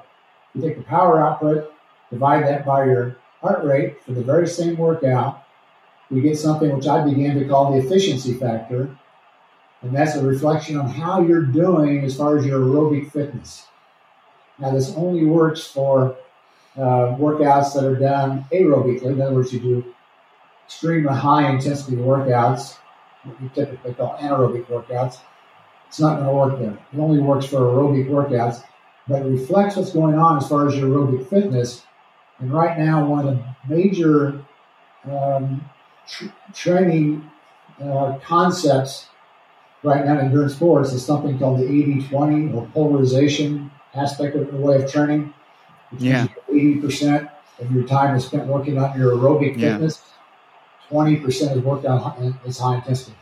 You 0.53 0.61
take 0.61 0.77
the 0.77 0.83
power 0.83 1.21
output, 1.21 1.71
divide 2.09 2.47
that 2.47 2.65
by 2.65 2.85
your 2.85 3.17
heart 3.41 3.63
rate 3.65 4.01
for 4.03 4.13
the 4.13 4.23
very 4.23 4.47
same 4.47 4.77
workout, 4.77 5.43
we 6.09 6.21
get 6.21 6.37
something 6.37 6.73
which 6.73 6.87
I 6.87 7.03
began 7.03 7.37
to 7.37 7.47
call 7.47 7.73
the 7.73 7.85
efficiency 7.85 8.33
factor. 8.33 8.97
And 9.81 9.95
that's 9.95 10.15
a 10.15 10.25
reflection 10.25 10.77
on 10.77 10.87
how 10.87 11.21
you're 11.21 11.43
doing 11.43 12.05
as 12.05 12.15
far 12.15 12.37
as 12.37 12.45
your 12.45 12.59
aerobic 12.61 13.11
fitness. 13.11 13.67
Now, 14.57 14.71
this 14.71 14.95
only 14.95 15.25
works 15.25 15.67
for 15.67 16.15
uh, 16.77 17.17
workouts 17.17 17.73
that 17.73 17.83
are 17.83 17.95
done 17.95 18.45
aerobically. 18.51 19.07
In 19.07 19.21
other 19.21 19.35
words, 19.35 19.51
you 19.51 19.59
do 19.59 19.95
extremely 20.65 21.13
high 21.13 21.49
intensity 21.49 21.97
workouts, 21.97 22.77
what 23.25 23.41
we 23.41 23.49
typically 23.49 23.93
call 23.93 24.17
anaerobic 24.19 24.65
workouts. 24.65 25.17
It's 25.87 25.99
not 25.99 26.15
going 26.19 26.27
to 26.27 26.33
work 26.33 26.59
there. 26.59 26.77
It 26.93 26.99
only 26.99 27.19
works 27.19 27.45
for 27.45 27.57
aerobic 27.57 28.07
workouts, 28.09 28.63
but 29.07 29.21
it 29.21 29.25
reflects 29.29 29.75
what's 29.75 29.91
going 29.91 30.15
on 30.15 30.37
as 30.37 30.47
far 30.49 30.67
as 30.67 30.75
your 30.75 30.89
aerobic 30.89 31.27
fitness. 31.29 31.83
And 32.39 32.51
right 32.51 32.77
now, 32.77 33.05
one 33.05 33.27
of 33.27 33.37
the 33.37 33.43
major 33.75 34.43
um, 35.09 35.63
tr- 36.07 36.25
training 36.53 37.29
uh, 37.81 38.17
concepts 38.23 39.07
right 39.83 40.05
now 40.05 40.13
in 40.19 40.25
endurance 40.25 40.55
sports 40.55 40.91
is 40.91 41.05
something 41.05 41.37
called 41.37 41.59
the 41.59 41.65
80 41.65 42.07
20 42.09 42.53
or 42.53 42.67
polarization 42.73 43.71
aspect 43.93 44.35
of 44.35 44.51
the 44.51 44.57
way 44.57 44.81
of 44.81 44.91
training. 44.91 45.33
Yeah. 45.99 46.27
80% 46.49 47.29
of 47.59 47.71
your 47.71 47.87
time 47.87 48.15
is 48.15 48.25
spent 48.25 48.47
working 48.47 48.77
on 48.77 48.97
your 48.99 49.13
aerobic 49.15 49.55
Yeah. 49.57 49.73
fitness, 49.73 50.01
20% 50.89 51.57
is 51.57 51.63
worked 51.63 51.85
on 51.85 51.99
hi- 51.99 52.33
is 52.45 52.57
high 52.57 52.75
intensity. 52.75 53.15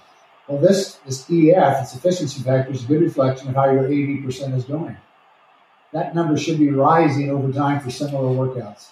Well, 0.48 0.60
this, 0.60 0.96
this 1.06 1.22
EF, 1.30 1.84
its 1.84 1.96
efficiency 1.96 2.42
factor, 2.42 2.72
is 2.72 2.84
a 2.84 2.88
good 2.88 3.02
reflection 3.02 3.50
of 3.50 3.56
how 3.56 3.72
your 3.72 3.84
80% 3.84 4.56
is 4.56 4.66
going. 4.66 4.98
That 5.94 6.16
number 6.16 6.38
should 6.38 6.60
be 6.60 6.70
rising 6.70 7.30
over 7.30 7.52
time 7.52 7.80
for 7.80 7.90
similar 7.90 8.30
workouts. 8.30 8.88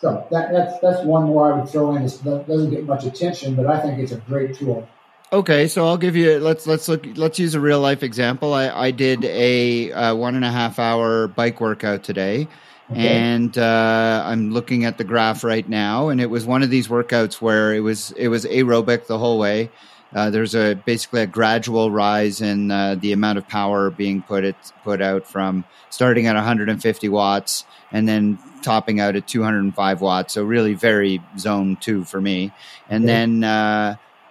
So 0.00 0.26
that, 0.30 0.52
that's, 0.52 0.78
that's 0.80 1.04
one 1.04 1.24
more 1.24 1.52
I 1.52 1.60
would 1.60 1.68
throw 1.68 1.94
in. 1.94 2.02
That 2.04 2.44
doesn't 2.48 2.70
get 2.70 2.86
much 2.86 3.04
attention, 3.04 3.54
but 3.54 3.66
I 3.66 3.80
think 3.80 3.98
it's 3.98 4.12
a 4.12 4.16
great 4.16 4.54
tool. 4.54 4.88
Okay, 5.32 5.66
so 5.66 5.86
I'll 5.86 5.96
give 5.96 6.14
you. 6.14 6.38
Let's 6.40 6.66
let's 6.66 6.88
look. 6.88 7.06
Let's 7.14 7.38
use 7.38 7.54
a 7.54 7.60
real 7.60 7.80
life 7.80 8.02
example. 8.02 8.52
I, 8.52 8.68
I 8.68 8.90
did 8.90 9.24
a 9.24 9.90
uh, 9.90 10.14
one 10.14 10.34
and 10.34 10.44
a 10.44 10.50
half 10.50 10.78
hour 10.78 11.26
bike 11.26 11.58
workout 11.58 12.04
today, 12.04 12.48
Okay. 12.92 13.26
and 13.30 13.56
uh, 13.58 14.22
I'm 14.26 14.50
looking 14.50 14.84
at 14.84 14.98
the 14.98 15.04
graph 15.04 15.44
right 15.44 15.68
now. 15.68 16.08
And 16.10 16.20
it 16.20 16.30
was 16.30 16.44
one 16.46 16.62
of 16.62 16.70
these 16.70 16.88
workouts 16.88 17.40
where 17.40 17.74
it 17.74 17.80
was 17.80 18.12
it 18.12 18.28
was 18.28 18.44
aerobic 18.44 19.06
the 19.06 19.18
whole 19.18 19.38
way. 19.38 19.70
Uh, 20.14 20.28
there's 20.30 20.54
a 20.54 20.74
basically 20.74 21.22
a 21.22 21.26
gradual 21.26 21.90
rise 21.90 22.42
in 22.42 22.70
uh, 22.70 22.96
the 22.98 23.12
amount 23.12 23.38
of 23.38 23.48
power 23.48 23.90
being 23.90 24.22
put 24.22 24.44
it 24.44 24.72
put 24.84 25.00
out 25.00 25.26
from 25.26 25.64
starting 25.90 26.26
at 26.26 26.34
150 26.34 27.08
watts 27.08 27.64
and 27.90 28.06
then 28.06 28.38
topping 28.62 29.00
out 29.00 29.16
at 29.16 29.26
205 29.26 30.00
watts. 30.02 30.34
So 30.34 30.44
really 30.44 30.74
very 30.74 31.20
zone 31.38 31.78
two 31.80 32.04
for 32.04 32.20
me. 32.20 32.52
And 32.88 33.04
Okay. 33.04 33.12
then 33.42 33.44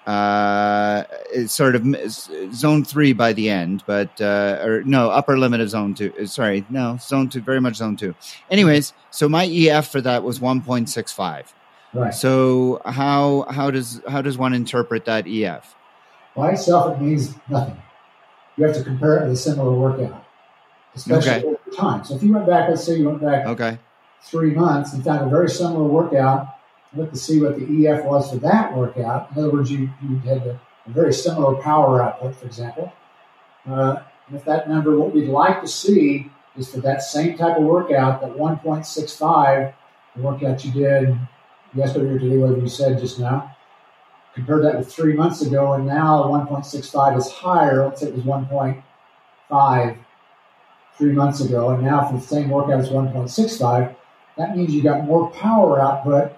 uh, 0.08 1.04
it's 1.32 1.54
sort 1.54 1.76
of 1.76 1.86
zone 2.54 2.84
three 2.84 3.14
by 3.14 3.34
the 3.34 3.50
end, 3.50 3.84
but 3.86 4.20
uh, 4.22 4.60
or 4.64 4.84
no 4.84 5.10
upper 5.10 5.38
limit 5.38 5.62
of 5.62 5.70
zone 5.70 5.94
two. 5.94 6.12
uh, 6.20 6.26
Sorry, 6.26 6.66
no 6.70 6.98
zone 7.00 7.30
two, 7.30 7.42
very 7.42 7.62
much 7.62 7.76
zone 7.76 7.96
two. 7.96 8.16
Anyways, 8.50 8.94
so 9.12 9.30
my 9.30 9.46
EF 9.46 9.90
for 9.92 10.02
that 10.02 10.24
was 10.24 10.40
1.65. 10.40 11.46
Right. 11.94 12.14
So 12.14 12.82
how 12.86 13.46
how 13.50 13.70
does 13.70 14.02
how 14.08 14.22
does 14.22 14.38
one 14.38 14.54
interpret 14.54 15.06
that 15.06 15.28
EF? 15.28 15.76
By 16.36 16.52
itself, 16.52 16.96
it 16.98 17.02
means 17.04 17.36
nothing. 17.50 17.78
You 18.58 18.66
have 18.66 18.76
to 18.78 18.84
compare 18.84 19.18
it 19.18 19.24
with 19.24 19.34
a 19.34 19.38
similar 19.38 19.74
workout, 19.74 20.24
especially 20.96 21.32
Okay. 21.32 21.46
over 21.48 21.58
time. 21.78 22.04
So 22.06 22.16
if 22.16 22.24
you 22.24 22.34
went 22.34 22.48
back, 22.48 22.70
let's 22.70 22.84
say 22.86 22.98
you 22.98 23.08
went 23.08 23.22
back 23.22 23.46
Okay, 23.46 23.78
three 24.24 24.52
months 24.52 24.94
and 24.94 25.04
found 25.04 25.28
a 25.28 25.30
very 25.30 25.50
similar 25.50 25.84
workout, 25.84 26.48
look 26.96 27.12
to 27.12 27.18
see 27.18 27.42
what 27.42 27.58
the 27.58 27.88
EF 27.88 28.06
was 28.06 28.32
for 28.32 28.38
that 28.38 28.76
workout. 28.76 29.32
In 29.32 29.40
other 29.40 29.52
words, 29.52 29.72
you, 29.72 29.90
you 30.02 30.18
had 30.20 30.46
a, 30.48 30.60
very 30.88 31.14
similar 31.14 31.62
power 31.62 32.02
output, 32.02 32.36
for 32.36 32.48
example. 32.48 32.92
Uh, 33.70 33.98
and 34.28 34.36
if 34.36 34.44
that 34.46 34.68
number, 34.68 34.98
what 34.98 35.14
we'd 35.14 35.30
like 35.30 35.62
to 35.62 35.68
see 35.68 36.30
is 36.58 36.74
for 36.74 36.80
that 36.82 37.04
same 37.04 37.38
type 37.38 37.56
of 37.58 37.64
workout, 37.64 38.20
that 38.20 38.32
1.65, 38.32 39.74
the 40.16 40.22
workout 40.22 40.66
you 40.66 40.72
did 40.72 41.16
yesterday 41.76 42.10
or 42.10 42.20
today, 42.20 42.38
whatever 42.38 42.60
you 42.60 42.68
said 42.68 43.00
just 43.00 43.20
now, 43.20 43.56
compare 44.34 44.60
that 44.60 44.80
with 44.80 44.92
three 44.92 45.14
months 45.14 45.44
ago, 45.44 45.74
and 45.74 45.86
now 45.86 46.24
1.65 46.24 47.18
is 47.18 47.32
higher. 47.32 47.86
Let's 47.86 48.02
say 48.02 48.08
it 48.08 48.16
was 48.16 48.24
1.5 48.24 49.98
three 50.98 51.14
months 51.14 51.42
ago, 51.42 51.70
and 51.70 51.84
now 51.84 52.08
for 52.08 52.18
the 52.18 52.22
same 52.22 52.50
workout 52.50 52.80
it's 52.80 52.90
1.65. 52.90 53.96
That 54.38 54.56
means 54.56 54.74
you 54.74 54.84
got 54.84 55.06
more 55.06 55.30
power 55.32 55.82
output, 55.82 56.34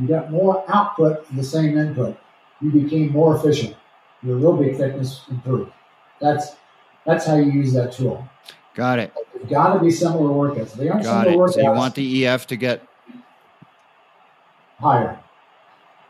you 0.00 0.08
got 0.08 0.30
more 0.30 0.64
output 0.68 1.26
for 1.26 1.34
the 1.34 1.44
same 1.44 1.78
input. 1.78 2.16
You 2.60 2.70
became 2.70 3.12
more 3.12 3.36
efficient. 3.36 3.76
Your 4.22 4.38
aerobic 4.38 4.76
fitness 4.76 5.22
improved. 5.30 5.72
That's 6.20 6.56
that's 7.04 7.26
how 7.26 7.36
you 7.36 7.50
use 7.52 7.72
that 7.74 7.92
tool. 7.92 8.26
got 8.74 8.98
it, 8.98 9.12
got 9.48 9.74
to 9.74 9.80
be 9.80 9.90
similar 9.90 10.30
workouts. 10.30 10.72
They 10.74 10.88
aren't 10.88 11.04
got 11.04 11.26
it. 11.26 11.30
similar 11.30 11.48
So 11.48 11.60
you 11.60 11.70
want 11.70 11.94
the 11.94 12.26
EF 12.26 12.46
to 12.48 12.56
get 12.56 12.82
higher 14.78 15.18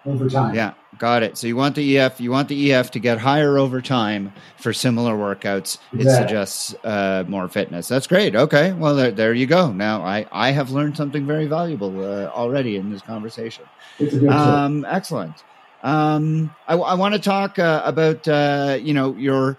over 0.06 0.28
time. 0.28 0.54
yeah, 0.54 0.74
got 0.98 1.22
it. 1.22 1.36
So 1.38 1.46
you 1.46 1.56
want 1.56 1.74
the 1.74 1.98
EF, 1.98 2.20
you 2.20 2.30
want 2.30 2.48
the 2.48 2.72
EF 2.72 2.90
to 2.92 2.98
get 2.98 3.18
higher 3.18 3.58
over 3.58 3.80
time 3.80 4.32
for 4.58 4.72
similar 4.72 5.14
workouts. 5.14 5.78
It 5.92 6.08
suggests 6.10 6.74
uh, 6.84 7.24
more 7.28 7.48
fitness. 7.48 7.88
That's 7.88 8.06
great. 8.06 8.34
Okay, 8.36 8.72
well 8.72 8.94
there, 8.94 9.10
there 9.10 9.32
you 9.34 9.46
go. 9.46 9.72
Now 9.72 10.02
I 10.02 10.26
I 10.32 10.50
have 10.52 10.70
learned 10.70 10.96
something 10.96 11.26
very 11.26 11.46
valuable 11.46 12.04
uh, 12.04 12.26
already 12.28 12.76
in 12.76 12.90
this 12.90 13.02
conversation. 13.02 13.64
It's 13.98 14.14
a 14.14 14.18
good. 14.18 14.28
Um, 14.30 14.84
excellent. 14.88 15.44
Um, 15.82 16.54
I, 16.66 16.74
want 16.94 17.14
to 17.14 17.20
talk 17.20 17.58
uh, 17.58 17.82
about 17.84 18.26
uh, 18.26 18.78
you 18.80 18.94
know 18.94 19.14
your 19.16 19.58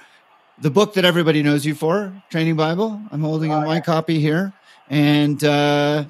the 0.59 0.71
book 0.71 0.93
that 0.95 1.05
everybody 1.05 1.43
knows 1.43 1.65
you 1.65 1.75
for, 1.75 2.11
Training 2.31 2.55
Bible. 2.55 2.99
I'm 3.11 3.21
holding 3.21 3.51
Oh, 3.51 3.61
my 3.61 3.75
yeah. 3.75 3.81
copy 3.81 4.19
here, 4.19 4.51
and 4.89 5.43
uh, 5.43 6.05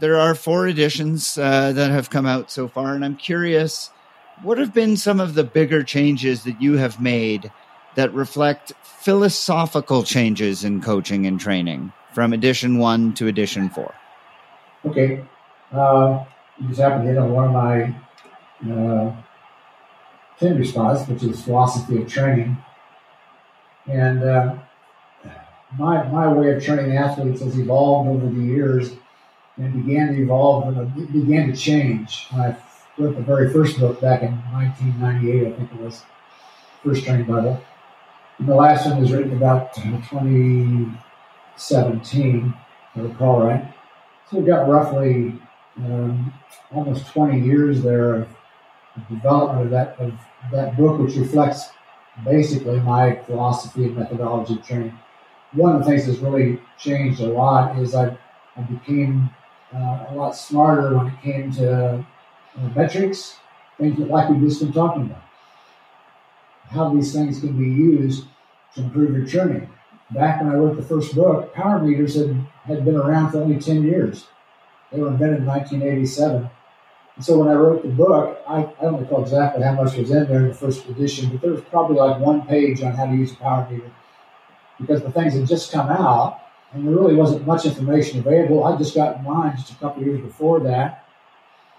there 0.00 0.18
are 0.18 0.34
four 0.34 0.68
editions 0.68 1.38
uh, 1.38 1.72
that 1.72 1.90
have 1.90 2.10
come 2.10 2.26
out 2.26 2.50
so 2.50 2.68
far. 2.68 2.94
And 2.94 3.04
I'm 3.04 3.16
curious, 3.16 3.90
what 4.42 4.58
have 4.58 4.74
been 4.74 4.96
some 4.96 5.20
of 5.20 5.34
the 5.34 5.44
bigger 5.44 5.82
changes 5.82 6.44
that 6.44 6.60
you 6.60 6.76
have 6.76 7.00
made 7.00 7.50
that 7.94 8.12
reflect 8.12 8.72
philosophical 8.82 10.02
changes 10.02 10.64
in 10.64 10.80
coaching 10.80 11.26
and 11.26 11.38
training 11.38 11.92
from 12.14 12.32
edition 12.32 12.78
one 12.78 13.12
to 13.14 13.26
edition 13.26 13.68
four? 13.68 13.94
Okay. 14.84 15.24
Uh, 15.72 16.24
you 16.60 16.68
just 16.68 16.80
happened 16.80 17.04
to 17.04 17.08
hit 17.08 17.18
on 17.18 17.32
one 17.32 17.46
of 17.46 17.52
my 17.52 17.94
uh, 18.72 19.12
tender 20.38 20.64
spots, 20.64 21.08
which 21.08 21.22
is 21.22 21.42
philosophy 21.42 22.02
of 22.02 22.08
training. 22.08 22.56
And 23.86 24.22
uh, 24.22 24.56
my, 25.78 26.06
my 26.08 26.32
way 26.32 26.52
of 26.52 26.64
training 26.64 26.96
athletes 26.96 27.42
has 27.42 27.58
evolved 27.58 28.08
over 28.08 28.26
the 28.26 28.44
years 28.44 28.92
and 29.56 29.84
began 29.84 30.14
to 30.14 30.22
evolve 30.22 30.76
and 30.76 30.98
it 30.98 31.12
began 31.12 31.50
to 31.50 31.56
change. 31.56 32.26
When 32.30 32.42
I 32.42 32.56
wrote 32.98 33.16
the 33.16 33.22
very 33.22 33.50
first 33.52 33.80
book 33.80 34.00
back 34.00 34.22
in 34.22 34.32
1998, 34.52 35.46
I 35.46 35.52
think 35.56 35.72
it 35.72 35.80
was, 35.80 36.04
first 36.84 37.04
training 37.04 37.26
Bible. 37.26 37.60
And 38.38 38.48
the 38.48 38.54
last 38.54 38.86
one 38.86 39.00
was 39.00 39.12
written 39.12 39.36
about 39.36 39.74
2017, 39.74 42.54
if 42.94 42.96
I 42.96 43.00
recall 43.00 43.46
right. 43.46 43.74
So 44.30 44.38
we've 44.38 44.46
got 44.46 44.68
roughly 44.68 45.38
um, 45.78 46.32
almost 46.70 47.08
20 47.08 47.40
years 47.40 47.82
there 47.82 48.14
of, 48.14 48.28
development 49.08 49.64
of 49.64 49.70
that 49.70 49.98
of 49.98 50.12
that 50.50 50.76
book, 50.76 50.98
which 50.98 51.16
reflects 51.16 51.70
basically 52.24 52.78
my 52.80 53.16
philosophy 53.24 53.84
and 53.84 53.96
methodology 53.96 54.54
of 54.54 54.66
training. 54.66 54.98
One 55.52 55.74
of 55.74 55.80
the 55.80 55.86
things 55.86 56.06
that's 56.06 56.18
really 56.18 56.60
changed 56.78 57.20
a 57.20 57.26
lot 57.26 57.78
is 57.78 57.94
I, 57.94 58.16
I 58.56 58.60
became 58.62 59.30
uh, 59.74 60.06
a 60.10 60.14
lot 60.14 60.36
smarter 60.36 60.96
when 60.96 61.06
it 61.06 61.22
came 61.22 61.52
to 61.52 61.72
uh, 61.72 62.04
Uh, 62.56 62.68
metrics, 62.76 63.36
things 63.78 63.98
that, 63.98 64.08
like 64.08 64.28
we've 64.28 64.40
just 64.42 64.60
been 64.60 64.72
talking 64.72 65.04
about. 65.04 65.22
How 66.68 66.92
these 66.92 67.12
things 67.12 67.40
can 67.40 67.56
be 67.58 67.64
used 67.64 68.24
to 68.74 68.82
improve 68.82 69.16
your 69.16 69.26
training. 69.26 69.70
Back 70.10 70.42
when 70.42 70.52
I 70.52 70.56
wrote 70.56 70.76
the 70.76 70.82
first 70.82 71.14
book, 71.14 71.54
power 71.54 71.78
meters 71.78 72.14
had, 72.14 72.34
had 72.64 72.84
been 72.84 72.96
around 72.96 73.30
for 73.30 73.40
only 73.40 73.58
10 73.58 73.82
years. 73.82 74.26
They 74.90 75.00
were 75.00 75.08
invented 75.08 75.38
in 75.38 75.46
1987. 75.46 76.50
And 77.16 77.24
so 77.24 77.38
when 77.38 77.48
I 77.48 77.54
wrote 77.54 77.82
the 77.82 77.88
book, 77.88 78.42
I, 78.46 78.58
I 78.58 78.82
don't 78.82 79.00
recall 79.00 79.22
exactly 79.22 79.62
how 79.62 79.72
much 79.72 79.96
was 79.96 80.10
in 80.10 80.26
there 80.26 80.40
in 80.40 80.48
the 80.48 80.54
first 80.54 80.86
edition, 80.86 81.30
but 81.30 81.40
there 81.40 81.52
was 81.52 81.62
probably 81.62 81.96
like 81.96 82.20
one 82.20 82.46
page 82.46 82.82
on 82.82 82.92
how 82.92 83.06
to 83.06 83.14
use 83.14 83.32
a 83.32 83.36
power 83.36 83.66
meter 83.70 83.90
because 84.78 85.02
the 85.02 85.12
things 85.12 85.34
had 85.34 85.46
just 85.46 85.72
come 85.72 85.88
out 85.88 86.40
and 86.72 86.86
there 86.86 86.94
really 86.94 87.14
wasn't 87.14 87.46
much 87.46 87.64
information 87.64 88.20
available. 88.20 88.64
I 88.64 88.76
just 88.76 88.94
got 88.94 89.22
mine 89.22 89.56
just 89.56 89.72
a 89.72 89.76
couple 89.76 90.02
years 90.02 90.20
before 90.20 90.60
that. 90.60 91.01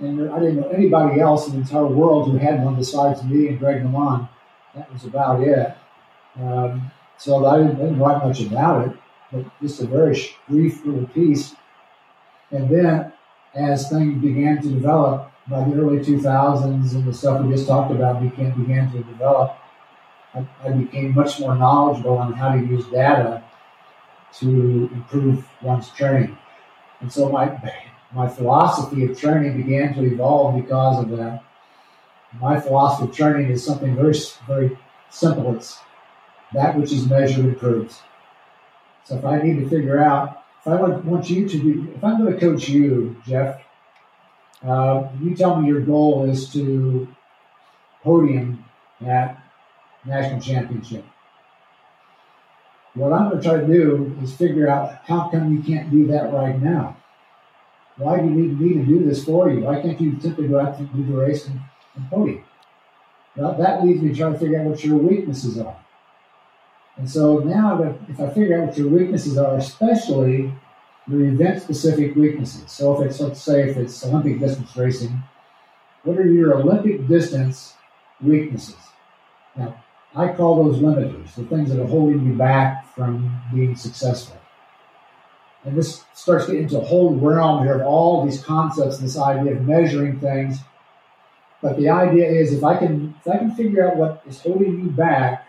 And 0.04 0.30
I 0.30 0.40
didn't 0.40 0.58
know 0.58 0.68
anybody 0.68 1.22
else 1.22 1.48
in 1.48 1.54
the 1.54 1.60
entire 1.60 1.86
world 1.86 2.30
who 2.30 2.38
had 2.38 2.64
one 2.64 2.76
besides 2.76 3.24
me 3.24 3.48
and 3.48 3.58
Greg 3.58 3.84
LeMond. 3.84 4.28
That 4.76 4.92
was 4.92 5.06
about 5.06 5.42
it. 5.42 5.78
Um, 6.38 6.92
so 7.18 7.46
I 7.46 7.60
didn't, 7.60 7.78
didn't 7.78 8.00
write 8.00 8.26
much 8.26 8.42
about 8.42 8.88
it, 8.88 8.98
but 9.32 9.46
just 9.62 9.82
a 9.82 9.88
very 9.88 10.20
brief 10.50 10.86
little 10.86 11.08
piece. 11.08 11.56
And 12.52 12.70
then 12.70 13.14
as 13.54 13.90
things 13.90 14.22
began 14.22 14.62
to 14.64 14.70
develop 14.70 15.32
by 15.48 15.64
the 15.64 15.76
early 15.76 16.00
2000s 16.00 16.96
and 16.96 17.06
the 17.06 17.14
stuff 17.14 17.42
we 17.42 17.54
just 17.54 17.68
talked 17.68 17.92
about 17.92 18.22
began, 18.22 18.60
began 18.60 18.92
to 18.92 19.04
develop, 19.04 19.56
I, 20.34 20.46
I 20.64 20.72
became 20.72 21.14
much 21.14 21.40
more 21.40 21.56
knowledgeable 21.56 22.18
on 22.18 22.34
how 22.34 22.54
to 22.54 22.60
use 22.60 22.86
data 22.88 23.42
to 24.40 24.90
improve 24.94 25.48
one's 25.62 25.90
training. 25.92 26.38
And 27.00 27.12
so 27.12 27.30
my, 27.30 27.48
my 28.14 28.28
philosophy 28.28 29.06
of 29.06 29.20
training 29.20 29.58
began 29.58 29.94
to 29.96 30.04
evolve 30.04 30.56
because 30.56 31.04
of 31.04 31.18
that. 31.18 31.44
My 32.40 32.60
philosophy 32.60 33.10
of 33.10 33.16
training 33.16 33.52
is 33.52 33.66
something 33.66 33.96
very, 33.96 34.16
very 34.48 34.78
simple. 35.10 35.56
It's 35.56 35.80
that 36.54 36.78
which 36.78 36.92
is 36.92 37.08
measured 37.08 37.46
improves. 37.46 38.00
So 39.06 39.18
if 39.18 39.26
I 39.26 39.42
need 39.42 39.60
to 39.60 39.70
figure 39.70 40.02
out, 40.02 40.44
if 40.62 40.68
I 40.68 40.76
want, 40.76 41.30
you 41.30 41.50
to 41.50 41.58
be, 41.58 41.92
if 41.92 42.04
I'm 42.04 42.24
going 42.24 42.34
to 42.34 42.40
coach 42.40 42.70
you, 42.70 43.18
Jeff, 43.28 43.62
uh, 44.66 45.10
you 45.22 45.36
tell 45.36 45.60
me 45.60 45.68
your 45.68 45.82
goal 45.82 46.30
is 46.30 46.52
to 46.54 47.08
podium 48.02 48.64
at 49.06 49.44
national 50.06 50.40
championship. 50.40 51.04
What 52.94 53.12
I'm 53.12 53.30
going 53.30 53.42
to 53.42 53.50
try 53.50 53.60
to 53.60 53.68
do 53.68 54.16
is 54.22 54.36
figure 54.36 54.70
out 54.70 55.00
how 55.06 55.30
come 55.30 55.52
you 55.54 55.64
can't 55.64 55.92
do 55.92 56.08
that 56.08 56.32
right 56.32 56.62
now. 56.62 56.96
Why 57.98 58.20
do 58.20 58.26
you 58.26 58.32
need 58.32 58.60
me 58.60 58.74
to 58.74 58.86
do 58.86 59.06
this 59.06 59.24
for 59.24 59.50
you? 59.50 59.62
Why 59.62 59.82
can't 59.82 60.00
you 60.00 60.20
simply 60.20 60.48
go 60.48 60.60
out 60.60 60.80
and 60.80 60.92
do 60.94 61.06
the 61.06 61.18
race 61.18 61.48
and, 61.48 61.60
and 61.96 62.10
podium? 62.10 62.44
Well, 63.36 63.56
that 63.58 63.84
leads 63.84 64.02
me 64.02 64.16
trying 64.16 64.34
to 64.34 64.40
figure 64.40 64.60
out 64.60 64.66
what 64.66 64.84
your 64.84 64.98
weaknesses 64.98 65.60
are. 65.60 65.78
And 66.98 67.10
so 67.10 67.40
now, 67.40 67.82
if 68.08 68.20
I 68.20 68.30
figure 68.30 68.62
out 68.62 68.68
what 68.68 68.78
your 68.78 68.90
weaknesses 68.90 69.38
are, 69.38 69.58
especially 69.58 70.54
your 71.08 71.26
event-specific 71.26 72.16
weaknesses. 72.16 72.72
So 72.72 73.02
if 73.02 73.10
it's, 73.10 73.20
let's 73.20 73.42
say, 73.42 73.70
if 73.70 73.78
it's 73.78 74.06
Olympic 74.06 74.40
distance 74.40 74.76
racing, 74.76 75.22
what 76.04 76.18
are 76.18 76.26
your 76.26 76.56
Olympic 76.56 77.08
distance 77.08 77.74
weaknesses? 78.22 78.78
Now, 79.56 79.84
I 80.16 80.30
call 80.30 80.64
those 80.64 80.80
limiters, 80.80 81.34
the 81.36 81.44
things 81.46 81.70
that 81.70 81.82
are 81.82 81.88
holding 81.88 82.26
you 82.26 82.34
back 82.34 82.94
from 82.94 83.42
being 83.54 83.76
successful. 83.76 84.38
And 85.64 85.78
this 85.78 86.04
starts 86.14 86.48
getting 86.48 86.64
into 86.64 86.80
a 86.80 86.86
whole 86.86 87.16
realm 87.16 87.64
here 87.64 87.80
of 87.80 87.88
all 87.88 88.26
these 88.26 88.44
concepts, 88.44 88.98
this 88.98 89.18
idea 89.18 89.54
of 89.54 89.62
measuring 89.62 90.20
things. 90.20 90.58
But 91.62 91.78
the 91.78 91.90
idea 91.90 92.28
is 92.28 92.52
if 92.52 92.64
I 92.64 92.78
can 92.78 93.16
if 93.26 93.32
I 93.32 93.38
can 93.38 93.52
figure 93.52 93.90
out 93.90 93.96
what 93.96 94.24
is 94.28 94.42
holding 94.42 94.80
you 94.80 94.90
back 94.90 95.48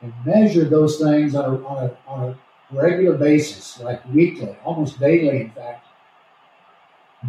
and 0.00 0.12
measure 0.24 0.64
those 0.64 0.98
things 0.98 1.34
on 1.34 1.44
a, 1.44 1.66
on 1.66 1.84
a, 1.84 2.10
on 2.10 2.28
a 2.30 2.38
regular 2.70 3.16
basis, 3.16 3.80
like 3.80 4.04
weekly, 4.12 4.56
almost 4.64 4.98
daily, 4.98 5.42
in 5.42 5.50
fact, 5.50 5.86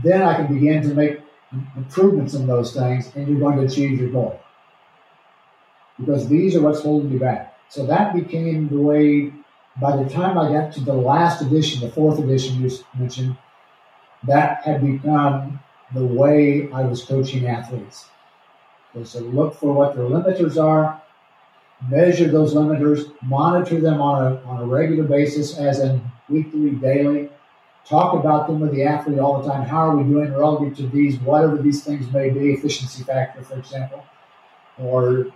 then 0.04 0.22
I 0.22 0.36
can 0.36 0.54
begin 0.54 0.82
to 0.84 0.94
make 0.94 1.20
improvements 1.76 2.34
in 2.34 2.48
those 2.48 2.74
things 2.74 3.12
and 3.16 3.28
you're 3.28 3.40
going 3.40 3.58
to 3.58 3.66
achieve 3.66 4.00
your 4.00 4.10
goal. 4.10 4.40
Because 6.00 6.28
these 6.28 6.56
are 6.56 6.62
what's 6.62 6.82
holding 6.82 7.12
you 7.12 7.20
back. 7.20 7.58
So 7.70 7.86
that 7.88 8.16
became 8.16 8.70
the 8.70 8.80
way, 8.80 9.32
by 9.80 9.96
the 9.96 10.10
time 10.10 10.38
I 10.38 10.52
got 10.52 10.74
to 10.74 10.82
the 10.82 10.94
last 10.94 11.42
edition, 11.42 11.82
the 11.82 11.92
fourth 11.92 12.20
edition 12.20 12.62
you 12.62 12.72
mentioned, 12.98 13.38
that 14.24 14.64
had 14.64 14.82
become 14.82 15.60
the 15.94 16.06
way 16.06 16.70
I 16.72 16.82
was 16.84 17.04
coaching 17.04 17.48
athletes. 17.48 18.06
Was 18.94 19.14
to 19.14 19.20
look 19.20 19.56
for 19.56 19.72
what 19.74 19.96
their 19.96 20.06
limiters 20.06 20.62
are, 20.62 21.02
measure 21.90 22.28
those 22.28 22.54
limiters, 22.54 23.12
monitor 23.22 23.80
them 23.80 24.02
on 24.02 24.34
a, 24.34 24.36
on 24.44 24.62
a 24.62 24.66
regular 24.66 25.04
basis, 25.04 25.58
as 25.58 25.80
in 25.80 26.02
weekly, 26.28 26.72
daily, 26.72 27.30
talk 27.86 28.14
about 28.14 28.48
them 28.48 28.60
with 28.60 28.72
the 28.72 28.84
athlete 28.84 29.20
all 29.20 29.42
the 29.42 29.50
time. 29.50 29.68
How 29.68 29.90
are 29.90 29.98
we 29.98 30.04
doing 30.04 30.34
relative 30.34 30.76
to 30.78 30.88
these, 30.88 31.20
whatever 31.20 31.58
these 31.58 31.84
things 31.84 32.12
may 32.12 32.30
be, 32.30 32.54
efficiency 32.54 33.04
factor, 33.04 33.44
for 33.44 33.58
example, 33.58 34.04
or 34.78 35.28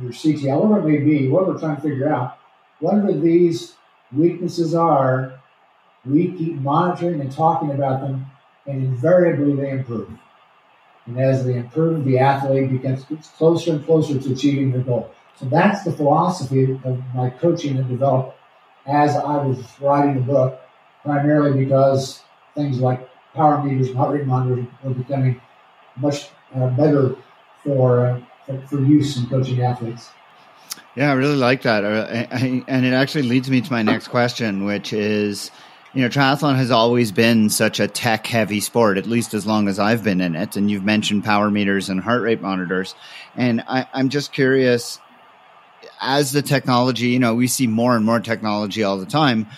your 0.00 0.10
CTL, 0.10 0.64
whatever 0.64 0.88
it 0.88 0.92
may 0.92 0.98
be, 1.04 1.28
what 1.28 1.46
we're 1.46 1.58
trying 1.58 1.76
to 1.76 1.82
figure 1.82 2.12
out, 2.12 2.38
What 2.80 2.94
are 2.94 3.12
these 3.12 3.74
weaknesses 4.14 4.74
are, 4.74 5.40
we 6.04 6.32
keep 6.32 6.54
monitoring 6.54 7.20
and 7.20 7.32
talking 7.32 7.70
about 7.70 8.00
them, 8.00 8.26
and 8.66 8.82
invariably 8.82 9.54
they 9.54 9.70
improve. 9.70 10.10
And 11.06 11.18
as 11.18 11.44
they 11.44 11.54
improve, 11.54 12.04
the 12.04 12.18
athlete 12.18 12.70
becomes 12.70 13.04
closer 13.36 13.72
and 13.72 13.84
closer 13.84 14.18
to 14.20 14.32
achieving 14.32 14.72
their 14.72 14.82
goal. 14.82 15.10
So 15.38 15.46
that's 15.46 15.84
the 15.84 15.92
philosophy 15.92 16.78
of 16.84 17.02
my 17.14 17.30
coaching 17.30 17.76
and 17.76 17.88
development 17.88 18.34
as 18.86 19.16
I 19.16 19.36
was 19.44 19.64
writing 19.80 20.14
the 20.14 20.20
book, 20.20 20.60
primarily 21.02 21.64
because 21.64 22.22
things 22.54 22.80
like 22.80 23.08
power 23.34 23.62
meters 23.62 23.88
and 23.88 23.96
heart 23.96 24.14
rate 24.14 24.26
monitors 24.26 24.66
were 24.82 24.94
becoming 24.94 25.40
much 25.96 26.28
uh, 26.54 26.68
better 26.68 27.16
for, 27.64 28.06
uh, 28.06 28.20
for, 28.46 28.66
for 28.66 28.80
use 28.80 29.16
in 29.16 29.26
coaching 29.26 29.62
athletes. 29.62 30.10
Yeah, 30.94 31.10
I 31.10 31.14
really 31.14 31.36
like 31.36 31.62
that, 31.62 31.84
uh, 31.84 32.26
and 32.68 32.86
it 32.86 32.92
actually 32.92 33.22
leads 33.22 33.48
me 33.48 33.62
to 33.62 33.72
my 33.72 33.82
next 33.82 34.08
question, 34.08 34.64
which 34.64 34.92
is 34.92 35.50
you 35.94 36.00
know, 36.00 36.08
triathlon 36.08 36.56
has 36.56 36.70
always 36.70 37.12
been 37.12 37.50
such 37.50 37.78
a 37.78 37.86
tech 37.86 38.26
heavy 38.26 38.60
sport, 38.60 38.96
at 38.96 39.06
least 39.06 39.34
as 39.34 39.46
long 39.46 39.68
as 39.68 39.78
I've 39.78 40.02
been 40.02 40.20
in 40.20 40.34
it. 40.34 40.56
And 40.56 40.70
you've 40.70 40.84
mentioned 40.84 41.24
power 41.24 41.50
meters 41.50 41.90
and 41.90 42.00
heart 42.00 42.22
rate 42.22 42.40
monitors. 42.40 42.94
And 43.36 43.62
I, 43.68 43.86
am 43.92 44.08
just 44.08 44.32
curious, 44.32 44.98
as 46.00 46.32
the 46.32 46.40
technology, 46.40 47.08
you 47.08 47.18
know, 47.18 47.34
we 47.34 47.46
see 47.46 47.66
more 47.66 47.94
and 47.94 48.06
more 48.06 48.20
technology 48.20 48.82
all 48.82 48.96
the 48.96 49.06
time. 49.06 49.48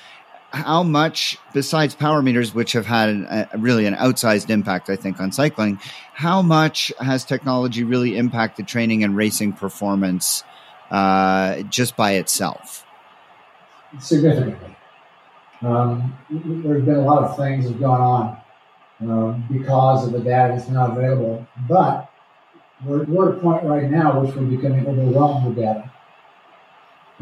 How 0.51 0.83
much, 0.83 1.39
besides 1.53 1.95
power 1.95 2.21
meters, 2.21 2.53
which 2.53 2.73
have 2.73 2.87
had 2.87 3.09
a, 3.11 3.49
really 3.57 3.87
an 3.87 3.95
outsized 3.95 4.51
impact, 4.51 4.91
I 4.91 4.97
think, 4.97 5.21
on 5.21 5.31
cycling, 5.31 5.79
how 6.15 6.43
much 6.43 6.93
has 6.99 7.25
technology 7.25 7.85
really 7.85 8.17
impacted 8.17 8.67
training 8.67 9.05
and 9.05 9.17
racing 9.17 9.53
performance 9.53 10.43
uh, 10.91 11.63
just 11.63 11.97
by 11.97 12.13
itself? 12.13 12.87
Significantly. 14.01 14.77
Um, 15.63 16.17
there's 16.31 16.85
been 16.85 16.97
a 16.97 17.05
lot 17.05 17.23
of 17.23 17.37
things 17.37 17.65
that 17.65 17.73
have 17.73 17.81
gone 17.81 18.01
on 18.01 19.11
um, 19.11 19.45
because 19.51 20.07
of 20.07 20.13
the 20.13 20.19
data 20.19 20.55
that's 20.57 20.69
not 20.69 20.91
available. 20.91 21.47
But 21.69 22.11
we're, 22.85 23.05
we're 23.05 23.33
at 23.33 23.39
a 23.39 23.41
point 23.41 23.65
right 23.65 23.91
now 23.91 24.21
which 24.21 24.35
we're 24.35 24.45
becoming 24.45 24.87
overwhelmed 24.87 25.47
with 25.47 25.57
data. 25.57 25.91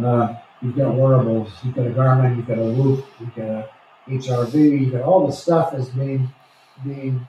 Uh, 0.03 0.35
you've 0.61 0.77
got 0.77 0.95
wearables, 0.95 1.53
you've 1.63 1.75
got 1.75 1.87
a 1.87 1.91
Garmin, 1.91 2.37
you've 2.37 2.47
got 2.47 2.59
a 2.59 2.65
Whoop, 2.65 3.05
you've 3.21 3.35
got 3.35 3.45
a 3.45 3.69
HRV, 4.09 4.55
you've 4.55 4.93
got 4.93 5.03
all 5.03 5.27
the 5.27 5.33
stuff 5.33 5.73
that's 5.73 5.89
being 5.91 6.33
being 6.85 7.27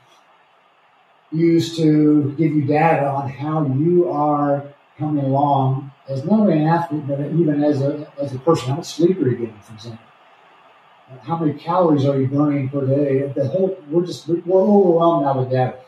used 1.31 1.75
to 1.77 2.33
give 2.37 2.53
you 2.53 2.63
data 2.63 3.05
on 3.05 3.29
how 3.29 3.65
you 3.65 4.09
are 4.09 4.73
coming 4.97 5.23
along 5.23 5.91
as 6.07 6.23
not 6.25 6.41
only 6.41 6.53
an 6.59 6.67
athlete, 6.67 7.07
but 7.07 7.19
even 7.19 7.63
as 7.63 7.81
a 7.81 8.11
as 8.21 8.33
a 8.33 8.39
person. 8.39 8.69
How 8.69 8.75
much 8.75 8.85
sleep 8.87 9.17
are 9.19 9.29
you 9.29 9.37
getting, 9.37 9.59
for 9.61 9.73
example? 9.73 10.05
Uh, 11.11 11.19
how 11.19 11.37
many 11.37 11.53
calories 11.53 12.05
are 12.05 12.19
you 12.19 12.27
burning 12.27 12.69
per 12.69 12.85
day? 12.85 13.27
The 13.27 13.47
whole 13.47 13.77
we're 13.89 14.05
just 14.05 14.27
we're 14.27 14.61
overwhelmed 14.61 15.25
now 15.25 15.39
with 15.39 15.51
data. 15.51 15.79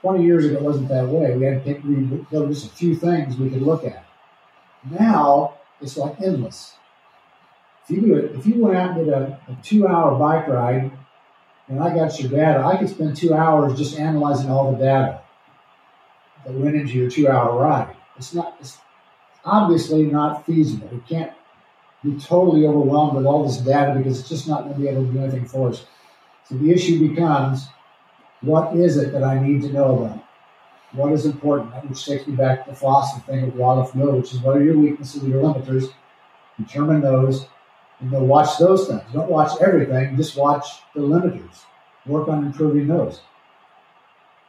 Twenty 0.00 0.24
years 0.24 0.44
ago, 0.44 0.56
it 0.56 0.62
wasn't 0.62 0.88
that 0.88 1.08
way. 1.08 1.36
We 1.36 1.44
had 1.44 1.64
to 1.64 1.72
pick, 1.72 1.82
we, 1.82 2.24
there 2.30 2.42
were 2.42 2.48
just 2.48 2.66
a 2.66 2.76
few 2.76 2.94
things 2.94 3.36
we 3.36 3.50
could 3.50 3.62
look 3.62 3.84
at. 3.84 4.04
Now 4.88 5.58
it's 5.80 5.96
like 5.96 6.20
endless. 6.20 6.74
If 7.84 7.96
you 7.96 8.00
do 8.02 8.16
it, 8.16 8.36
if 8.36 8.46
you 8.46 8.62
went 8.62 8.76
out 8.76 8.96
and 8.96 9.06
did 9.06 9.14
a, 9.14 9.40
a 9.48 9.56
two-hour 9.62 10.18
bike 10.18 10.48
ride, 10.48 10.92
and 11.68 11.80
I 11.80 11.94
got 11.94 12.20
your 12.20 12.30
data, 12.30 12.64
I 12.64 12.76
could 12.76 12.88
spend 12.88 13.16
two 13.16 13.34
hours 13.34 13.76
just 13.76 13.98
analyzing 13.98 14.50
all 14.50 14.72
the 14.72 14.78
data 14.78 15.22
that 16.44 16.52
went 16.52 16.76
into 16.76 16.92
your 16.92 17.10
two-hour 17.10 17.58
ride. 17.58 17.96
It's 18.16 18.34
not. 18.34 18.56
It's 18.60 18.78
obviously 19.46 20.04
not 20.04 20.44
feasible. 20.44 20.88
We 20.88 21.00
can't 21.08 21.32
be 22.04 22.18
totally 22.18 22.66
overwhelmed 22.66 23.16
with 23.16 23.26
all 23.26 23.46
this 23.46 23.56
data 23.58 23.94
because 23.96 24.20
it's 24.20 24.28
just 24.28 24.46
not 24.48 24.64
going 24.64 24.74
to 24.74 24.80
be 24.80 24.88
able 24.88 25.06
to 25.06 25.12
do 25.12 25.18
anything 25.20 25.46
for 25.46 25.70
us. 25.70 25.86
So 26.48 26.56
the 26.56 26.70
issue 26.70 27.08
becomes, 27.08 27.66
what 28.42 28.76
is 28.76 28.96
it 28.96 29.12
that 29.12 29.24
I 29.24 29.40
need 29.40 29.62
to 29.62 29.72
know 29.72 30.04
about? 30.04 30.26
what 30.96 31.12
is 31.12 31.26
important, 31.26 31.72
which 31.88 32.04
takes 32.04 32.26
me 32.26 32.34
back 32.34 32.64
to 32.64 32.70
the 32.70 32.76
philosophy 32.76 33.22
thing 33.26 33.44
of 33.44 33.56
Waldorf 33.56 33.94
Mill, 33.94 34.16
which 34.16 34.32
is 34.32 34.40
what 34.40 34.56
are 34.56 34.62
your 34.62 34.78
weaknesses 34.78 35.22
and 35.22 35.30
your 35.30 35.42
limiters, 35.42 35.92
determine 36.58 37.00
those, 37.00 37.46
and 38.00 38.10
then 38.10 38.26
watch 38.26 38.58
those 38.58 38.88
things. 38.88 39.02
Don't 39.12 39.30
watch 39.30 39.60
everything, 39.60 40.16
just 40.16 40.36
watch 40.36 40.66
the 40.94 41.00
limiters. 41.00 41.64
Work 42.06 42.28
on 42.28 42.46
improving 42.46 42.86
those. 42.86 43.20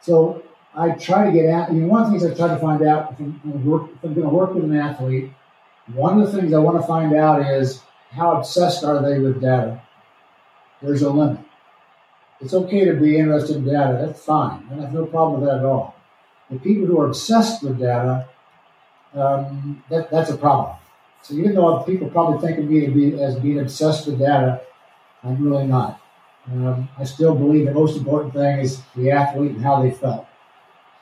So 0.02 0.44
I 0.78 0.92
try 0.92 1.26
to 1.26 1.32
get 1.32 1.46
at, 1.46 1.70
I 1.70 1.72
mean, 1.72 1.88
one 1.88 2.04
of 2.04 2.12
the 2.12 2.20
things 2.20 2.32
I 2.32 2.36
try 2.36 2.54
to 2.54 2.60
find 2.62 2.84
out 2.84 3.14
if 3.14 3.20
I'm, 3.20 3.42
if 3.46 4.04
I'm 4.04 4.14
going 4.14 4.28
to 4.28 4.30
work 4.30 4.54
with 4.54 4.64
an 4.64 4.76
athlete, 4.76 5.32
one 5.94 6.22
of 6.22 6.32
the 6.32 6.40
things 6.40 6.54
I 6.54 6.60
want 6.60 6.80
to 6.80 6.86
find 6.86 7.16
out 7.16 7.42
is 7.52 7.82
how 8.12 8.38
obsessed 8.38 8.84
are 8.84 9.02
they 9.02 9.20
with 9.20 9.42
data? 9.42 9.82
There's 10.82 11.02
a 11.02 11.10
limit. 11.10 11.40
It's 12.40 12.54
okay 12.54 12.86
to 12.86 12.94
be 12.94 13.18
interested 13.18 13.58
in 13.58 13.66
data. 13.66 13.98
That's 14.06 14.24
fine. 14.24 14.68
I 14.72 14.82
have 14.82 14.94
no 14.94 15.08
problem 15.08 15.42
with 15.42 15.50
that 15.50 15.60
at 15.60 15.66
all 15.66 15.98
the 16.50 16.60
people 16.60 16.86
who 16.86 17.00
are 17.00 17.08
obsessed 17.08 17.64
with 17.64 17.80
data, 17.80 18.28
um, 19.14 19.84
that, 19.90 20.10
that's 20.10 20.30
a 20.30 20.38
problem. 20.38 20.78
So 21.24 21.34
even 21.34 21.56
though 21.56 21.80
people 21.80 22.10
probably 22.10 22.46
think 22.48 22.60
of 22.60 22.66
me 22.66 22.88
be, 22.88 23.22
as 23.22 23.36
being 23.38 23.60
obsessed 23.60 24.08
with 24.08 24.20
data, 24.20 24.62
I'm 25.24 25.44
really 25.44 25.66
not. 25.66 26.00
Um, 26.50 26.88
I 26.98 27.04
still 27.04 27.36
believe 27.36 27.66
the 27.66 27.74
most 27.74 27.98
important 27.98 28.34
thing 28.34 28.60
is 28.60 28.82
the 28.96 29.12
athlete 29.12 29.52
and 29.52 29.62
how 29.62 29.82
they 29.82 29.92
felt. 29.92 30.27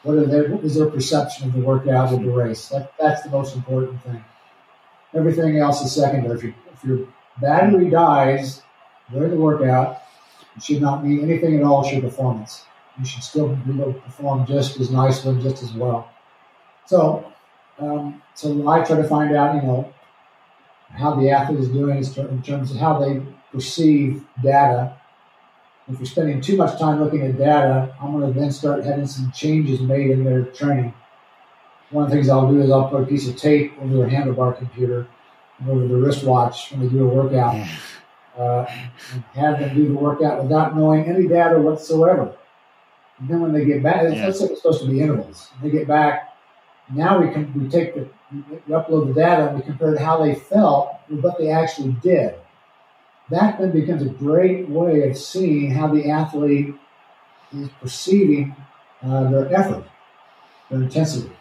What, 0.06 0.18
are 0.18 0.26
their, 0.26 0.50
what 0.50 0.64
was 0.64 0.76
their 0.76 0.90
perception 0.90 1.50
of 1.50 1.54
the 1.54 1.62
workout 1.62 2.14
or 2.14 2.20
the 2.20 2.30
race? 2.30 2.70
That, 2.70 2.94
that's 2.98 3.24
the 3.24 3.30
most 3.30 3.56
important 3.56 4.02
thing. 4.04 4.24
Everything 5.14 5.58
else 5.58 5.84
is 5.84 5.94
secondary. 5.94 6.38
If, 6.38 6.44
you, 6.44 6.54
if 6.74 6.84
your 6.84 7.08
battery 7.42 7.90
dies 7.90 8.62
during 9.12 9.32
the 9.32 9.38
workout, 9.38 10.02
it 10.56 10.64
should 10.64 10.82
not 10.82 11.04
mean 11.04 11.22
anything 11.22 11.58
at 11.58 11.64
all 11.64 11.84
to 11.84 11.92
your 11.92 12.02
performance 12.02 12.66
you 13.00 13.06
should 13.06 13.24
still 13.24 13.50
be 13.50 13.72
able 13.72 13.94
to 13.94 14.00
perform 14.00 14.46
just 14.46 14.80
as 14.80 14.90
nicely, 14.90 15.42
just 15.42 15.64
as 15.64 15.74
well. 15.74 16.10
So, 16.86 17.32
um, 17.80 18.22
so 18.34 18.68
I 18.68 18.84
try 18.84 18.98
to 18.98 19.08
find 19.08 19.36
out, 19.36 19.56
you 19.56 19.62
know, 19.62 19.94
how 20.90 21.16
the 21.16 21.30
athlete 21.30 21.60
is 21.60 21.70
doing 21.70 21.98
in 21.98 22.42
terms 22.42 22.72
of 22.72 22.78
how 22.78 23.00
they 23.00 23.22
perceive 23.52 24.24
data. 24.42 24.96
If 25.88 26.00
you're 26.00 26.06
spending 26.06 26.42
too 26.42 26.58
much 26.58 26.80
time 26.80 27.04
looking 27.04 27.22
at 27.22 27.38
data, 27.38 27.96
I'm 28.02 28.20
going 28.20 28.34
to 28.34 28.40
then 28.40 28.52
start 28.52 28.84
having 28.84 29.06
some 29.08 29.32
changes 29.32 29.82
made 29.82 30.10
in 30.10 30.24
their 30.24 30.44
training. 30.46 30.94
One 31.92 32.06
of 32.06 32.10
the 32.10 32.16
things 32.16 32.28
I'll 32.28 32.52
do 32.52 32.62
is 32.62 32.72
I'll 32.72 32.90
put 32.90 33.04
a 33.04 33.06
piece 33.06 33.28
of 33.28 33.38
tape 33.38 33.74
over 33.80 33.98
their 33.98 34.08
handlebar 34.08 34.58
computer 34.58 35.08
and 35.60 35.70
over 35.70 35.88
the 35.88 35.96
wristwatch 35.96 36.72
when 36.72 36.82
they 36.82 36.90
do 36.90 37.04
a 37.04 37.08
workout. 37.08 37.56
Yeah. 37.56 37.68
uh, 38.38 38.66
and 39.14 39.24
have 39.36 39.60
them 39.60 39.76
do 39.76 39.88
the 39.88 39.94
workout 39.94 40.44
without 40.44 40.76
knowing 40.76 41.06
any 41.06 41.28
data 41.28 41.60
whatsoever. 41.60 42.36
And 43.20 43.30
then 43.30 43.42
when 43.42 43.54
they 43.54 43.66
get 43.66 43.82
back, 43.82 44.04
yeah. 44.04 44.26
let's 44.26 44.42
it's 44.42 44.62
supposed 44.62 44.82
to 44.82 44.90
be 44.90 45.00
intervals. 45.00 45.52
When 45.60 45.72
they 45.72 45.78
get 45.78 45.88
back, 45.88 46.36
now 46.94 47.20
we 47.20 47.32
can 47.32 47.54
we 47.54 47.70
take 47.70 47.96
the 47.96 48.08
we 48.32 48.74
upload 48.74 49.08
the 49.08 49.14
data 49.14 49.50
and 49.50 49.58
we 49.58 49.64
compare 49.64 49.98
how 49.98 50.24
they 50.24 50.36
felt 50.36 51.00
with 51.10 51.22
what 51.22 51.38
they 51.38 51.50
actually 51.50 51.94
did. 52.02 52.36
That 53.30 53.60
then 53.60 53.72
becomes 53.72 54.04
a 54.04 54.10
great 54.10 54.70
way 54.70 55.10
of 55.10 55.18
seeing 55.18 55.72
how 55.72 55.88
the 55.88 56.10
athlete 56.10 56.76
is 57.56 57.70
perceiving 57.82 58.56
uh, 59.04 59.30
their 59.30 59.54
effort, 59.54 59.86
their 60.70 60.84
intensity. 60.84 61.32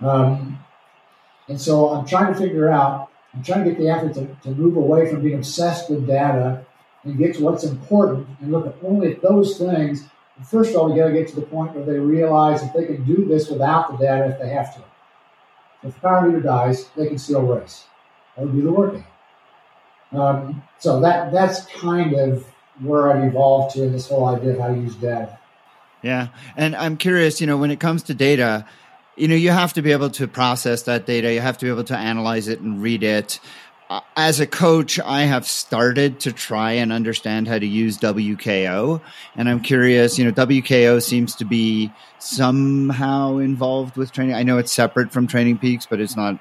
Um, 0.00 0.58
and 1.48 1.60
so 1.60 1.90
I'm 1.90 2.06
trying 2.06 2.32
to 2.32 2.38
figure 2.38 2.70
out, 2.70 3.10
I'm 3.34 3.42
trying 3.42 3.64
to 3.64 3.70
get 3.70 3.78
the 3.78 3.88
athlete 3.88 4.14
to, 4.14 4.36
to 4.44 4.54
move 4.54 4.76
away 4.76 5.10
from 5.10 5.22
being 5.22 5.34
obsessed 5.34 5.90
with 5.90 6.06
data 6.06 6.64
and 7.04 7.18
get 7.18 7.34
to 7.36 7.42
what's 7.42 7.64
important 7.64 8.26
and 8.40 8.50
look 8.50 8.66
at 8.66 8.74
only 8.82 9.12
at 9.12 9.22
those 9.22 9.58
things. 9.58 10.04
First 10.50 10.70
of 10.70 10.76
all, 10.76 10.90
we 10.90 10.98
got 10.98 11.08
to 11.08 11.12
get 11.12 11.28
to 11.28 11.36
the 11.36 11.42
point 11.42 11.74
where 11.74 11.84
they 11.84 11.98
realize 11.98 12.62
that 12.62 12.72
they 12.74 12.86
can 12.86 13.04
do 13.04 13.26
this 13.26 13.50
without 13.50 13.90
the 13.90 13.98
data 13.98 14.30
if 14.30 14.40
they 14.40 14.48
have 14.48 14.74
to. 14.74 14.82
If 15.82 15.94
the 15.94 16.00
power 16.00 16.26
meter 16.26 16.40
dies, 16.40 16.88
they 16.96 17.08
can 17.08 17.18
still 17.18 17.42
race 17.42 17.84
or 18.36 18.46
do 18.46 18.62
the 18.62 18.72
working. 18.72 19.04
Um, 20.16 20.62
so 20.78 21.00
that 21.00 21.32
that's 21.32 21.64
kind 21.66 22.14
of 22.14 22.44
where 22.80 23.12
I've 23.12 23.24
evolved 23.24 23.74
to 23.76 23.84
in 23.84 23.92
this 23.92 24.08
whole 24.08 24.26
idea 24.26 24.52
of 24.52 24.58
how 24.58 24.68
to 24.68 24.74
use 24.74 24.94
data. 24.96 25.38
Yeah, 26.02 26.28
and 26.56 26.76
I'm 26.76 26.96
curious. 26.96 27.40
You 27.40 27.46
know, 27.46 27.56
when 27.56 27.70
it 27.70 27.80
comes 27.80 28.02
to 28.04 28.14
data, 28.14 28.66
you 29.16 29.28
know, 29.28 29.34
you 29.34 29.50
have 29.50 29.72
to 29.74 29.82
be 29.82 29.92
able 29.92 30.10
to 30.10 30.28
process 30.28 30.82
that 30.82 31.06
data. 31.06 31.32
You 31.32 31.40
have 31.40 31.58
to 31.58 31.66
be 31.66 31.70
able 31.70 31.84
to 31.84 31.96
analyze 31.96 32.48
it 32.48 32.60
and 32.60 32.82
read 32.82 33.02
it. 33.02 33.40
Uh, 33.90 34.00
as 34.16 34.40
a 34.40 34.46
coach, 34.46 34.98
I 34.98 35.22
have 35.22 35.46
started 35.46 36.20
to 36.20 36.32
try 36.32 36.72
and 36.72 36.90
understand 36.90 37.46
how 37.46 37.58
to 37.58 37.66
use 37.66 37.98
WKO. 37.98 39.00
And 39.36 39.48
I'm 39.48 39.60
curious, 39.60 40.18
you 40.18 40.24
know, 40.24 40.32
WKO 40.32 41.02
seems 41.02 41.36
to 41.36 41.44
be 41.44 41.92
somehow 42.24 43.36
involved 43.36 43.96
with 43.96 44.10
training. 44.10 44.34
I 44.34 44.42
know 44.42 44.56
it's 44.56 44.72
separate 44.72 45.12
from 45.12 45.26
Training 45.26 45.58
Peaks, 45.58 45.84
but 45.84 46.00
it's 46.00 46.16
not, 46.16 46.38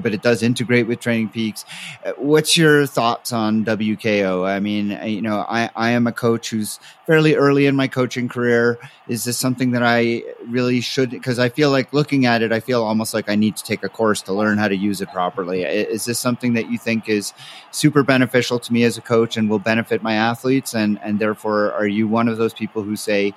but 0.00 0.14
it 0.14 0.22
does 0.22 0.44
integrate 0.44 0.86
with 0.86 1.00
Training 1.00 1.28
Peaks. 1.28 1.64
Uh, 2.04 2.12
what's 2.16 2.56
your 2.56 2.86
thoughts 2.86 3.32
on 3.32 3.64
WKO? 3.64 4.46
I 4.46 4.60
mean, 4.60 4.92
uh, 4.92 5.04
you 5.04 5.20
know, 5.20 5.44
I, 5.48 5.70
I 5.74 5.90
am 5.90 6.06
a 6.06 6.12
coach 6.12 6.50
who's 6.50 6.78
fairly 7.06 7.34
early 7.34 7.66
in 7.66 7.74
my 7.74 7.88
coaching 7.88 8.28
career. 8.28 8.78
Is 9.08 9.24
this 9.24 9.36
something 9.36 9.72
that 9.72 9.82
I 9.82 10.22
really 10.46 10.80
should? 10.80 11.10
Because 11.10 11.40
I 11.40 11.48
feel 11.48 11.70
like 11.70 11.92
looking 11.92 12.26
at 12.26 12.40
it, 12.40 12.52
I 12.52 12.60
feel 12.60 12.84
almost 12.84 13.12
like 13.12 13.28
I 13.28 13.34
need 13.34 13.56
to 13.56 13.64
take 13.64 13.82
a 13.82 13.88
course 13.88 14.22
to 14.22 14.32
learn 14.32 14.58
how 14.58 14.68
to 14.68 14.76
use 14.76 15.00
it 15.00 15.10
properly. 15.10 15.62
Is 15.64 16.04
this 16.04 16.20
something 16.20 16.54
that 16.54 16.70
you 16.70 16.78
think 16.84 17.08
is 17.08 17.32
super 17.70 18.02
beneficial 18.02 18.58
to 18.60 18.72
me 18.72 18.84
as 18.84 18.98
a 18.98 19.00
coach 19.00 19.36
and 19.36 19.50
will 19.50 19.58
benefit 19.58 20.02
my 20.02 20.14
athletes? 20.14 20.74
And, 20.74 21.00
and 21.02 21.18
therefore, 21.18 21.72
are 21.72 21.86
you 21.86 22.06
one 22.06 22.28
of 22.28 22.36
those 22.36 22.54
people 22.54 22.82
who 22.82 22.94
say, 22.94 23.34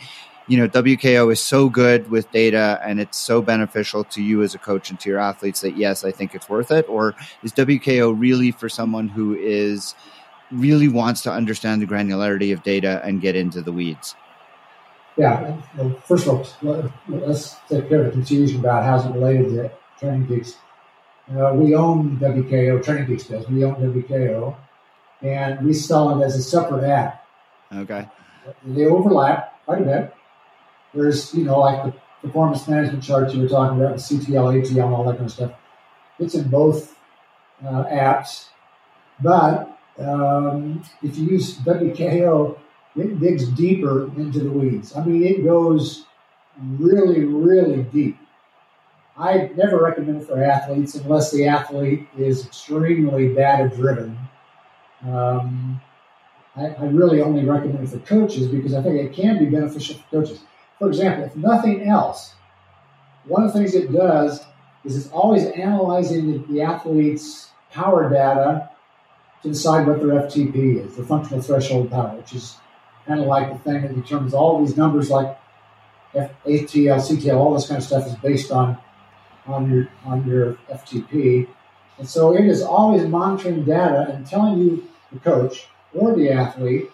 you 0.47 0.57
know, 0.57 0.67
WKO 0.67 1.31
is 1.31 1.41
so 1.41 1.69
good 1.69 2.09
with 2.09 2.31
data 2.31 2.79
and 2.83 2.99
it's 2.99 3.17
so 3.17 3.41
beneficial 3.41 4.03
to 4.05 4.21
you 4.21 4.43
as 4.43 4.55
a 4.55 4.57
coach 4.57 4.89
and 4.89 4.99
to 5.01 5.09
your 5.09 5.19
athletes 5.19 5.61
that 5.61 5.75
yes, 5.75 6.03
I 6.03 6.11
think 6.11 6.35
it's 6.35 6.47
worth 6.47 6.71
it? 6.71 6.87
Or 6.87 7.15
is 7.43 7.51
WKO 7.53 8.13
really 8.17 8.51
for 8.51 8.69
someone 8.69 9.09
who 9.09 9.35
is 9.35 9.95
really 10.51 10.87
wants 10.87 11.21
to 11.23 11.31
understand 11.31 11.81
the 11.81 11.85
granularity 11.85 12.53
of 12.53 12.63
data 12.63 13.01
and 13.03 13.21
get 13.21 13.35
into 13.35 13.61
the 13.61 13.73
weeds? 13.73 14.15
Yeah, 15.17 15.59
well, 15.75 15.99
first 16.05 16.27
of 16.27 16.47
all, 16.63 16.91
let's 17.07 17.55
take 17.67 17.89
care 17.89 18.01
of 18.01 18.05
the 18.05 18.11
confusion 18.11 18.59
about 18.59 18.83
how's 18.83 19.05
it 19.05 19.13
related 19.13 19.49
to 19.49 19.71
Training 19.99 20.27
Peaks. 20.27 20.57
Uh, 21.29 21.53
we 21.53 21.75
own 21.75 22.17
WKO, 22.17 22.83
Training 22.83 23.17
does. 23.17 23.47
We 23.49 23.63
own 23.65 23.75
WKO, 23.75 24.55
and 25.21 25.65
we 25.65 25.73
sell 25.73 26.19
it 26.19 26.25
as 26.25 26.35
a 26.35 26.41
separate 26.41 26.85
app. 26.85 27.25
Okay. 27.73 28.07
They 28.65 28.85
overlap 28.85 29.63
quite 29.65 29.81
a 29.81 29.85
bit. 29.85 30.15
There's, 30.93 31.33
you 31.33 31.43
know, 31.43 31.59
like 31.59 31.83
the 31.83 31.93
performance 32.21 32.67
management 32.67 33.03
charts 33.03 33.33
you 33.33 33.41
were 33.41 33.49
talking 33.49 33.79
about, 33.79 33.97
the 33.97 34.01
CTL, 34.01 34.63
ATL, 34.63 34.89
all 34.89 35.03
that 35.03 35.17
kind 35.17 35.25
of 35.25 35.31
stuff. 35.31 35.51
It's 36.17 36.33
in 36.33 36.47
both 36.49 36.95
uh, 37.65 37.83
apps. 37.85 38.45
But 39.21 39.77
um, 39.99 40.83
if 41.03 41.17
you 41.17 41.27
use 41.27 41.57
WKO, 41.59 42.57
it 42.95 43.19
digs 43.19 43.47
deeper 43.49 44.05
into 44.17 44.39
the 44.39 44.49
weeds. 44.49 44.95
I 44.95 45.03
mean, 45.03 45.23
it 45.23 45.43
goes 45.43 46.05
really, 46.59 47.25
really 47.25 47.83
deep. 47.83 48.17
I 49.17 49.49
never 49.55 49.83
recommend 49.83 50.21
it 50.21 50.27
for 50.27 50.43
athletes 50.43 50.93
unless 50.95 51.31
the 51.31 51.47
athlete 51.47 52.07
is 52.17 52.45
extremely 52.45 53.33
data 53.33 53.75
driven. 53.75 54.17
Um, 55.03 55.81
I, 56.55 56.67
I, 56.67 56.85
really 56.85 57.21
only 57.21 57.43
recommend 57.43 57.83
it 57.83 57.89
for 57.89 57.99
coaches 57.99 58.47
because 58.47 58.73
I 58.73 58.81
think 58.81 58.95
it 58.95 59.13
can 59.13 59.39
be 59.39 59.45
beneficial 59.45 59.95
for 59.95 60.21
coaches. 60.21 60.41
For 60.77 60.87
example, 60.87 61.25
if 61.25 61.35
nothing 61.35 61.87
else, 61.87 62.33
one 63.25 63.43
of 63.43 63.53
the 63.53 63.59
things 63.59 63.73
it 63.73 63.91
does 63.91 64.43
is 64.83 64.95
it's 64.95 65.11
always 65.11 65.45
analyzing 65.45 66.31
the, 66.31 66.53
the 66.53 66.61
athlete's 66.61 67.49
power 67.71 68.09
data 68.09 68.69
to 69.43 69.49
decide 69.49 69.87
what 69.87 69.99
their 69.99 70.21
FTP 70.21 70.85
is, 70.85 70.95
the 70.95 71.03
functional 71.03 71.41
threshold 71.41 71.89
power, 71.89 72.15
which 72.15 72.33
is 72.33 72.55
kind 73.05 73.19
of 73.19 73.27
like 73.27 73.51
the 73.51 73.59
thing 73.59 73.81
that 73.81 73.95
determines 73.95 74.33
all 74.33 74.63
these 74.63 74.77
numbers 74.77 75.09
like 75.09 75.37
ATL, 76.13 76.97
CTL, 76.97 77.35
all 77.35 77.53
this 77.53 77.67
kind 77.67 77.79
of 77.79 77.83
stuff 77.83 78.07
is 78.07 78.15
based 78.15 78.51
on 78.51 78.77
on 79.47 79.71
your 79.71 79.87
on 80.05 80.27
your 80.27 80.57
FTP. 80.69 81.47
And 81.97 82.07
so 82.07 82.35
it 82.35 82.45
is 82.45 82.61
always 82.61 83.07
monitoring 83.07 83.63
data 83.63 84.07
and 84.13 84.25
telling 84.27 84.59
you, 84.59 84.87
the 85.11 85.19
coach 85.19 85.67
or 85.93 86.15
the 86.15 86.31
athlete, 86.31 86.89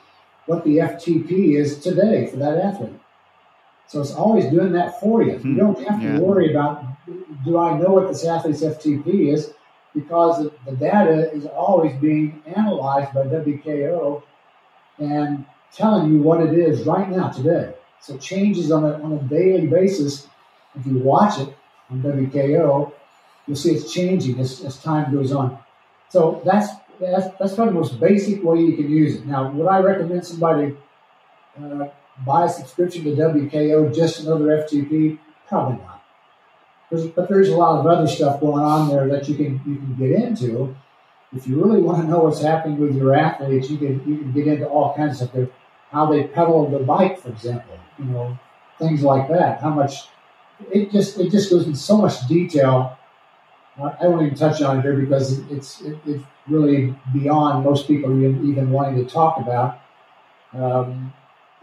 what 0.46 0.64
the 0.64 0.78
FTP 0.78 1.58
is 1.58 1.80
today 1.80 2.28
for 2.28 2.38
that 2.38 2.58
athlete. 2.58 3.00
So 3.88 4.02
it's 4.02 4.14
always 4.14 4.46
doing 4.46 4.72
that 4.74 5.00
for 5.00 5.22
you. 5.24 5.34
You 5.34 5.40
hmm. 5.40 5.58
don't 5.58 5.88
have 5.88 6.00
to 6.00 6.06
yeah. 6.06 6.20
worry 6.20 6.52
about 6.52 6.86
do 7.44 7.58
I 7.58 7.78
know 7.78 7.92
what 7.92 8.08
this 8.08 8.26
athlete's 8.26 8.62
FTP 8.62 9.34
is 9.34 9.54
because 9.94 10.50
the 10.66 10.72
data 10.72 11.32
is 11.32 11.46
always 11.46 11.96
being 12.00 12.42
analyzed 12.56 13.14
by 13.14 13.24
WKO 13.24 14.24
and 15.00 15.46
telling 15.74 16.12
you 16.14 16.22
what 16.22 16.42
it 16.42 16.58
is 16.58 16.86
right 16.86 17.10
now 17.10 17.30
today. 17.30 17.74
So 18.00 18.16
it 18.16 18.22
changes 18.22 18.72
on 18.72 18.84
a, 18.84 18.94
on 19.04 19.14
a 19.14 19.24
daily 19.24 19.68
basis. 19.68 20.28
If 20.76 20.86
you 20.86 21.00
watch 21.00 21.40
it 21.40 21.54
on 21.94 22.02
WKO, 22.02 22.92
you'll 23.48 23.58
see 23.58 23.72
it's 23.72 23.94
changing 23.94 24.40
as, 24.40 24.64
as 24.64 24.78
time 24.78 25.14
goes 25.14 25.32
on. 25.32 25.58
So 26.10 26.42
that's, 26.46 26.68
that's 27.00 27.36
that's 27.38 27.56
probably 27.56 27.74
the 27.74 27.80
most 27.80 28.00
basic 28.00 28.44
way 28.44 28.60
you 28.60 28.76
can 28.76 28.90
use 28.90 29.16
it. 29.16 29.26
Now, 29.26 29.52
would 29.52 29.68
I 29.68 29.80
recommend 29.80 30.26
somebody 30.26 30.76
uh, 31.62 31.88
buy 32.26 32.46
a 32.46 32.50
subscription 32.50 33.04
to 33.04 33.12
WKO 33.12 33.94
just 33.94 34.22
another 34.22 34.46
FTP? 34.46 35.18
Probably 35.48 35.78
not. 35.78 36.04
There's, 36.90 37.08
but 37.08 37.28
there's 37.28 37.50
a 37.50 37.58
lot 37.58 37.80
of 37.80 37.88
other 37.88 38.08
stuff 38.08 38.40
going 38.40 38.64
on 38.64 38.90
there 38.90 39.08
that 39.10 39.28
you 39.28 39.36
can 39.36 39.62
you 39.66 39.76
can 39.78 39.96
get 39.98 40.12
into. 40.12 40.76
If 41.36 41.48
you 41.48 41.64
really 41.64 41.82
want 41.82 42.02
to 42.02 42.08
know 42.08 42.20
what's 42.20 42.42
happening 42.42 42.78
with 42.78 42.96
your 42.96 43.16
athletes, 43.16 43.70
you 43.70 43.78
can 43.78 44.04
you 44.08 44.18
can 44.18 44.32
get 44.32 44.48
into 44.48 44.68
all 44.68 44.96
kinds 44.96 45.22
of 45.22 45.30
stuff. 45.30 45.50
How 45.92 46.12
they 46.12 46.24
pedal 46.26 46.70
the 46.70 46.80
bike, 46.80 47.20
for 47.20 47.30
example, 47.30 47.78
you 48.00 48.06
know, 48.06 48.38
things 48.80 49.04
like 49.04 49.28
that. 49.30 49.62
How 49.62 49.70
much 49.70 50.08
it 50.72 50.92
just 50.92 51.20
it 51.20 51.32
just 51.32 51.50
goes 51.50 51.66
into 51.66 51.78
so 51.78 51.98
much 51.98 52.28
detail. 52.28 52.98
I 53.78 54.08
won't 54.08 54.22
even 54.22 54.36
touch 54.36 54.62
on 54.62 54.80
it 54.80 54.82
here 54.84 54.96
because 54.96 55.40
it's 55.50 55.82
it, 55.82 55.98
it's 56.06 56.24
really 56.48 56.94
beyond 57.12 57.64
most 57.64 57.88
people 57.88 58.12
even, 58.24 58.70
wanting 58.72 59.04
to 59.04 59.12
talk 59.12 59.38
about. 59.40 59.80
Um, 60.54 61.14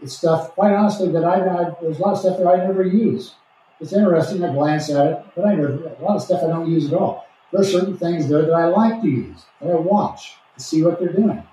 it's 0.01 0.17
stuff, 0.17 0.51
quite 0.51 0.73
honestly, 0.73 1.11
that 1.11 1.23
I, 1.23 1.35
I, 1.35 1.71
there's 1.81 1.99
a 1.99 2.01
lot 2.01 2.13
of 2.13 2.19
stuff 2.19 2.37
that 2.39 2.47
I 2.47 2.57
never 2.57 2.83
use. 2.83 3.35
It's 3.79 3.93
interesting, 3.93 4.43
I 4.43 4.51
glance 4.51 4.89
at 4.89 5.05
it, 5.07 5.25
but 5.35 5.45
I 5.45 5.55
never, 5.55 5.73
a 5.73 6.03
lot 6.03 6.15
of 6.15 6.21
stuff 6.21 6.43
I 6.43 6.47
don't 6.47 6.69
use 6.69 6.91
at 6.91 6.99
all. 6.99 7.27
There 7.51 7.61
are 7.61 7.65
certain 7.65 7.97
things 7.97 8.27
there 8.27 8.41
that 8.43 8.53
I 8.53 8.65
like 8.65 9.01
to 9.01 9.07
use, 9.07 9.45
that 9.61 9.71
I 9.71 9.75
watch 9.75 10.35
to 10.55 10.63
see 10.63 10.83
what 10.83 10.99
they're 10.99 11.13
doing. 11.13 11.43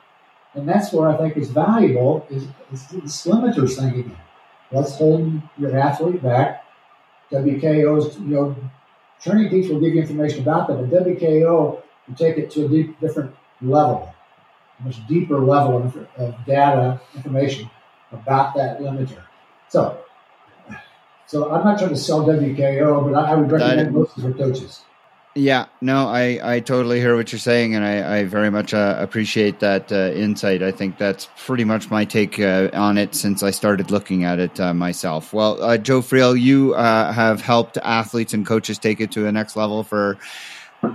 And 0.54 0.68
that's 0.68 0.92
where 0.92 1.08
I 1.08 1.16
think 1.16 1.36
is 1.36 1.50
valuable 1.50 2.26
is, 2.30 2.44
is 2.72 2.86
the 2.88 3.00
slimiters 3.02 3.76
thing 3.76 4.00
again. 4.00 4.16
What's 4.70 4.96
holding 4.96 5.48
your 5.58 5.76
athlete 5.78 6.22
back? 6.22 6.64
WKO's, 7.32 8.18
you 8.18 8.26
know, 8.26 8.56
Training 9.20 9.50
Peaks 9.50 9.68
will 9.68 9.80
give 9.80 9.94
you 9.94 10.00
information 10.02 10.42
about 10.42 10.68
that, 10.68 10.76
but 10.76 11.04
WKO 11.04 11.82
will 12.06 12.14
take 12.16 12.38
it 12.38 12.50
to 12.52 12.66
a 12.66 12.68
deep, 12.68 13.00
different 13.00 13.34
level, 13.60 14.14
a 14.80 14.84
much 14.84 15.06
deeper 15.08 15.38
level 15.38 15.78
of, 15.78 15.96
of 16.16 16.34
data 16.46 17.00
information 17.14 17.68
about 18.12 18.54
that 18.54 18.80
limiter. 18.80 19.22
So, 19.68 19.98
so 21.26 21.52
I'm 21.52 21.64
not 21.64 21.78
trying 21.78 21.90
to 21.90 21.96
sell 21.96 22.24
WKO, 22.24 23.10
but 23.10 23.18
I, 23.18 23.32
I 23.32 23.34
would 23.34 23.50
recommend 23.50 23.92
most 23.92 24.14
for 24.14 24.32
coaches. 24.32 24.82
Yeah, 25.38 25.66
no, 25.80 26.08
I, 26.08 26.40
I 26.42 26.58
totally 26.58 26.98
hear 26.98 27.14
what 27.14 27.30
you're 27.30 27.38
saying, 27.38 27.76
and 27.76 27.84
I, 27.84 28.18
I 28.18 28.24
very 28.24 28.50
much 28.50 28.74
uh, 28.74 28.96
appreciate 28.98 29.60
that 29.60 29.92
uh, 29.92 30.10
insight. 30.10 30.64
I 30.64 30.72
think 30.72 30.98
that's 30.98 31.28
pretty 31.36 31.62
much 31.62 31.92
my 31.92 32.04
take 32.04 32.40
uh, 32.40 32.70
on 32.72 32.98
it 32.98 33.14
since 33.14 33.44
I 33.44 33.52
started 33.52 33.92
looking 33.92 34.24
at 34.24 34.40
it 34.40 34.58
uh, 34.58 34.74
myself. 34.74 35.32
Well, 35.32 35.62
uh, 35.62 35.78
Joe 35.78 36.00
Friel, 36.00 36.34
you 36.34 36.74
uh, 36.74 37.12
have 37.12 37.40
helped 37.40 37.76
athletes 37.76 38.34
and 38.34 38.44
coaches 38.44 38.80
take 38.80 39.00
it 39.00 39.12
to 39.12 39.20
the 39.20 39.30
next 39.30 39.54
level 39.54 39.84
for 39.84 40.18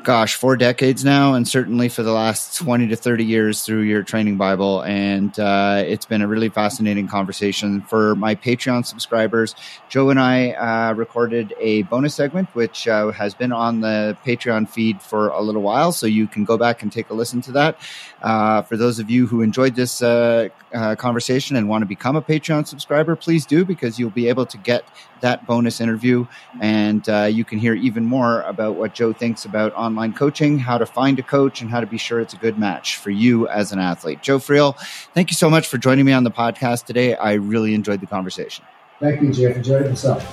gosh, 0.03 0.35
four 0.35 0.55
decades 0.55 1.03
now, 1.03 1.33
and 1.33 1.45
certainly 1.45 1.89
for 1.89 2.03
the 2.03 2.11
last 2.11 2.57
20 2.57 2.87
to 2.87 2.95
30 2.95 3.25
years 3.25 3.63
through 3.63 3.81
your 3.81 4.01
training 4.01 4.37
Bible. 4.37 4.81
And 4.83 5.37
uh, 5.37 5.83
it's 5.85 6.05
been 6.05 6.21
a 6.21 6.27
really 6.27 6.47
fascinating 6.47 7.07
conversation. 7.07 7.81
For 7.81 8.15
my 8.15 8.35
Patreon 8.35 8.85
subscribers, 8.85 9.55
Joe 9.89 10.09
and 10.09 10.19
I 10.19 10.51
uh, 10.51 10.93
recorded 10.93 11.53
a 11.59 11.83
bonus 11.83 12.15
segment, 12.15 12.47
which 12.53 12.87
uh, 12.87 13.11
has 13.11 13.33
been 13.33 13.51
on 13.51 13.81
the 13.81 14.17
Patreon 14.25 14.69
feed 14.69 15.01
for 15.01 15.27
a 15.29 15.41
little 15.41 15.61
while. 15.61 15.91
So 15.91 16.07
you 16.07 16.27
can 16.27 16.45
go 16.45 16.57
back 16.57 16.81
and 16.81 16.91
take 16.91 17.09
a 17.09 17.13
listen 17.13 17.41
to 17.41 17.51
that. 17.53 17.77
Uh, 18.21 18.61
for 18.61 18.77
those 18.77 18.99
of 18.99 19.09
you 19.09 19.27
who 19.27 19.41
enjoyed 19.41 19.75
this 19.75 20.01
uh, 20.01 20.47
uh, 20.73 20.95
conversation 20.95 21.57
and 21.57 21.67
want 21.67 21.81
to 21.81 21.85
become 21.85 22.15
a 22.15 22.21
Patreon 22.21 22.67
subscriber, 22.67 23.17
please 23.17 23.45
do 23.45 23.65
because 23.65 23.99
you'll 23.99 24.09
be 24.09 24.29
able 24.29 24.45
to 24.45 24.57
get 24.57 24.85
that 25.19 25.45
bonus 25.45 25.79
interview 25.79 26.25
and 26.61 27.07
you 27.33 27.45
can 27.45 27.57
hear 27.57 27.73
even 27.73 28.05
more 28.05 28.41
about 28.41 28.75
what 28.75 28.93
Joe 28.93 29.13
thinks 29.13 29.45
about 29.45 29.72
online 29.73 30.13
coaching, 30.13 30.59
how 30.59 30.77
to 30.77 30.85
find 30.85 31.19
a 31.19 31.23
coach, 31.23 31.61
and 31.61 31.69
how 31.69 31.79
to 31.79 31.85
be 31.85 31.97
sure 31.97 32.19
it's 32.19 32.33
a 32.33 32.37
good 32.37 32.57
match 32.57 32.97
for 32.97 33.09
you 33.09 33.47
as 33.47 33.71
an 33.71 33.79
athlete. 33.79 34.21
Joe 34.21 34.39
Friel, 34.39 34.77
thank 35.13 35.29
you 35.29 35.35
so 35.35 35.49
much 35.49 35.67
for 35.67 35.77
joining 35.77 36.05
me 36.05 36.13
on 36.13 36.23
the 36.23 36.31
podcast 36.31 36.85
today. 36.85 37.15
I 37.15 37.33
really 37.33 37.73
enjoyed 37.73 38.01
the 38.01 38.07
conversation. 38.07 38.65
Thank 38.99 39.21
you, 39.21 39.33
Jeff. 39.33 39.57
Enjoyed 39.57 39.85
it 39.85 39.89
myself. 39.89 40.23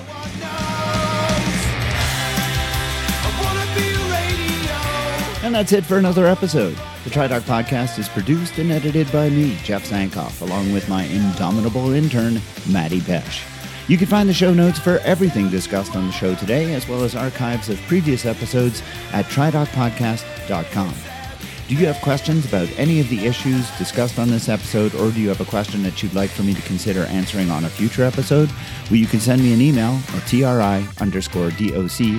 And 5.43 5.55
that's 5.55 5.73
it 5.73 5.83
for 5.83 5.97
another 5.97 6.27
episode. 6.27 6.77
The 7.03 7.09
TriDoc 7.09 7.41
podcast 7.41 7.99
is 7.99 8.07
produced 8.07 8.59
and 8.59 8.71
edited 8.71 9.11
by 9.11 9.29
me, 9.29 9.57
Jeff 9.63 9.89
Sankoff, 9.89 10.41
along 10.41 10.71
with 10.71 10.87
my 10.87 11.03
indomitable 11.05 11.91
intern, 11.93 12.39
Maddie 12.69 13.01
Pesh. 13.01 13.50
You 13.91 13.97
can 13.97 14.07
find 14.07 14.29
the 14.29 14.33
show 14.33 14.53
notes 14.53 14.79
for 14.79 14.99
everything 14.99 15.49
discussed 15.49 15.97
on 15.97 16.07
the 16.07 16.13
show 16.13 16.33
today, 16.33 16.73
as 16.75 16.87
well 16.87 17.03
as 17.03 17.13
archives 17.13 17.67
of 17.67 17.77
previous 17.87 18.25
episodes 18.25 18.81
at 19.11 19.25
tridocpodcast.com. 19.25 21.10
Do 21.71 21.77
you 21.77 21.85
have 21.85 22.01
questions 22.01 22.45
about 22.45 22.67
any 22.77 22.99
of 22.99 23.07
the 23.07 23.25
issues 23.25 23.71
discussed 23.77 24.19
on 24.19 24.27
this 24.27 24.49
episode, 24.49 24.93
or 24.93 25.09
do 25.09 25.21
you 25.21 25.29
have 25.29 25.39
a 25.39 25.45
question 25.45 25.83
that 25.83 26.03
you'd 26.03 26.13
like 26.13 26.29
for 26.29 26.43
me 26.43 26.53
to 26.53 26.61
consider 26.63 27.05
answering 27.05 27.49
on 27.49 27.63
a 27.63 27.69
future 27.69 28.03
episode? 28.03 28.51
Well, 28.89 28.97
you 28.97 29.05
can 29.05 29.21
send 29.21 29.41
me 29.41 29.53
an 29.53 29.61
email 29.61 29.97
at 30.13 30.27
tri 30.27 30.85
underscore 30.99 31.49
doc 31.51 31.61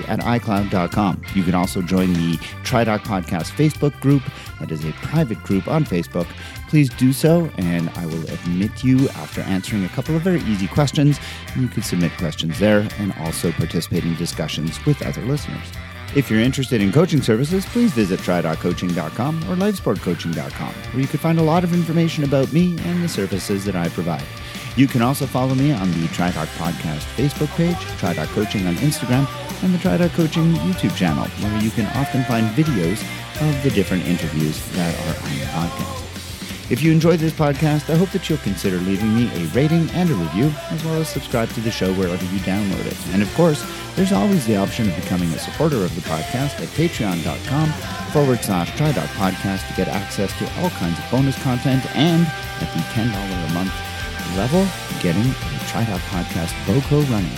at 0.09 0.20
icloud.com. 0.20 1.22
You 1.34 1.42
can 1.42 1.55
also 1.55 1.82
join 1.82 2.14
the 2.14 2.38
TriDoc 2.64 3.00
Podcast 3.00 3.50
Facebook 3.50 3.92
group. 4.00 4.22
That 4.59 4.70
is 4.70 4.86
a 4.86 4.92
private 4.92 5.42
group 5.42 5.68
on 5.68 5.84
Facebook. 5.84 6.28
Please 6.68 6.88
do 6.88 7.12
so, 7.12 7.50
and 7.59 7.90
I 7.90 8.07
will 8.07 8.26
admit 8.30 8.82
you 8.82 9.11
after 9.11 9.42
answering 9.42 9.84
a 9.84 9.90
couple 9.90 10.16
of 10.16 10.22
very 10.22 10.40
easy 10.44 10.66
questions. 10.66 11.20
You 11.59 11.68
can 11.68 11.82
submit 11.82 12.12
questions 12.12 12.59
there 12.59 12.88
and 12.98 13.12
also 13.18 13.53
participate 13.53 14.05
in 14.05 14.14
discussions 14.14 14.82
with 14.86 15.03
other 15.03 15.20
listeners. 15.26 15.66
If 16.14 16.30
you're 16.30 16.40
interested 16.40 16.82
in 16.82 16.92
coaching 16.92 17.22
services, 17.22 17.64
please 17.64 17.92
visit 17.92 18.20
try.coaching.com 18.20 19.38
or 19.44 19.56
lifesportcoaching.com, 19.56 20.74
where 20.74 21.00
you 21.00 21.08
can 21.08 21.18
find 21.18 21.38
a 21.38 21.42
lot 21.42 21.64
of 21.64 21.72
information 21.72 22.24
about 22.24 22.52
me 22.52 22.76
and 22.84 23.02
the 23.02 23.08
services 23.08 23.64
that 23.64 23.74
I 23.74 23.88
provide. 23.88 24.24
You 24.76 24.86
can 24.86 25.00
also 25.00 25.24
follow 25.26 25.54
me 25.54 25.72
on 25.72 25.90
the 25.90 26.06
TriDoc 26.08 26.46
Podcast 26.58 27.04
Facebook 27.16 27.48
page, 27.56 27.76
TriDoc 27.98 28.26
Coaching 28.34 28.66
on 28.66 28.74
Instagram, 28.76 29.26
and 29.62 29.72
the 29.72 29.78
TriDoc 29.78 30.10
Coaching 30.10 30.52
YouTube 30.54 30.94
channel, 30.96 31.24
where 31.24 31.62
you 31.62 31.70
can 31.70 31.86
often 31.96 32.24
find 32.24 32.46
videos 32.48 33.00
of 33.40 33.62
the 33.62 33.70
different 33.70 34.04
interviews 34.04 34.62
that 34.72 34.94
are 35.06 35.24
on 35.24 35.38
the 35.38 35.46
podcast. 35.46 36.11
If 36.72 36.82
you 36.82 36.90
enjoyed 36.90 37.18
this 37.18 37.34
podcast, 37.34 37.90
I 37.92 37.96
hope 37.96 38.12
that 38.12 38.30
you'll 38.30 38.38
consider 38.38 38.78
leaving 38.78 39.14
me 39.14 39.28
a 39.34 39.44
rating 39.48 39.90
and 39.90 40.08
a 40.08 40.14
review, 40.14 40.50
as 40.70 40.82
well 40.82 40.94
as 40.94 41.06
subscribe 41.10 41.50
to 41.50 41.60
the 41.60 41.70
show 41.70 41.92
wherever 41.92 42.24
you 42.24 42.40
download 42.40 42.86
it. 42.86 42.96
And 43.12 43.20
of 43.20 43.28
course, 43.34 43.62
there's 43.94 44.10
always 44.10 44.46
the 44.46 44.56
option 44.56 44.88
of 44.88 44.96
becoming 44.96 45.28
a 45.32 45.38
supporter 45.38 45.84
of 45.84 45.94
the 45.94 46.00
podcast 46.08 46.62
at 46.62 46.68
patreon.com 46.72 47.68
forward 48.12 48.40
slash 48.42 48.70
TriDoc 48.70 49.04
podcast 49.20 49.68
to 49.68 49.74
get 49.76 49.88
access 49.88 50.32
to 50.38 50.46
all 50.62 50.70
kinds 50.70 50.98
of 50.98 51.10
bonus 51.10 51.36
content 51.42 51.84
and 51.94 52.26
at 52.62 52.72
the 52.72 52.80
$10 52.96 53.04
a 53.04 53.52
month 53.52 53.74
level, 54.38 54.66
getting 55.02 55.28
a 55.28 55.60
TriDoc 55.68 56.00
podcast 56.08 56.54
BOCO 56.64 57.02
running. 57.10 57.36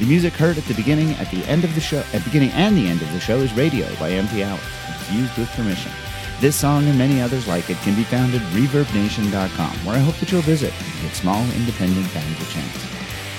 The 0.00 0.06
music 0.06 0.32
heard 0.32 0.58
at 0.58 0.64
the 0.64 0.74
beginning, 0.74 1.12
at 1.22 1.30
the 1.30 1.44
end 1.46 1.62
of 1.62 1.72
the 1.76 1.80
show, 1.80 2.02
at 2.12 2.24
beginning 2.24 2.50
and 2.50 2.76
the 2.76 2.88
end 2.88 3.00
of 3.00 3.12
the 3.12 3.20
show 3.20 3.36
is 3.36 3.54
Radio 3.54 3.86
by 4.00 4.10
MP 4.10 4.44
Hours. 4.44 4.60
It's 4.88 5.12
used 5.12 5.38
with 5.38 5.48
permission. 5.50 5.92
This 6.40 6.56
song 6.56 6.86
and 6.86 6.98
many 6.98 7.20
others 7.20 7.46
like 7.46 7.70
it 7.70 7.76
can 7.78 7.94
be 7.94 8.04
found 8.04 8.34
at 8.34 8.40
ReverbNation.com, 8.52 9.76
where 9.86 9.96
I 9.96 10.00
hope 10.00 10.16
that 10.16 10.30
you'll 10.30 10.42
visit 10.42 10.72
and 10.72 11.02
give 11.02 11.14
small 11.14 11.42
independent 11.52 12.12
bands 12.12 12.40
a 12.40 12.52
chance. 12.52 12.94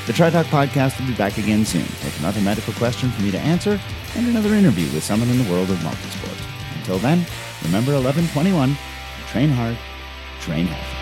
The 0.08 0.14
TriDoc 0.14 0.46
podcast 0.46 1.00
will 1.00 1.08
be 1.08 1.16
back 1.16 1.38
again 1.38 1.66
soon 1.66 1.82
with 1.82 2.20
another 2.20 2.42
medical 2.42 2.74
question 2.74 3.12
for 3.12 3.22
me 3.22 3.32
to 3.32 3.40
answer 3.40 3.80
and 4.16 4.28
another 4.28 4.54
interview 4.54 4.86
with 4.94 5.04
someone 5.04 5.30
in 5.30 5.44
the 5.44 5.52
world 5.52 5.70
of 5.70 5.78
multisport. 5.80 6.40
Until 6.78 7.00
then, 7.00 7.26
remember 7.64 7.94
1121, 7.94 8.78
train 9.28 9.50
hard, 9.50 9.78
train 10.40 10.68
healthy. 10.68 10.95